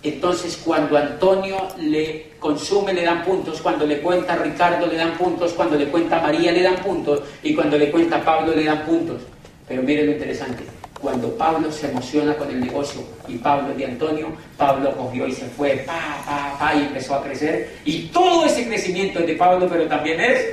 Entonces, 0.02 0.60
cuando 0.64 0.96
Antonio 0.96 1.68
le 1.78 2.32
consume, 2.40 2.94
le 2.94 3.04
dan 3.04 3.22
puntos, 3.22 3.60
cuando 3.60 3.86
le 3.86 4.00
cuenta 4.00 4.34
Ricardo, 4.34 4.86
le 4.86 4.96
dan 4.96 5.12
puntos, 5.18 5.52
cuando 5.52 5.76
le 5.76 5.88
cuenta 5.88 6.20
María, 6.20 6.50
le 6.50 6.62
dan 6.62 6.76
puntos, 6.76 7.20
y 7.42 7.54
cuando 7.54 7.76
le 7.76 7.90
cuenta 7.90 8.24
Pablo, 8.24 8.56
le 8.56 8.64
dan 8.64 8.84
puntos. 8.86 9.20
Pero 9.68 9.82
miren 9.82 10.06
lo 10.06 10.12
interesante, 10.12 10.64
cuando 11.03 11.36
Pablo 11.36 11.70
se 11.72 11.90
emociona 11.90 12.34
con 12.36 12.48
el 12.48 12.61
negocio 12.61 13.03
y 13.26 13.36
Pablo 13.36 13.74
de 13.74 13.86
Antonio, 13.86 14.28
Pablo 14.57 14.96
cogió 14.96 15.26
y 15.26 15.32
se 15.32 15.46
fue, 15.46 15.82
pa, 15.84 16.22
pa, 16.24 16.57
pa, 16.57 16.74
y 16.76 16.82
empezó 16.82 17.16
a 17.16 17.24
crecer. 17.24 17.76
Y 17.84 18.03
todo 18.07 18.46
ese 18.46 18.68
crecimiento 18.68 19.18
es 19.18 19.26
de 19.26 19.34
Pablo, 19.34 19.66
pero 19.68 19.88
también 19.88 20.20
es 20.20 20.46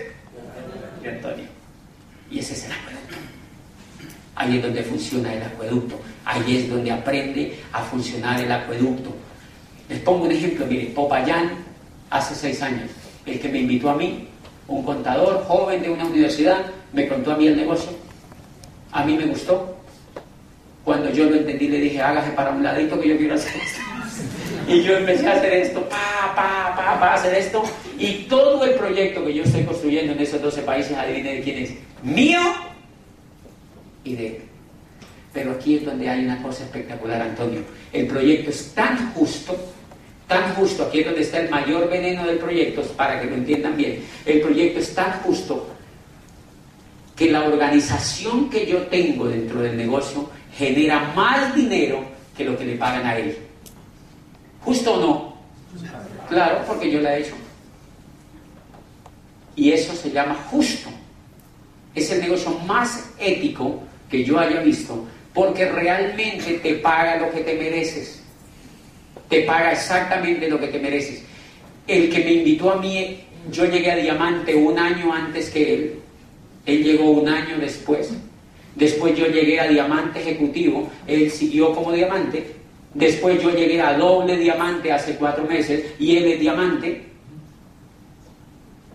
de 1.04 1.10
Antonio. 1.10 1.45
Y 2.32 2.39
ese 2.39 2.54
es 2.54 2.66
el 2.66 2.72
acueducto. 2.72 3.16
Ahí 4.36 4.58
es 4.58 4.64
donde 4.64 4.84
funciona 4.84 5.34
el 5.36 5.43
acueducto. 5.43 6.00
Ahí 6.26 6.58
es 6.58 6.70
donde 6.70 6.91
aprende 6.91 7.60
a 7.72 7.84
funcionar 7.84 8.41
el 8.41 8.52
acueducto. 8.52 9.14
Les 9.88 10.00
pongo 10.00 10.26
un 10.26 10.32
ejemplo, 10.32 10.66
miren, 10.66 10.95
Popayán, 10.95 11.52
hace 12.10 12.34
seis 12.34 12.62
años, 12.64 12.89
el 13.26 13.39
que 13.39 13.50
me 13.50 13.60
invitó 13.60 13.91
a 13.91 13.95
mí, 13.95 14.28
un 14.68 14.84
contador 14.84 15.43
joven 15.47 15.84
de 15.84 15.91
una 15.91 16.06
universidad, 16.06 16.66
me 16.91 17.08
contó 17.08 17.34
a 17.34 17.38
mí 17.38 17.45
el 17.47 17.58
negocio, 17.58 17.91
a 18.91 19.04
mí 19.04 19.16
me 19.16 19.28
gustó. 19.28 19.79
Cuando 20.84 21.12
yo 21.12 21.26
lo 21.26 21.36
entendí, 21.36 21.68
le 21.68 21.80
dije, 21.80 22.02
hágase 22.02 22.32
para 22.32 22.52
un 22.52 22.64
ladito 22.64 23.00
que 23.00 23.10
yo 23.10 23.18
quiero 23.18 23.36
hacer 23.36 23.62
esto. 23.62 23.80
Y 24.68 24.84
yo 24.84 24.98
empecé 24.98 25.28
a 25.28 25.34
hacer 25.34 25.52
esto, 25.52 25.82
pa, 25.90 26.32
pa, 26.36 26.76
pa, 26.76 27.00
pa, 27.00 27.14
hacer 27.16 27.34
esto. 27.34 27.64
Y 27.98 28.26
todo 28.30 28.64
el 28.66 28.76
proyecto 28.76 29.26
que 29.26 29.34
yo 29.34 29.44
estoy 29.44 29.64
construyendo 29.64 30.14
en 30.14 30.20
esos 30.20 30.40
12 30.40 30.62
países, 30.62 30.96
adivinen 30.96 31.38
de 31.38 31.42
quién 31.42 31.64
es. 31.64 31.72
Mío 32.04 32.40
y 34.04 34.16
de 34.16 34.28
él. 34.28 34.38
Pero 35.34 35.54
aquí 35.54 35.78
es 35.78 35.86
donde 35.86 36.08
hay 36.08 36.24
una 36.24 36.40
cosa 36.44 36.66
espectacular, 36.66 37.20
Antonio. 37.20 37.62
El 37.92 38.06
proyecto 38.06 38.52
es 38.52 38.72
tan 38.76 39.12
justo 39.14 39.58
tan 40.30 40.54
justo, 40.54 40.84
aquí 40.84 41.00
es 41.00 41.06
donde 41.08 41.22
está 41.22 41.40
el 41.40 41.50
mayor 41.50 41.90
veneno 41.90 42.26
del 42.26 42.38
proyecto, 42.38 42.84
para 42.96 43.20
que 43.20 43.28
lo 43.28 43.36
entiendan 43.36 43.76
bien, 43.76 44.04
el 44.26 44.40
proyecto 44.40 44.80
es 44.80 44.94
tan 44.94 45.12
justo 45.24 45.68
que 47.16 47.32
la 47.32 47.44
organización 47.44 48.50
que 48.50 48.68
yo 48.68 48.84
tengo 48.84 49.28
dentro 49.28 49.60
del 49.62 49.76
negocio 49.76 50.30
genera 50.54 51.12
más 51.16 51.56
dinero 51.56 52.04
que 52.36 52.43
lo 52.45 52.58
que 52.58 52.66
le 52.66 52.76
pagan 52.76 53.06
a 53.06 53.18
él. 53.18 53.38
¿Justo 54.62 54.93
o 54.93 55.00
no? 55.00 55.38
Claro, 56.30 56.64
porque 56.68 56.91
yo 56.91 57.00
la 57.02 57.18
he 57.18 57.22
hecho. 57.22 57.36
Y 59.56 59.72
eso 59.72 59.93
se 59.93 60.12
llama 60.12 60.36
justo. 60.50 60.89
Es 61.95 62.12
el 62.12 62.22
negocio 62.22 62.52
más 62.60 63.12
ético 63.20 63.82
que 64.10 64.24
yo 64.24 64.39
haya 64.39 64.62
visto, 64.62 65.06
porque 65.34 65.70
realmente 65.70 66.54
te 66.60 66.76
paga 66.76 67.18
lo 67.18 67.32
que 67.32 67.41
te 67.41 67.56
mereces 67.56 68.20
te 69.30 69.43
paga 69.43 69.72
exactamente 69.72 70.50
lo 70.50 70.60
que 70.60 70.68
te 70.68 70.80
mereces. 70.80 71.24
El 71.88 72.10
que 72.10 72.24
me 72.24 72.34
invitó 72.34 72.72
a 72.72 72.78
mí, 72.78 73.24
yo 73.52 73.66
llegué 73.66 73.91
a 73.91 73.95
diamante 73.95 74.56
un 74.56 74.78
año 74.78 75.14
antes 75.14 75.50
que 75.52 75.74
él, 75.74 76.00
él 76.66 76.84
llegó 76.84 77.12
un 77.12 77.30
año 77.30 77.58
después. 77.60 78.12
Después 78.80 79.14
yo 79.18 79.28
llegué 79.28 79.60
a 79.60 79.68
diamante 79.68 80.22
ejecutivo, 80.22 80.90
él 81.06 81.30
siguió 81.30 81.76
como 81.76 81.92
diamante. 81.92 82.56
Después 82.94 83.44
yo 83.44 83.52
llegué 83.52 83.82
a 83.82 83.98
doble 83.98 84.38
diamante 84.38 84.90
hace 84.92 85.16
cuatro 85.16 85.44
meses 85.44 85.84
y 86.00 86.16
él 86.16 86.32
es 86.32 86.40
diamante. 86.40 87.04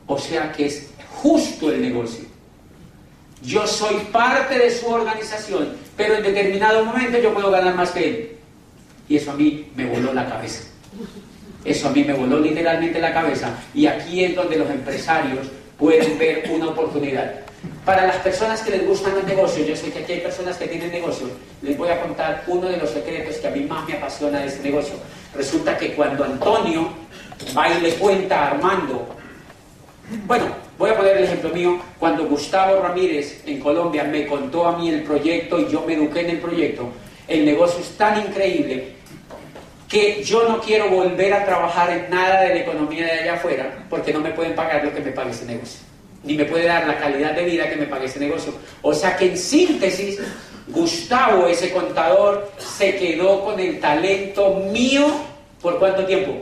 O 0.06 0.18
sea 0.18 0.50
que 0.52 0.66
es 0.66 0.88
justo 1.22 1.70
el 1.70 1.82
negocio. 1.82 2.24
Yo 3.42 3.66
soy 3.66 3.96
parte 4.10 4.58
de 4.58 4.70
su 4.70 4.88
organización, 4.88 5.68
pero 5.98 6.14
en 6.14 6.22
determinado 6.22 6.82
momento 6.82 7.18
yo 7.18 7.34
puedo 7.34 7.50
ganar 7.50 7.74
más 7.74 7.90
que 7.90 8.08
él. 8.08 8.30
Y 9.06 9.16
eso 9.16 9.32
a 9.32 9.34
mí 9.34 9.66
me 9.76 9.84
voló 9.84 10.14
la 10.14 10.26
cabeza. 10.26 10.64
Eso 11.62 11.88
a 11.88 11.90
mí 11.90 12.04
me 12.04 12.14
voló 12.14 12.40
literalmente 12.40 12.98
la 12.98 13.12
cabeza. 13.12 13.54
Y 13.74 13.84
aquí 13.84 14.24
es 14.24 14.34
donde 14.34 14.56
los 14.56 14.70
empresarios 14.70 15.46
pueden 15.78 16.18
ver 16.18 16.50
una 16.50 16.68
oportunidad. 16.68 17.43
Para 17.84 18.06
las 18.06 18.16
personas 18.16 18.62
que 18.62 18.70
les 18.70 18.86
gustan 18.86 19.14
los 19.14 19.24
negocios, 19.24 19.66
yo 19.66 19.76
sé 19.76 19.92
que 19.92 20.00
aquí 20.00 20.12
hay 20.14 20.20
personas 20.20 20.56
que 20.56 20.66
tienen 20.66 20.90
negocios, 20.90 21.30
les 21.60 21.76
voy 21.76 21.90
a 21.90 22.00
contar 22.00 22.42
uno 22.46 22.68
de 22.68 22.78
los 22.78 22.90
secretos 22.90 23.36
que 23.36 23.46
a 23.46 23.50
mí 23.50 23.60
más 23.60 23.86
me 23.86 23.94
apasiona 23.94 24.40
de 24.40 24.46
este 24.46 24.62
negocio. 24.62 24.94
Resulta 25.34 25.76
que 25.76 25.94
cuando 25.94 26.24
Antonio 26.24 26.88
va 27.56 27.68
y 27.68 27.80
le 27.80 27.94
cuenta 27.94 28.48
Armando, 28.48 29.06
bueno, 30.26 30.46
voy 30.78 30.90
a 30.90 30.96
poner 30.96 31.16
el 31.18 31.24
ejemplo 31.24 31.50
mío, 31.50 31.78
cuando 31.98 32.26
Gustavo 32.26 32.80
Ramírez 32.80 33.42
en 33.46 33.60
Colombia 33.60 34.04
me 34.04 34.26
contó 34.26 34.66
a 34.66 34.78
mí 34.78 34.88
el 34.88 35.02
proyecto 35.02 35.58
y 35.58 35.68
yo 35.68 35.82
me 35.86 35.94
eduqué 35.94 36.20
en 36.20 36.30
el 36.30 36.38
proyecto, 36.38 36.88
el 37.28 37.44
negocio 37.44 37.80
es 37.80 37.90
tan 37.96 38.20
increíble 38.20 38.94
que 39.88 40.22
yo 40.24 40.48
no 40.48 40.60
quiero 40.60 40.88
volver 40.88 41.32
a 41.32 41.44
trabajar 41.44 41.90
en 41.90 42.10
nada 42.10 42.42
de 42.42 42.48
la 42.48 42.60
economía 42.60 43.04
de 43.04 43.12
allá 43.12 43.34
afuera 43.34 43.84
porque 43.88 44.12
no 44.12 44.20
me 44.20 44.30
pueden 44.32 44.54
pagar 44.54 44.84
lo 44.84 44.94
que 44.94 45.00
me 45.00 45.12
pague 45.12 45.30
ese 45.30 45.46
negocio, 45.46 45.80
ni 46.24 46.34
me 46.34 46.44
puede 46.44 46.66
dar 46.66 46.86
la 46.86 46.98
calidad 46.98 47.34
de 47.34 47.44
vida 47.44 47.68
que 47.68 47.76
me 47.76 47.86
pague 47.86 48.06
ese 48.06 48.18
negocio. 48.18 48.52
O 48.82 48.94
sea 48.94 49.16
que 49.16 49.30
en 49.30 49.38
síntesis, 49.38 50.18
Gustavo, 50.68 51.46
ese 51.46 51.70
contador, 51.72 52.50
se 52.58 52.96
quedó 52.96 53.44
con 53.44 53.60
el 53.60 53.78
talento 53.80 54.54
mío 54.72 55.06
por 55.60 55.78
cuánto 55.78 56.04
tiempo? 56.04 56.32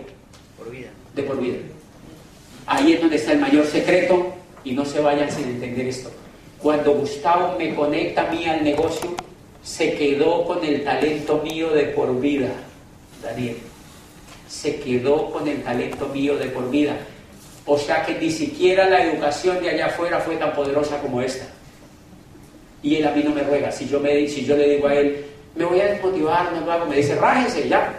Por 0.58 0.70
vida. 0.70 0.88
De 1.14 1.22
por 1.22 1.40
vida. 1.40 1.58
Ahí 2.66 2.92
es 2.92 3.00
donde 3.00 3.16
está 3.16 3.32
el 3.32 3.40
mayor 3.40 3.66
secreto 3.66 4.32
y 4.64 4.72
no 4.72 4.84
se 4.84 5.00
vayan 5.00 5.30
sin 5.30 5.44
entender 5.44 5.86
esto. 5.86 6.10
Cuando 6.60 6.92
Gustavo 6.94 7.56
me 7.58 7.74
conecta 7.74 8.28
a 8.28 8.32
mí 8.32 8.46
al 8.46 8.62
negocio, 8.62 9.14
se 9.62 9.94
quedó 9.94 10.44
con 10.44 10.64
el 10.64 10.84
talento 10.84 11.40
mío 11.42 11.70
de 11.70 11.84
por 11.84 12.20
vida, 12.20 12.50
Daniel. 13.22 13.56
Se 14.48 14.76
quedó 14.80 15.30
con 15.30 15.48
el 15.48 15.62
talento 15.62 16.08
mío 16.08 16.36
de 16.36 16.46
por 16.46 16.70
vida. 16.70 16.96
O 17.64 17.78
sea 17.78 18.04
que 18.04 18.14
ni 18.18 18.30
siquiera 18.30 18.88
la 18.88 19.04
educación 19.04 19.60
de 19.60 19.70
allá 19.70 19.86
afuera 19.86 20.18
fue 20.20 20.36
tan 20.36 20.52
poderosa 20.52 20.98
como 20.98 21.20
esta. 21.22 21.46
Y 22.82 22.96
él 22.96 23.06
a 23.06 23.12
mí 23.12 23.22
no 23.22 23.30
me 23.30 23.42
ruega. 23.42 23.70
Si 23.70 23.88
yo, 23.88 24.00
me, 24.00 24.26
si 24.28 24.44
yo 24.44 24.56
le 24.56 24.68
digo 24.70 24.88
a 24.88 24.94
él, 24.94 25.24
me 25.54 25.64
voy 25.64 25.80
a 25.80 25.86
desmotivar, 25.86 26.52
no 26.52 26.66
lo 26.66 26.72
hago, 26.72 26.86
me 26.86 26.96
dice, 26.96 27.14
rájese 27.14 27.68
ya. 27.68 27.94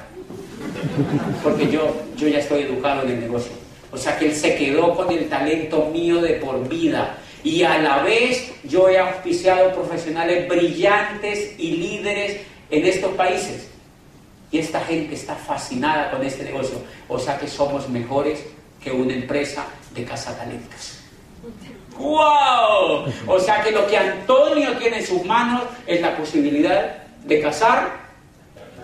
Porque 1.43 1.69
yo, 1.71 1.95
yo 2.17 2.27
ya 2.27 2.39
estoy 2.39 2.63
educado 2.63 3.03
en 3.03 3.11
el 3.11 3.19
negocio. 3.21 3.51
O 3.91 3.97
sea 3.97 4.17
que 4.17 4.25
él 4.25 4.35
se 4.35 4.55
quedó 4.55 4.95
con 4.95 5.09
el 5.11 5.29
talento 5.29 5.89
mío 5.93 6.19
de 6.19 6.33
por 6.35 6.67
vida 6.67 7.17
y 7.43 7.63
a 7.63 7.77
la 7.77 8.01
vez 8.01 8.51
yo 8.63 8.89
he 8.89 8.97
auspiciado 8.97 9.73
profesionales 9.73 10.47
brillantes 10.47 11.53
y 11.57 11.71
líderes 11.77 12.41
en 12.71 12.85
estos 12.85 13.11
países. 13.13 13.69
Y 14.51 14.59
esta 14.59 14.79
gente 14.81 15.15
está 15.15 15.35
fascinada 15.35 16.11
con 16.11 16.23
este 16.23 16.43
negocio. 16.43 16.77
O 17.07 17.19
sea 17.19 17.37
que 17.37 17.47
somos 17.47 17.89
mejores 17.89 18.43
que 18.83 18.91
una 18.91 19.13
empresa 19.13 19.65
de 19.93 20.03
cazatalentos. 20.03 20.99
¡Wow! 21.97 23.05
O 23.27 23.39
sea 23.39 23.61
que 23.63 23.71
lo 23.71 23.85
que 23.87 23.97
Antonio 23.97 24.75
tiene 24.77 24.97
en 24.97 25.05
sus 25.05 25.23
manos 25.25 25.63
es 25.85 26.01
la 26.01 26.15
posibilidad 26.17 27.03
de 27.23 27.41
cazar 27.41 28.03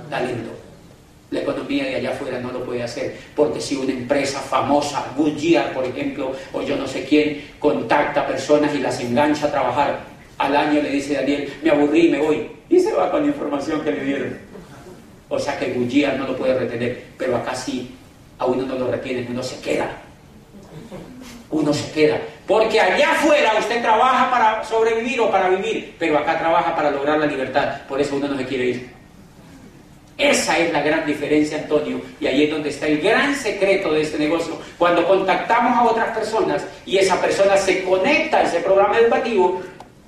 talento. 0.10 0.52
La 1.32 1.42
economía 1.42 1.86
de 1.86 1.96
allá 1.96 2.12
afuera 2.12 2.40
no 2.40 2.52
lo 2.52 2.64
puede 2.64 2.82
hacer, 2.82 3.16
porque 3.36 3.62
si 3.62 3.76
una 3.76 3.92
empresa 3.92 4.40
famosa, 4.40 5.06
Goodyear, 5.16 5.74
por 5.74 5.86
ejemplo, 5.86 6.32
o 6.54 6.62
yo 6.64 6.76
no 6.76 6.88
sé 6.88 7.06
quién, 7.06 7.52
contacta 7.60 8.22
a 8.22 8.28
personas 8.28 8.74
y 8.74 8.80
las 8.80 9.00
engancha 9.00 9.46
a 9.48 9.52
trabajar, 9.52 10.00
al 10.40 10.56
año 10.56 10.82
le 10.82 10.90
dice 10.90 11.14
Daniel, 11.14 11.54
me 11.62 11.70
aburrí 11.70 12.08
y 12.08 12.10
me 12.10 12.20
voy, 12.20 12.50
y 12.68 12.80
se 12.80 12.94
va 12.94 13.12
con 13.12 13.22
la 13.22 13.28
información 13.28 13.82
que 13.82 13.92
le 13.92 14.06
dieron. 14.06 14.38
O 15.28 15.38
sea 15.38 15.60
que 15.60 15.74
Goodyear 15.74 16.18
no 16.18 16.26
lo 16.26 16.36
puede 16.36 16.58
retener, 16.58 17.06
pero 17.16 17.38
acá 17.38 17.54
sí, 17.54 17.96
a 18.40 18.46
uno 18.46 18.66
no 18.66 18.76
lo 18.76 18.90
retiene, 18.90 19.28
uno 19.30 19.44
se 19.44 19.60
queda. 19.62 19.90
Uno 21.52 21.74
se 21.74 21.92
queda. 21.92 22.20
Porque 22.48 22.80
allá 22.80 23.12
afuera 23.12 23.54
usted 23.60 23.82
trabaja 23.82 24.32
para 24.32 24.64
sobrevivir 24.64 25.20
o 25.20 25.30
para 25.30 25.50
vivir, 25.50 25.96
pero 26.00 26.18
acá 26.18 26.40
trabaja 26.40 26.76
para 26.76 26.90
lograr 26.90 27.20
la 27.20 27.26
libertad. 27.26 27.82
Por 27.88 28.00
eso 28.00 28.16
uno 28.16 28.28
no 28.28 28.38
se 28.38 28.46
quiere 28.46 28.66
ir. 28.66 29.00
Esa 30.18 30.58
es 30.58 30.74
la 30.74 30.82
gran 30.82 31.06
diferencia, 31.06 31.58
Antonio, 31.58 32.02
y 32.20 32.28
ahí 32.28 32.44
es 32.44 32.52
donde 32.52 32.70
está 32.70 32.88
el 32.88 33.00
gran 33.00 33.34
secreto 33.36 33.94
de 33.94 34.02
este 34.02 34.18
negocio. 34.18 34.58
Cuando 34.78 35.08
contactamos 35.08 35.78
a 35.78 35.84
otras 35.84 36.18
personas 36.18 36.66
y 36.86 36.98
esa 36.98 37.22
persona 37.22 37.56
se 37.56 37.84
conecta 37.84 38.40
a 38.40 38.44
ese 38.44 38.60
programa 38.60 38.98
educativo, 38.98 39.62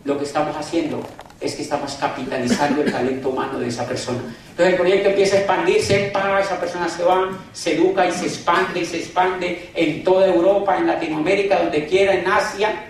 lo 0.04 0.18
que 0.18 0.26
estamos 0.26 0.56
haciendo 0.58 1.02
es 1.42 1.56
que 1.56 1.64
estamos 1.64 1.94
capitalizando 1.96 2.84
el 2.84 2.92
talento 2.92 3.30
humano 3.30 3.60
de 3.60 3.68
esa 3.68 3.86
persona. 3.86 4.20
Entonces 4.52 4.74
el 4.74 4.80
proyecto 4.80 5.10
empieza 5.10 5.36
a 5.36 5.40
expandirse, 5.40 6.12
para 6.14 6.40
esa 6.40 6.60
persona 6.60 6.88
se 6.88 7.04
va, 7.04 7.30
se 7.52 7.76
educa 7.76 8.08
y 8.08 8.12
se 8.12 8.28
expande 8.28 8.82
y 8.82 8.86
se 8.86 8.98
expande 8.98 9.72
en 9.74 10.04
toda 10.04 10.28
Europa, 10.28 10.78
en 10.78 10.86
Latinoamérica, 10.86 11.64
donde 11.64 11.88
quiera, 11.88 12.14
en 12.14 12.28
Asia, 12.28 12.86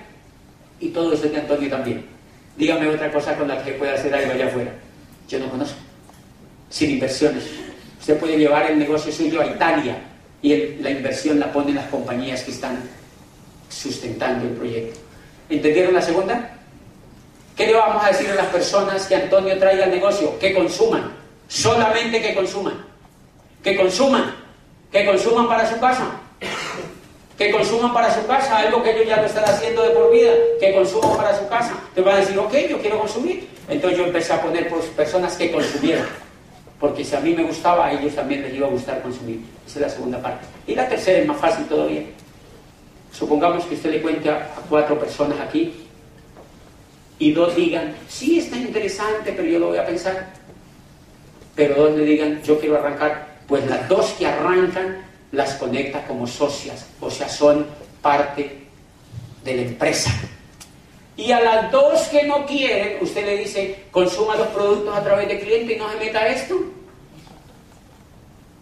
y 0.82 0.90
todo 0.90 1.14
eso 1.14 1.26
es 1.26 1.32
de 1.32 1.40
Antonio 1.40 1.70
también. 1.70 2.06
Dígame 2.58 2.90
otra 2.90 3.10
cosa 3.12 3.38
con 3.38 3.48
la 3.48 3.64
que 3.64 3.72
pueda 3.72 3.94
hacer 3.94 4.14
algo 4.14 4.34
allá 4.34 4.48
afuera. 4.48 4.72
Yo 5.30 5.40
no 5.40 5.50
conozco 5.50 5.78
sin 6.70 6.92
inversiones. 6.92 7.44
Usted 8.00 8.18
puede 8.18 8.38
llevar 8.38 8.70
el 8.70 8.80
negocio 8.80 9.12
suyo 9.12 9.42
a 9.42 9.46
Italia 9.46 9.98
y 10.42 10.76
la 10.82 10.90
inversión 10.90 11.40
la 11.40 11.54
ponen 11.54 11.76
las 11.76 11.86
compañías 11.88 12.44
que 12.44 12.52
están 12.52 12.82
sustentando 13.70 14.48
el 14.48 14.54
proyecto. 14.54 15.00
¿Entendieron 15.50 15.94
la 15.94 16.02
segunda? 16.02 16.58
¿Qué 17.62 17.68
le 17.68 17.74
vamos 17.76 18.04
a 18.04 18.08
decir 18.08 18.28
a 18.32 18.34
las 18.34 18.48
personas 18.48 19.06
que 19.06 19.14
Antonio 19.14 19.56
traiga 19.60 19.84
al 19.84 19.92
negocio? 19.92 20.40
Que 20.40 20.52
consuman, 20.52 21.12
solamente 21.48 22.20
que 22.20 22.34
consuman, 22.34 22.74
que 23.64 23.76
consuman, 23.76 24.36
que 24.92 25.06
consuman 25.06 25.48
para 25.48 25.70
su 25.70 25.80
casa, 25.80 26.08
que 27.38 27.52
consuman 27.52 27.94
para 27.94 28.12
su 28.12 28.26
casa, 28.26 28.58
algo 28.58 28.82
que 28.82 28.96
ellos 28.96 29.06
ya 29.08 29.18
lo 29.18 29.28
están 29.28 29.44
haciendo 29.44 29.84
de 29.84 29.92
por 29.92 30.12
vida, 30.12 30.32
que 30.60 30.74
consuman 30.74 31.16
para 31.16 31.38
su 31.38 31.48
casa. 31.50 31.76
Te 31.94 32.02
van 32.02 32.16
a 32.16 32.20
decir, 32.22 32.40
ok, 32.40 32.52
yo 32.68 32.82
quiero 32.82 32.98
consumir. 32.98 33.48
Entonces 33.70 34.00
yo 34.00 34.06
empecé 34.06 34.34
a 34.34 34.42
poner 34.42 34.68
pues, 34.68 34.86
personas 34.88 35.36
que 35.36 35.52
consumieran, 35.52 36.08
porque 36.80 37.06
si 37.06 37.16
a 37.16 37.20
mí 37.20 37.36
me 37.36 37.44
gustaba, 37.44 37.86
a 37.86 37.94
ellos 37.94 38.16
también 38.16 38.42
les 38.42 38.56
iba 38.56 38.66
a 38.66 38.72
gustar 38.72 39.04
consumir. 39.04 39.40
Esa 39.68 39.76
es 39.76 39.82
la 39.82 39.90
segunda 39.90 40.20
parte. 40.20 40.48
Y 40.66 40.74
la 40.74 40.90
tercera 40.90 41.20
es 41.20 41.28
más 41.28 41.38
fácil 41.38 41.66
todavía. 41.66 42.02
Supongamos 43.12 43.66
que 43.66 43.76
usted 43.76 43.92
le 43.92 44.02
cuente 44.02 44.32
a 44.32 44.50
cuatro 44.68 44.98
personas 44.98 45.40
aquí 45.40 45.81
y 47.22 47.34
dos 47.34 47.56
digan, 47.56 47.94
sí, 48.10 48.40
está 48.40 48.58
interesante, 48.58 49.32
pero 49.32 49.48
yo 49.48 49.60
lo 49.60 49.68
voy 49.68 49.78
a 49.78 49.86
pensar. 49.86 50.34
Pero 51.56 51.76
dos 51.76 51.96
le 51.96 52.04
digan, 52.04 52.42
yo 52.42 52.60
quiero 52.60 52.78
arrancar. 52.78 53.38
Pues 53.48 53.64
las 53.70 53.88
dos 53.88 54.16
que 54.18 54.26
arrancan 54.26 55.06
las 55.32 55.54
conecta 55.54 56.04
como 56.08 56.26
socias, 56.26 56.88
o 57.00 57.12
sea, 57.12 57.30
son 57.30 57.68
parte 58.02 58.66
de 59.44 59.56
la 59.56 59.62
empresa. 59.62 60.12
Y 61.16 61.32
a 61.32 61.40
las 61.42 61.72
dos 61.72 62.02
que 62.08 62.24
no 62.24 62.44
quieren, 62.48 62.98
usted 63.02 63.24
le 63.24 63.38
dice, 63.38 63.84
consuma 63.92 64.36
los 64.36 64.48
productos 64.48 64.98
a 64.98 65.04
través 65.04 65.28
de 65.28 65.40
cliente 65.42 65.76
y 65.76 65.78
no 65.78 65.92
se 65.92 65.98
meta 65.98 66.28
esto. 66.28 66.56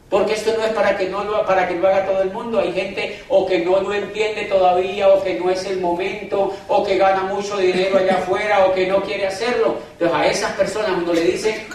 Porque 0.09 0.33
esto 0.33 0.53
no 0.57 0.65
es 0.65 0.73
para 0.73 0.97
que, 0.97 1.07
no 1.07 1.23
lo, 1.23 1.45
para 1.45 1.67
que 1.67 1.75
lo 1.75 1.87
haga 1.87 2.05
todo 2.05 2.23
el 2.23 2.31
mundo. 2.31 2.59
Hay 2.59 2.73
gente 2.73 3.23
o 3.29 3.45
que 3.45 3.59
no 3.59 3.79
lo 3.79 3.93
entiende 3.93 4.45
todavía, 4.45 5.07
o 5.09 5.23
que 5.23 5.39
no 5.39 5.51
es 5.51 5.63
el 5.65 5.79
momento, 5.79 6.51
o 6.67 6.83
que 6.83 6.97
gana 6.97 7.23
mucho 7.23 7.57
dinero 7.57 7.97
allá 7.99 8.17
afuera, 8.17 8.65
o 8.65 8.73
que 8.73 8.87
no 8.87 9.03
quiere 9.03 9.27
hacerlo. 9.27 9.77
Entonces 9.93 10.17
a 10.17 10.25
esas 10.27 10.53
personas 10.53 10.91
uno 10.97 11.13
le 11.13 11.21
dice, 11.21 11.67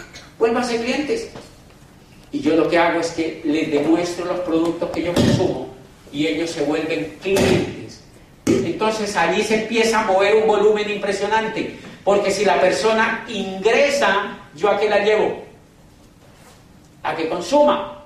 ser 0.63 0.81
clientes. 0.81 1.29
Y 2.31 2.41
yo 2.41 2.55
lo 2.55 2.67
que 2.67 2.77
hago 2.77 2.99
es 2.99 3.11
que 3.11 3.41
les 3.45 3.71
demuestro 3.71 4.25
los 4.25 4.39
productos 4.41 4.89
que 4.89 5.03
yo 5.03 5.13
consumo 5.13 5.69
y 6.11 6.27
ellos 6.27 6.49
se 6.49 6.63
vuelven 6.63 7.17
clientes. 7.21 8.03
Entonces 8.45 9.15
allí 9.15 9.43
se 9.43 9.61
empieza 9.61 10.01
a 10.01 10.05
mover 10.05 10.35
un 10.35 10.47
volumen 10.47 10.89
impresionante. 10.89 11.77
Porque 12.03 12.31
si 12.31 12.45
la 12.45 12.59
persona 12.59 13.25
ingresa, 13.27 14.37
¿yo 14.55 14.69
a 14.69 14.77
qué 14.77 14.89
la 14.89 14.99
llevo? 14.99 15.43
A 17.03 17.15
que 17.15 17.29
consuma. 17.29 18.04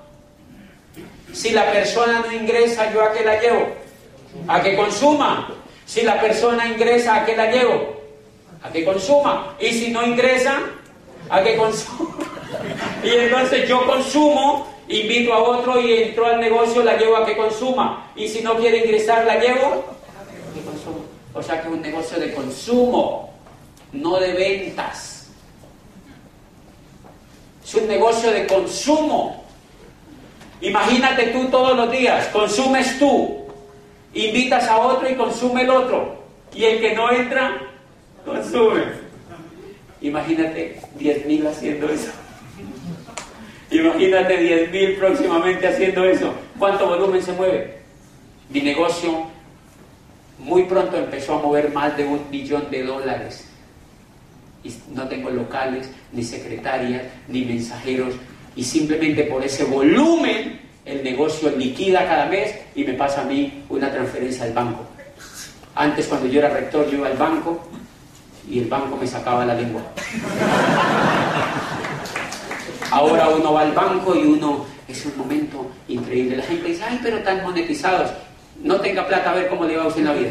Si 1.32 1.50
la 1.50 1.70
persona 1.72 2.24
no 2.26 2.32
ingresa, 2.32 2.92
¿yo 2.92 3.02
a 3.02 3.12
qué 3.12 3.24
la 3.24 3.40
llevo? 3.40 3.68
A 4.48 4.62
que 4.62 4.76
consuma. 4.76 5.54
Si 5.86 6.02
la 6.02 6.20
persona 6.20 6.66
ingresa, 6.66 7.16
¿a 7.16 7.26
qué 7.26 7.36
la 7.36 7.50
llevo? 7.50 8.00
A 8.62 8.70
que 8.70 8.84
consuma. 8.84 9.56
Y 9.60 9.68
si 9.70 9.90
no 9.90 10.06
ingresa, 10.06 10.60
a 11.28 11.42
que 11.42 11.56
consuma. 11.56 12.16
Y 13.04 13.10
entonces 13.10 13.68
yo 13.68 13.86
consumo, 13.86 14.66
invito 14.88 15.32
a 15.32 15.38
otro 15.38 15.80
y 15.80 16.02
entro 16.02 16.26
al 16.26 16.40
negocio, 16.40 16.82
la 16.82 16.96
llevo 16.96 17.16
a 17.16 17.24
que 17.24 17.36
consuma. 17.36 18.10
Y 18.16 18.28
si 18.28 18.42
no 18.42 18.56
quiere 18.56 18.78
ingresar, 18.78 19.24
la 19.24 19.38
llevo 19.38 19.66
a 19.66 20.54
que 20.54 20.60
consuma. 20.62 20.98
O 21.32 21.42
sea 21.42 21.62
que 21.62 21.68
es 21.68 21.74
un 21.74 21.80
negocio 21.80 22.18
de 22.18 22.34
consumo, 22.34 23.32
no 23.92 24.18
de 24.18 24.32
ventas. 24.32 25.28
Es 27.64 27.74
un 27.74 27.86
negocio 27.86 28.32
de 28.32 28.46
consumo. 28.46 29.44
Imagínate 30.60 31.28
tú 31.28 31.46
todos 31.46 31.76
los 31.76 31.90
días, 31.90 32.26
consumes 32.28 32.98
tú, 32.98 33.46
invitas 34.12 34.68
a 34.68 34.78
otro 34.78 35.08
y 35.08 35.14
consume 35.14 35.62
el 35.62 35.70
otro. 35.70 36.20
Y 36.54 36.64
el 36.64 36.80
que 36.80 36.94
no 36.94 37.10
entra, 37.12 37.62
consume. 38.24 38.82
Imagínate 40.02 40.80
10.000 40.98 41.46
haciendo 41.46 41.88
eso. 41.88 42.10
Imagínate 43.70 44.70
10.000 44.70 44.98
próximamente 44.98 45.68
haciendo 45.68 46.04
eso. 46.04 46.34
¿Cuánto 46.58 46.86
volumen 46.86 47.22
se 47.22 47.32
mueve? 47.32 47.78
Mi 48.48 48.60
negocio 48.60 49.26
muy 50.38 50.64
pronto 50.64 50.96
empezó 50.96 51.34
a 51.34 51.42
mover 51.42 51.72
más 51.72 51.96
de 51.96 52.04
un 52.04 52.28
millón 52.30 52.70
de 52.70 52.82
dólares. 52.82 53.46
No 54.92 55.08
tengo 55.08 55.30
locales, 55.30 55.90
ni 56.12 56.22
secretarias, 56.22 57.04
ni 57.28 57.44
mensajeros, 57.44 58.14
y 58.56 58.64
simplemente 58.64 59.24
por 59.24 59.44
ese 59.44 59.64
volumen 59.64 60.60
el 60.84 61.04
negocio 61.04 61.50
liquida 61.50 62.06
cada 62.06 62.26
mes 62.26 62.54
y 62.74 62.84
me 62.84 62.94
pasa 62.94 63.22
a 63.22 63.24
mí 63.24 63.64
una 63.68 63.90
transferencia 63.90 64.44
al 64.44 64.52
banco. 64.52 64.84
Antes 65.74 66.06
cuando 66.06 66.26
yo 66.26 66.40
era 66.40 66.50
rector 66.50 66.88
yo 66.90 66.98
iba 66.98 67.08
al 67.08 67.16
banco 67.16 67.60
y 68.48 68.58
el 68.58 68.66
banco 68.66 68.96
me 68.96 69.06
sacaba 69.06 69.44
la 69.46 69.54
lengua. 69.54 69.82
Ahora 72.90 73.28
uno 73.28 73.52
va 73.52 73.60
al 73.62 73.72
banco 73.72 74.16
y 74.16 74.24
uno 74.24 74.66
es 74.88 75.06
un 75.06 75.16
momento 75.16 75.70
increíble. 75.86 76.36
La 76.36 76.42
gente 76.42 76.68
dice, 76.68 76.82
ay, 76.82 76.98
pero 77.02 77.20
tan 77.20 77.42
monetizados. 77.42 78.10
No 78.62 78.80
tenga 78.80 79.06
plata 79.06 79.30
a 79.30 79.34
ver 79.34 79.48
cómo 79.48 79.64
le 79.64 79.76
va 79.76 79.84
a 79.84 79.86
usted 79.86 80.00
en 80.00 80.06
la 80.06 80.12
vida. 80.12 80.30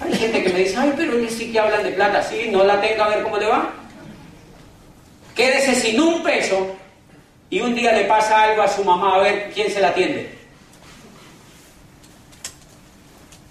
Hay 0.00 0.14
gente 0.14 0.42
que 0.42 0.52
me 0.52 0.60
dice, 0.60 0.76
ay, 0.78 0.94
pero 0.96 1.18
ellos 1.18 1.32
sí 1.32 1.52
que 1.52 1.60
hablan 1.60 1.82
de 1.82 1.90
plata. 1.90 2.22
Sí, 2.22 2.48
no 2.50 2.64
la 2.64 2.80
tenga 2.80 3.04
a 3.04 3.08
ver 3.08 3.22
cómo 3.22 3.36
le 3.36 3.46
va. 3.46 3.70
Quédese 5.34 5.74
sin 5.74 6.00
un 6.00 6.22
peso 6.22 6.76
y 7.48 7.60
un 7.60 7.74
día 7.74 7.92
le 7.92 8.04
pasa 8.04 8.42
algo 8.42 8.62
a 8.62 8.68
su 8.68 8.84
mamá 8.84 9.16
a 9.16 9.18
ver 9.18 9.50
quién 9.52 9.70
se 9.70 9.80
la 9.80 9.88
atiende. 9.88 10.30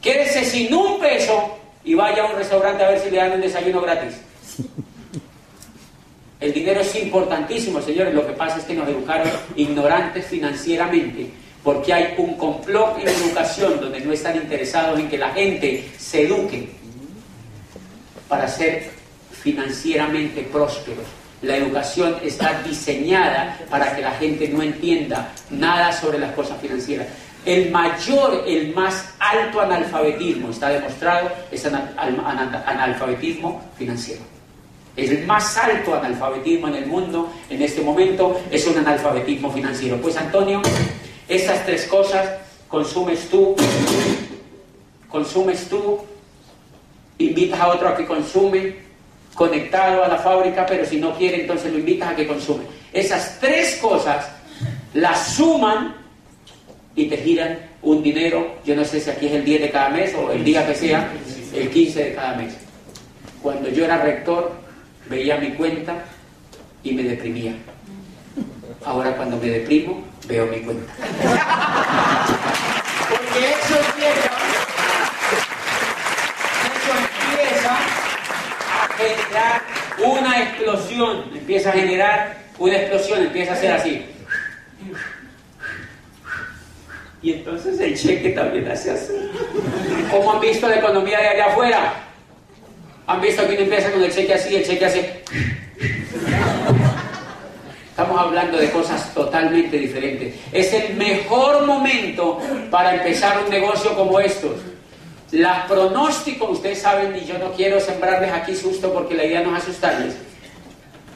Quédese 0.01 0.45
sin 0.45 0.73
un 0.73 0.99
peso 0.99 1.57
y 1.83 1.93
vaya 1.93 2.23
a 2.23 2.27
un 2.27 2.37
restaurante 2.37 2.83
a 2.83 2.89
ver 2.89 2.99
si 2.99 3.09
le 3.09 3.17
dan 3.17 3.33
un 3.33 3.41
desayuno 3.41 3.81
gratis. 3.81 4.15
El 6.39 6.53
dinero 6.53 6.79
es 6.79 6.95
importantísimo, 6.95 7.81
señores. 7.81 8.13
Lo 8.13 8.25
que 8.25 8.31
pasa 8.31 8.59
es 8.59 8.63
que 8.63 8.73
nos 8.73 8.87
educaron 8.87 9.29
ignorantes 9.57 10.25
financieramente 10.25 11.29
porque 11.63 11.93
hay 11.93 12.13
un 12.17 12.35
complot 12.35 12.99
en 12.99 13.09
educación 13.09 13.81
donde 13.81 13.99
no 13.99 14.13
están 14.13 14.37
interesados 14.37 14.97
en 14.99 15.09
que 15.09 15.17
la 15.17 15.31
gente 15.31 15.89
se 15.97 16.23
eduque 16.23 16.69
para 18.29 18.47
ser 18.47 18.89
financieramente 19.31 20.43
prósperos. 20.43 21.05
La 21.41 21.55
educación 21.55 22.17
está 22.21 22.61
diseñada 22.63 23.57
para 23.69 23.95
que 23.95 24.01
la 24.01 24.11
gente 24.11 24.49
no 24.49 24.61
entienda 24.61 25.31
nada 25.49 25.93
sobre 25.93 26.19
las 26.19 26.33
cosas 26.33 26.59
financieras. 26.61 27.07
El 27.45 27.71
mayor, 27.71 28.43
el 28.45 28.73
más 28.75 29.13
alto 29.17 29.61
analfabetismo, 29.61 30.49
está 30.49 30.69
demostrado, 30.69 31.31
es 31.49 31.65
analfabetismo 31.65 33.63
financiero. 33.77 34.21
El 34.97 35.25
más 35.25 35.57
alto 35.57 35.95
analfabetismo 35.95 36.67
en 36.67 36.75
el 36.75 36.85
mundo 36.87 37.31
en 37.49 37.61
este 37.61 37.81
momento 37.81 38.41
es 38.51 38.67
un 38.67 38.77
analfabetismo 38.77 39.49
financiero. 39.51 39.95
Pues 40.01 40.17
Antonio, 40.17 40.61
esas 41.29 41.65
tres 41.65 41.85
cosas 41.85 42.27
consumes 42.67 43.29
tú, 43.29 43.55
consumes 45.07 45.69
tú, 45.69 45.99
invitas 47.17 47.59
a 47.61 47.69
otro 47.69 47.87
a 47.87 47.95
que 47.95 48.05
consume, 48.05 48.88
conectado 49.39 50.03
a 50.03 50.09
la 50.09 50.17
fábrica, 50.17 50.65
pero 50.65 50.85
si 50.85 50.97
no 50.97 51.17
quiere, 51.17 51.39
entonces 51.39 51.71
lo 51.71 51.79
invitas 51.79 52.09
a 52.09 52.15
que 52.17 52.27
consume. 52.27 52.65
Esas 52.91 53.39
tres 53.39 53.77
cosas 53.81 54.27
las 54.93 55.29
suman 55.29 55.95
y 56.93 57.05
te 57.05 57.15
giran 57.15 57.57
un 57.81 58.03
dinero, 58.03 58.57
yo 58.65 58.75
no 58.75 58.83
sé 58.83 58.99
si 58.99 59.09
aquí 59.09 59.27
es 59.27 59.31
el 59.31 59.45
10 59.45 59.61
de 59.61 59.71
cada 59.71 59.91
mes 59.91 60.13
o 60.13 60.29
el 60.33 60.43
día 60.43 60.67
que 60.67 60.75
sea, 60.75 61.09
el 61.53 61.69
15 61.69 62.03
de 62.03 62.13
cada 62.15 62.35
mes. 62.35 62.53
Cuando 63.41 63.69
yo 63.69 63.85
era 63.85 64.01
rector, 64.01 64.51
veía 65.09 65.37
mi 65.37 65.51
cuenta 65.51 66.03
y 66.83 66.91
me 66.91 67.03
deprimía. 67.03 67.53
Ahora 68.83 69.15
cuando 69.15 69.37
me 69.37 69.47
deprimo, 69.47 70.03
veo 70.27 70.47
mi 70.47 70.59
cuenta. 70.59 70.93
Porque 73.09 73.39
eso 73.39 73.77
empieza, 73.87 74.31
eso 76.75 76.91
empieza 76.97 77.99
generar 78.99 79.61
una 80.05 80.43
explosión, 80.43 81.23
empieza 81.33 81.69
a 81.69 81.73
generar 81.73 82.37
una 82.57 82.75
explosión, 82.75 83.19
empieza 83.23 83.53
a 83.53 83.55
ser 83.55 83.71
así. 83.71 84.05
Y 87.21 87.33
entonces 87.33 87.79
el 87.79 87.97
cheque 87.97 88.29
también 88.29 88.69
hace 88.69 88.91
así. 88.91 89.13
¿Cómo 90.09 90.33
han 90.33 90.39
visto 90.39 90.69
la 90.69 90.77
economía 90.77 91.19
de 91.19 91.27
allá 91.27 91.45
afuera? 91.47 91.93
¿Han 93.07 93.21
visto 93.21 93.45
que 93.45 93.53
uno 93.53 93.61
empieza 93.61 93.91
con 93.91 94.03
el 94.03 94.13
cheque 94.13 94.33
así, 94.33 94.55
el 94.55 94.65
cheque 94.65 94.85
así? 94.85 95.01
Estamos 97.89 98.17
hablando 98.17 98.57
de 98.57 98.71
cosas 98.71 99.13
totalmente 99.13 99.77
diferentes. 99.77 100.35
Es 100.53 100.71
el 100.73 100.95
mejor 100.95 101.65
momento 101.65 102.39
para 102.71 102.95
empezar 102.95 103.43
un 103.43 103.49
negocio 103.49 103.93
como 103.95 104.19
estos. 104.21 104.53
Las 105.31 105.67
pronósticos, 105.67 106.49
ustedes 106.49 106.81
saben, 106.81 107.15
y 107.15 107.25
yo 107.25 107.37
no 107.37 107.51
quiero 107.51 107.79
sembrarles 107.79 108.31
aquí 108.31 108.55
susto 108.55 108.91
porque 108.91 109.13
la 109.13 109.25
idea 109.25 109.41
no 109.41 109.55
es 109.55 109.63
asustarles, 109.63 110.15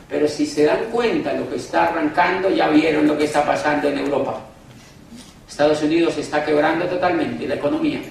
pero 0.08 0.28
si 0.28 0.46
se 0.46 0.66
dan 0.66 0.86
cuenta 0.92 1.34
lo 1.34 1.50
que 1.50 1.56
está 1.56 1.86
arrancando, 1.86 2.50
ya 2.50 2.70
vieron 2.70 3.08
lo 3.08 3.18
que 3.18 3.26
está 3.26 3.44
pasando 3.44 3.90
en 3.90 3.98
Europa. 3.98 4.40
Estados 5.50 5.82
Unidos 5.82 6.18
está 6.18 6.46
quebrando 6.46 6.86
totalmente 6.86 7.48
la 7.48 7.56
economía. 7.56 8.02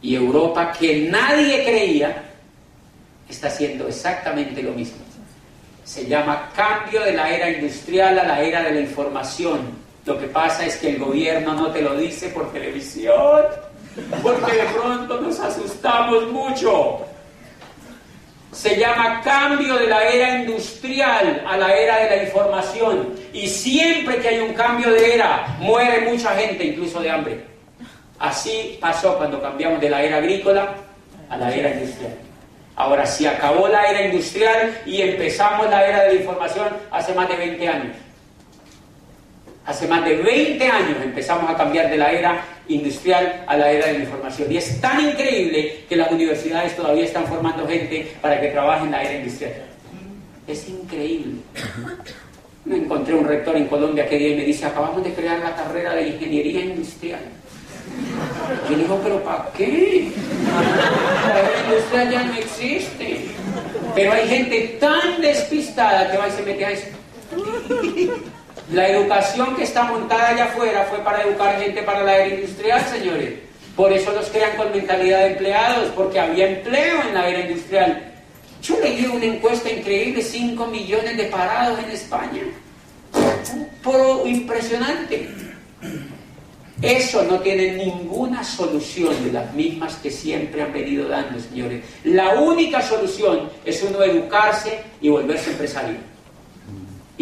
Y 0.00 0.14
Europa, 0.14 0.72
que 0.72 1.08
nadie 1.10 1.64
creía, 1.64 2.22
está 3.28 3.48
haciendo 3.48 3.88
exactamente 3.88 4.62
lo 4.62 4.72
mismo. 4.72 4.98
Se 5.84 6.06
llama 6.06 6.50
cambio 6.54 7.02
de 7.02 7.12
la 7.12 7.30
era 7.30 7.50
industrial 7.50 8.18
a 8.18 8.24
la 8.24 8.42
era 8.42 8.62
de 8.62 8.72
la 8.72 8.80
información. 8.80 9.60
Lo 10.04 10.18
que 10.18 10.26
pasa 10.26 10.66
es 10.66 10.76
que 10.76 10.90
el 10.90 10.98
gobierno 10.98 11.54
no 11.54 11.68
te 11.68 11.82
lo 11.82 11.96
dice 11.96 12.28
por 12.30 12.52
televisión, 12.52 13.42
porque 14.22 14.52
de 14.52 14.64
pronto 14.64 15.20
nos 15.20 15.38
asustamos 15.40 16.30
mucho. 16.30 17.00
Se 18.52 18.78
llama 18.78 19.22
cambio 19.22 19.76
de 19.76 19.86
la 19.86 20.04
era 20.04 20.36
industrial 20.40 21.42
a 21.46 21.56
la 21.56 21.74
era 21.74 21.96
de 21.98 22.16
la 22.16 22.22
información. 22.24 23.14
Y 23.32 23.48
siempre 23.48 24.18
que 24.18 24.28
hay 24.28 24.40
un 24.40 24.52
cambio 24.52 24.90
de 24.90 25.14
era, 25.14 25.56
muere 25.58 26.10
mucha 26.10 26.34
gente, 26.36 26.64
incluso 26.64 27.00
de 27.00 27.10
hambre. 27.10 27.44
Así 28.18 28.78
pasó 28.80 29.16
cuando 29.16 29.40
cambiamos 29.40 29.80
de 29.80 29.90
la 29.90 30.02
era 30.02 30.18
agrícola 30.18 30.74
a 31.28 31.36
la 31.36 31.52
era 31.52 31.70
industrial. 31.70 32.12
Ahora, 32.76 33.06
si 33.06 33.26
acabó 33.26 33.68
la 33.68 33.84
era 33.84 34.02
industrial 34.06 34.80
y 34.86 35.02
empezamos 35.02 35.68
la 35.68 35.86
era 35.86 36.02
de 36.04 36.14
la 36.14 36.20
información 36.20 36.68
hace 36.90 37.14
más 37.14 37.28
de 37.28 37.36
20 37.36 37.68
años. 37.68 37.96
Hace 39.64 39.86
más 39.86 40.04
de 40.04 40.16
20 40.16 40.64
años 40.66 40.96
empezamos 41.02 41.48
a 41.48 41.56
cambiar 41.56 41.88
de 41.88 41.96
la 41.96 42.10
era 42.10 42.44
industrial 42.66 43.44
a 43.46 43.56
la 43.56 43.70
era 43.70 43.86
de 43.86 43.92
la 43.94 43.98
información. 44.00 44.50
Y 44.50 44.56
es 44.56 44.80
tan 44.80 45.00
increíble 45.08 45.84
que 45.88 45.96
las 45.96 46.10
universidades 46.10 46.74
todavía 46.74 47.04
están 47.04 47.26
formando 47.26 47.66
gente 47.68 48.12
para 48.20 48.40
que 48.40 48.48
trabaje 48.48 48.84
en 48.84 48.90
la 48.90 49.02
era 49.02 49.14
industrial. 49.14 49.52
Es 50.48 50.68
increíble. 50.68 51.34
Me 52.64 52.76
encontré 52.76 53.14
un 53.14 53.24
rector 53.24 53.56
en 53.56 53.66
Colombia 53.66 54.08
que 54.08 54.18
día 54.18 54.36
me 54.36 54.44
dice, 54.44 54.66
acabamos 54.66 55.04
de 55.04 55.12
crear 55.12 55.38
la 55.38 55.54
carrera 55.54 55.94
de 55.94 56.08
ingeniería 56.08 56.60
industrial. 56.64 57.20
Yo 58.68 58.76
le 58.76 58.82
digo, 58.82 59.00
pero 59.02 59.22
¿para 59.22 59.50
qué? 59.56 60.10
La 61.28 61.40
era 61.40 61.68
industrial 61.68 62.10
ya 62.10 62.24
no 62.24 62.34
existe. 62.34 63.26
Pero 63.94 64.12
hay 64.12 64.28
gente 64.28 64.76
tan 64.80 65.20
despistada 65.20 66.10
que 66.10 66.16
va 66.18 66.28
y 66.28 66.32
se 66.32 66.42
mete 66.42 66.64
a 66.64 66.70
eso. 66.70 66.86
La 68.72 68.88
educación 68.88 69.54
que 69.54 69.64
está 69.64 69.84
montada 69.84 70.30
allá 70.30 70.44
afuera 70.46 70.86
fue 70.88 70.98
para 71.00 71.22
educar 71.22 71.60
gente 71.60 71.82
para 71.82 72.02
la 72.04 72.16
era 72.16 72.34
industrial, 72.34 72.80
señores. 72.90 73.34
Por 73.76 73.92
eso 73.92 74.12
los 74.12 74.30
crean 74.30 74.56
con 74.56 74.72
mentalidad 74.72 75.18
de 75.20 75.32
empleados, 75.32 75.90
porque 75.94 76.18
había 76.18 76.48
empleo 76.48 77.02
en 77.06 77.12
la 77.12 77.28
era 77.28 77.40
industrial. 77.40 78.12
Yo 78.62 78.80
leí 78.80 79.04
una 79.04 79.26
encuesta 79.26 79.70
increíble, 79.70 80.22
5 80.22 80.66
millones 80.68 81.18
de 81.18 81.24
parados 81.24 81.80
en 81.80 81.90
España. 81.90 82.42
Impresionante. 84.24 85.28
Eso 86.80 87.24
no 87.24 87.40
tiene 87.40 87.72
ninguna 87.72 88.42
solución 88.42 89.22
de 89.22 89.32
las 89.32 89.52
mismas 89.52 89.96
que 89.96 90.10
siempre 90.10 90.62
han 90.62 90.72
venido 90.72 91.08
dando, 91.08 91.38
señores. 91.38 91.84
La 92.04 92.40
única 92.40 92.80
solución 92.80 93.50
es 93.66 93.82
uno 93.82 94.02
educarse 94.02 94.80
y 95.02 95.10
volverse 95.10 95.50
empresario 95.50 96.11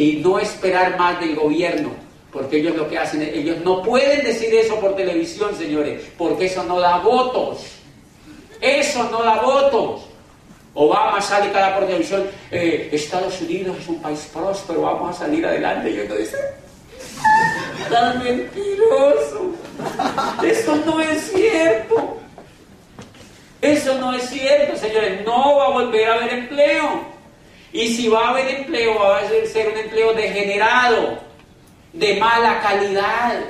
y 0.00 0.16
no 0.16 0.38
esperar 0.38 0.96
más 0.96 1.20
del 1.20 1.36
gobierno, 1.36 1.90
porque 2.32 2.56
ellos 2.56 2.74
lo 2.74 2.88
que 2.88 2.96
hacen, 2.96 3.20
ellos 3.20 3.58
no 3.62 3.82
pueden 3.82 4.24
decir 4.24 4.54
eso 4.54 4.76
por 4.76 4.96
televisión, 4.96 5.54
señores, 5.54 6.04
porque 6.16 6.46
eso 6.46 6.64
no 6.64 6.80
da 6.80 7.00
votos. 7.00 7.66
Eso 8.62 9.04
no 9.10 9.22
da 9.22 9.42
votos. 9.42 10.06
Obama 10.72 11.20
sale 11.20 11.52
cada 11.52 11.74
por 11.74 11.84
televisión, 11.84 12.26
eh, 12.50 12.88
Estados 12.90 13.42
Unidos 13.42 13.76
es 13.78 13.88
un 13.88 14.00
país 14.00 14.26
próspero, 14.32 14.80
vamos 14.80 15.14
a 15.14 15.18
salir 15.18 15.44
adelante. 15.44 15.90
Y 15.90 16.00
uno 16.00 16.14
dice, 16.14 16.38
tan 17.90 18.24
mentiroso. 18.24 19.50
Eso 20.42 20.76
no 20.86 20.98
es 21.02 21.30
cierto. 21.30 22.16
Eso 23.60 23.98
no 23.98 24.14
es 24.14 24.30
cierto, 24.30 24.78
señores. 24.78 25.26
No 25.26 25.56
va 25.56 25.66
a 25.66 25.70
volver 25.70 26.08
a 26.08 26.14
haber 26.14 26.32
empleo. 26.32 27.19
Y 27.72 27.94
si 27.94 28.08
va 28.08 28.26
a 28.26 28.30
haber 28.30 28.48
empleo, 28.48 28.98
va 28.98 29.18
a 29.18 29.28
ser 29.46 29.68
un 29.68 29.78
empleo 29.78 30.12
degenerado, 30.12 31.20
de 31.92 32.16
mala 32.16 32.60
calidad. 32.60 33.40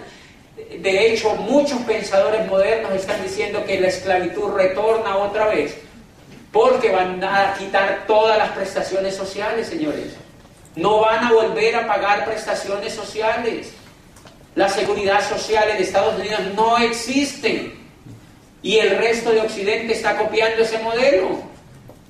De 0.78 1.06
hecho, 1.06 1.34
muchos 1.36 1.80
pensadores 1.82 2.46
modernos 2.46 2.92
están 2.92 3.22
diciendo 3.22 3.64
que 3.64 3.80
la 3.80 3.88
esclavitud 3.88 4.52
retorna 4.52 5.16
otra 5.16 5.46
vez, 5.46 5.74
porque 6.52 6.90
van 6.90 7.22
a 7.24 7.54
quitar 7.58 8.04
todas 8.06 8.36
las 8.36 8.50
prestaciones 8.50 9.16
sociales, 9.16 9.68
señores. 9.68 10.16
No 10.76 11.00
van 11.00 11.24
a 11.24 11.32
volver 11.32 11.76
a 11.76 11.86
pagar 11.86 12.24
prestaciones 12.24 12.92
sociales. 12.92 13.72
La 14.54 14.68
seguridad 14.68 15.26
social 15.26 15.68
en 15.70 15.82
Estados 15.82 16.18
Unidos 16.18 16.40
no 16.54 16.76
existe. 16.78 17.74
Y 18.62 18.76
el 18.76 18.98
resto 18.98 19.32
de 19.32 19.40
Occidente 19.40 19.94
está 19.94 20.18
copiando 20.18 20.62
ese 20.62 20.78
modelo. 20.78 21.49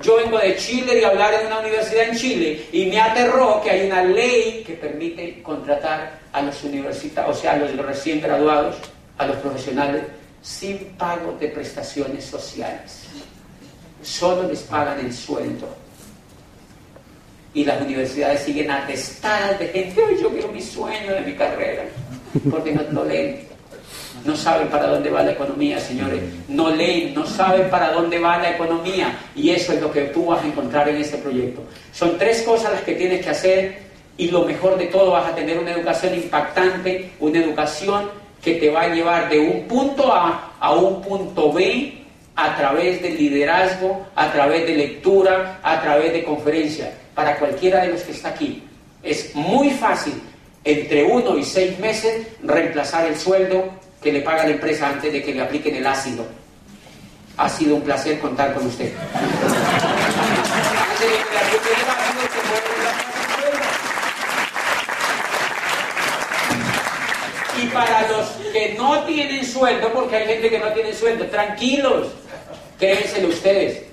Yo 0.03 0.17
vengo 0.17 0.39
de 0.39 0.57
Chile 0.57 0.95
de 0.95 1.05
hablar 1.05 1.35
en 1.35 1.47
una 1.47 1.61
universidad 1.61 2.09
en 2.09 2.17
Chile 2.17 2.67
y 2.73 2.87
me 2.87 2.99
aterró 2.99 3.61
que 3.63 3.71
hay 3.71 3.87
una 3.87 4.03
ley 4.03 4.65
que 4.67 4.73
permite 4.73 5.43
contratar 5.43 6.19
a 6.33 6.41
los 6.41 6.65
universitarios, 6.65 7.37
o 7.37 7.41
sea, 7.41 7.53
a 7.53 7.57
los 7.57 7.77
recién 7.77 8.21
graduados, 8.21 8.77
a 9.19 9.27
los 9.27 9.37
profesionales, 9.37 10.05
sin 10.41 10.79
pago 10.97 11.37
de 11.39 11.49
prestaciones 11.49 12.25
sociales. 12.25 13.03
Solo 14.03 14.49
les 14.49 14.61
pagan 14.63 15.01
el 15.01 15.13
sueldo. 15.13 15.69
Y 17.53 17.65
las 17.65 17.83
universidades 17.83 18.41
siguen 18.41 18.71
atestadas 18.71 19.59
de 19.59 19.69
gente, 19.69 20.03
¡ay, 20.09 20.17
yo 20.23 20.31
quiero 20.31 20.49
mi 20.49 20.63
sueño 20.63 21.13
de 21.13 21.21
mi 21.21 21.35
carrera! 21.35 21.85
Porque 22.51 22.73
no 22.73 22.83
lo 22.91 23.05
leen. 23.05 23.50
No 24.25 24.37
saben 24.37 24.68
para 24.68 24.87
dónde 24.87 25.11
va 25.11 25.23
la 25.23 25.33
economía, 25.33 25.81
señores. 25.81 26.23
No 26.49 26.71
leen, 26.71 27.14
no 27.14 27.27
saben 27.27 27.71
para 27.71 27.93
dónde 27.93 28.18
va 28.18 28.39
la 28.39 28.51
economía. 28.51 29.18
Y 29.35 29.51
eso 29.51 29.73
es 29.73 29.81
lo 29.81 29.91
que 29.91 30.03
tú 30.03 30.27
vas 30.27 30.43
a 30.43 30.47
encontrar 30.47 30.89
en 30.89 30.97
este 30.97 31.18
proyecto. 31.18 31.62
Son 31.93 32.18
tres 32.18 32.43
cosas 32.43 32.73
las 32.73 32.83
que 32.83 32.95
tienes 32.95 33.25
que 33.25 33.31
hacer 33.31 33.79
y 34.16 34.31
lo 34.31 34.45
mejor 34.45 34.77
de 34.77 34.87
todo 34.87 35.12
vas 35.12 35.33
a 35.33 35.35
tener 35.35 35.59
una 35.59 35.73
educación 35.73 36.14
impactante, 36.14 37.12
una 37.21 37.39
educación 37.39 38.11
que 38.43 38.55
te 38.55 38.71
va 38.71 38.83
a 38.83 38.89
llevar 38.89 39.29
de 39.31 39.39
un 39.39 39.66
punto 39.66 40.12
A 40.12 40.53
a 40.61 40.73
un 40.75 41.01
punto 41.01 41.53
B 41.53 41.95
a 42.37 42.57
través 42.57 43.03
del 43.03 43.16
liderazgo, 43.16 44.07
a 44.14 44.33
través 44.33 44.66
de 44.66 44.75
lectura, 44.75 45.61
a 45.62 45.81
través 45.81 46.12
de 46.12 46.25
conferencia. 46.25 46.93
Para 47.14 47.39
cualquiera 47.39 47.83
de 47.83 47.89
los 47.89 48.03
que 48.03 48.12
está 48.12 48.31
aquí, 48.31 48.62
es 49.03 49.35
muy 49.35 49.71
fácil 49.71 50.14
entre 50.64 51.05
uno 51.05 51.37
y 51.39 51.45
seis 51.45 51.79
meses 51.79 52.26
reemplazar 52.42 53.07
el 53.07 53.17
sueldo 53.17 53.64
que 54.03 54.13
le 54.13 54.21
paga 54.21 54.45
la 54.45 54.51
empresa 54.51 54.89
antes 54.89 55.13
de 55.13 55.22
que 55.22 55.35
le 55.35 55.43
apliquen 55.43 55.77
el 55.77 55.87
ácido. 55.87 56.27
Ha 57.37 57.49
sido 57.49 57.77
un 57.77 57.83
placer 57.83 58.18
contar 58.18 58.55
con 58.55 58.67
usted. 58.67 58.93
Y 67.63 67.67
para 67.67 68.09
los 68.09 68.29
que 68.53 68.75
no 68.79 69.05
tienen 69.05 69.45
sueldo, 69.45 69.93
porque 69.93 70.17
hay 70.17 70.27
gente 70.27 70.51
que 70.51 70.59
no 70.59 70.72
tiene 70.72 70.95
sueldo, 70.95 71.27
tranquilos, 71.27 72.09
créenselo 72.79 73.29
ustedes. 73.29 73.89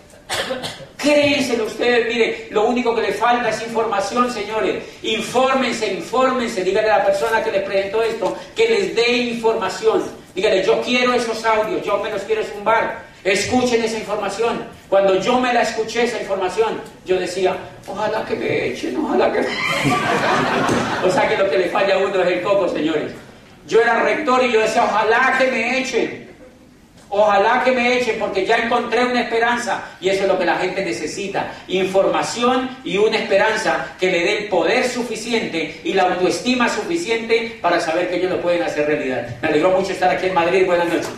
Créenselo 0.98 1.66
ustedes, 1.66 2.08
mire, 2.08 2.48
lo 2.50 2.66
único 2.66 2.96
que 2.96 3.02
le 3.02 3.14
falta 3.14 3.50
es 3.50 3.62
información, 3.62 4.32
señores. 4.34 4.84
Infórmense, 5.04 5.94
infórmense, 5.94 6.64
díganle 6.64 6.90
a 6.90 6.98
la 7.00 7.06
persona 7.06 7.44
que 7.44 7.52
les 7.52 7.62
presentó 7.62 8.02
esto 8.02 8.36
que 8.56 8.68
les 8.68 8.96
dé 8.96 9.12
información. 9.12 10.04
Díganle, 10.34 10.64
yo 10.64 10.82
quiero 10.82 11.14
esos 11.14 11.46
audios, 11.46 11.86
yo 11.86 11.98
me 11.98 12.10
los 12.10 12.24
quiero 12.24 12.44
zumbar. 12.44 13.06
Escuchen 13.24 13.84
esa 13.84 13.98
información. 13.98 14.66
Cuando 14.90 15.20
yo 15.20 15.40
me 15.40 15.54
la 15.54 15.62
escuché, 15.62 16.04
esa 16.04 16.20
información, 16.20 16.82
yo 17.06 17.20
decía, 17.20 17.56
ojalá 17.86 18.26
que 18.26 18.36
me 18.36 18.68
echen, 18.68 18.98
ojalá 18.98 19.32
que 19.32 19.40
o 21.06 21.12
sea 21.12 21.28
que 21.28 21.38
lo 21.38 21.50
que 21.50 21.58
le 21.58 21.70
falla 21.70 21.96
a 21.96 21.98
uno 22.00 22.22
es 22.22 22.28
el 22.28 22.42
coco, 22.42 22.70
señores. 22.70 23.12
Yo 23.68 23.82
era 23.82 24.02
rector 24.02 24.44
y 24.44 24.52
yo 24.52 24.62
decía, 24.62 24.86
ojalá 24.86 25.36
que 25.38 25.52
me 25.52 25.80
echen. 25.80 26.27
Ojalá 27.10 27.64
que 27.64 27.72
me 27.72 27.98
echen 27.98 28.20
porque 28.20 28.46
ya 28.46 28.58
encontré 28.58 29.06
una 29.06 29.22
esperanza 29.22 29.84
y 30.02 30.10
eso 30.10 30.24
es 30.24 30.28
lo 30.28 30.38
que 30.38 30.46
la 30.46 30.58
gente 30.58 30.84
necesita. 30.84 31.54
Información 31.68 32.78
y 32.84 32.98
una 32.98 33.18
esperanza 33.18 33.96
que 34.00 34.12
le 34.12 34.20
dé 34.24 34.38
el 34.40 34.48
poder 34.50 34.88
suficiente 34.88 35.82
y 35.84 35.94
la 35.94 36.04
autoestima 36.04 36.68
suficiente 36.68 37.58
para 37.62 37.80
saber 37.80 38.10
que 38.10 38.18
ellos 38.18 38.32
lo 38.32 38.42
pueden 38.42 38.64
hacer 38.64 38.88
realidad. 38.88 39.28
Me 39.42 39.48
alegró 39.48 39.72
mucho 39.72 39.94
estar 39.94 40.10
aquí 40.10 40.28
en 40.28 40.34
Madrid. 40.34 40.66
Buenas 40.66 40.88
noches. 40.88 41.10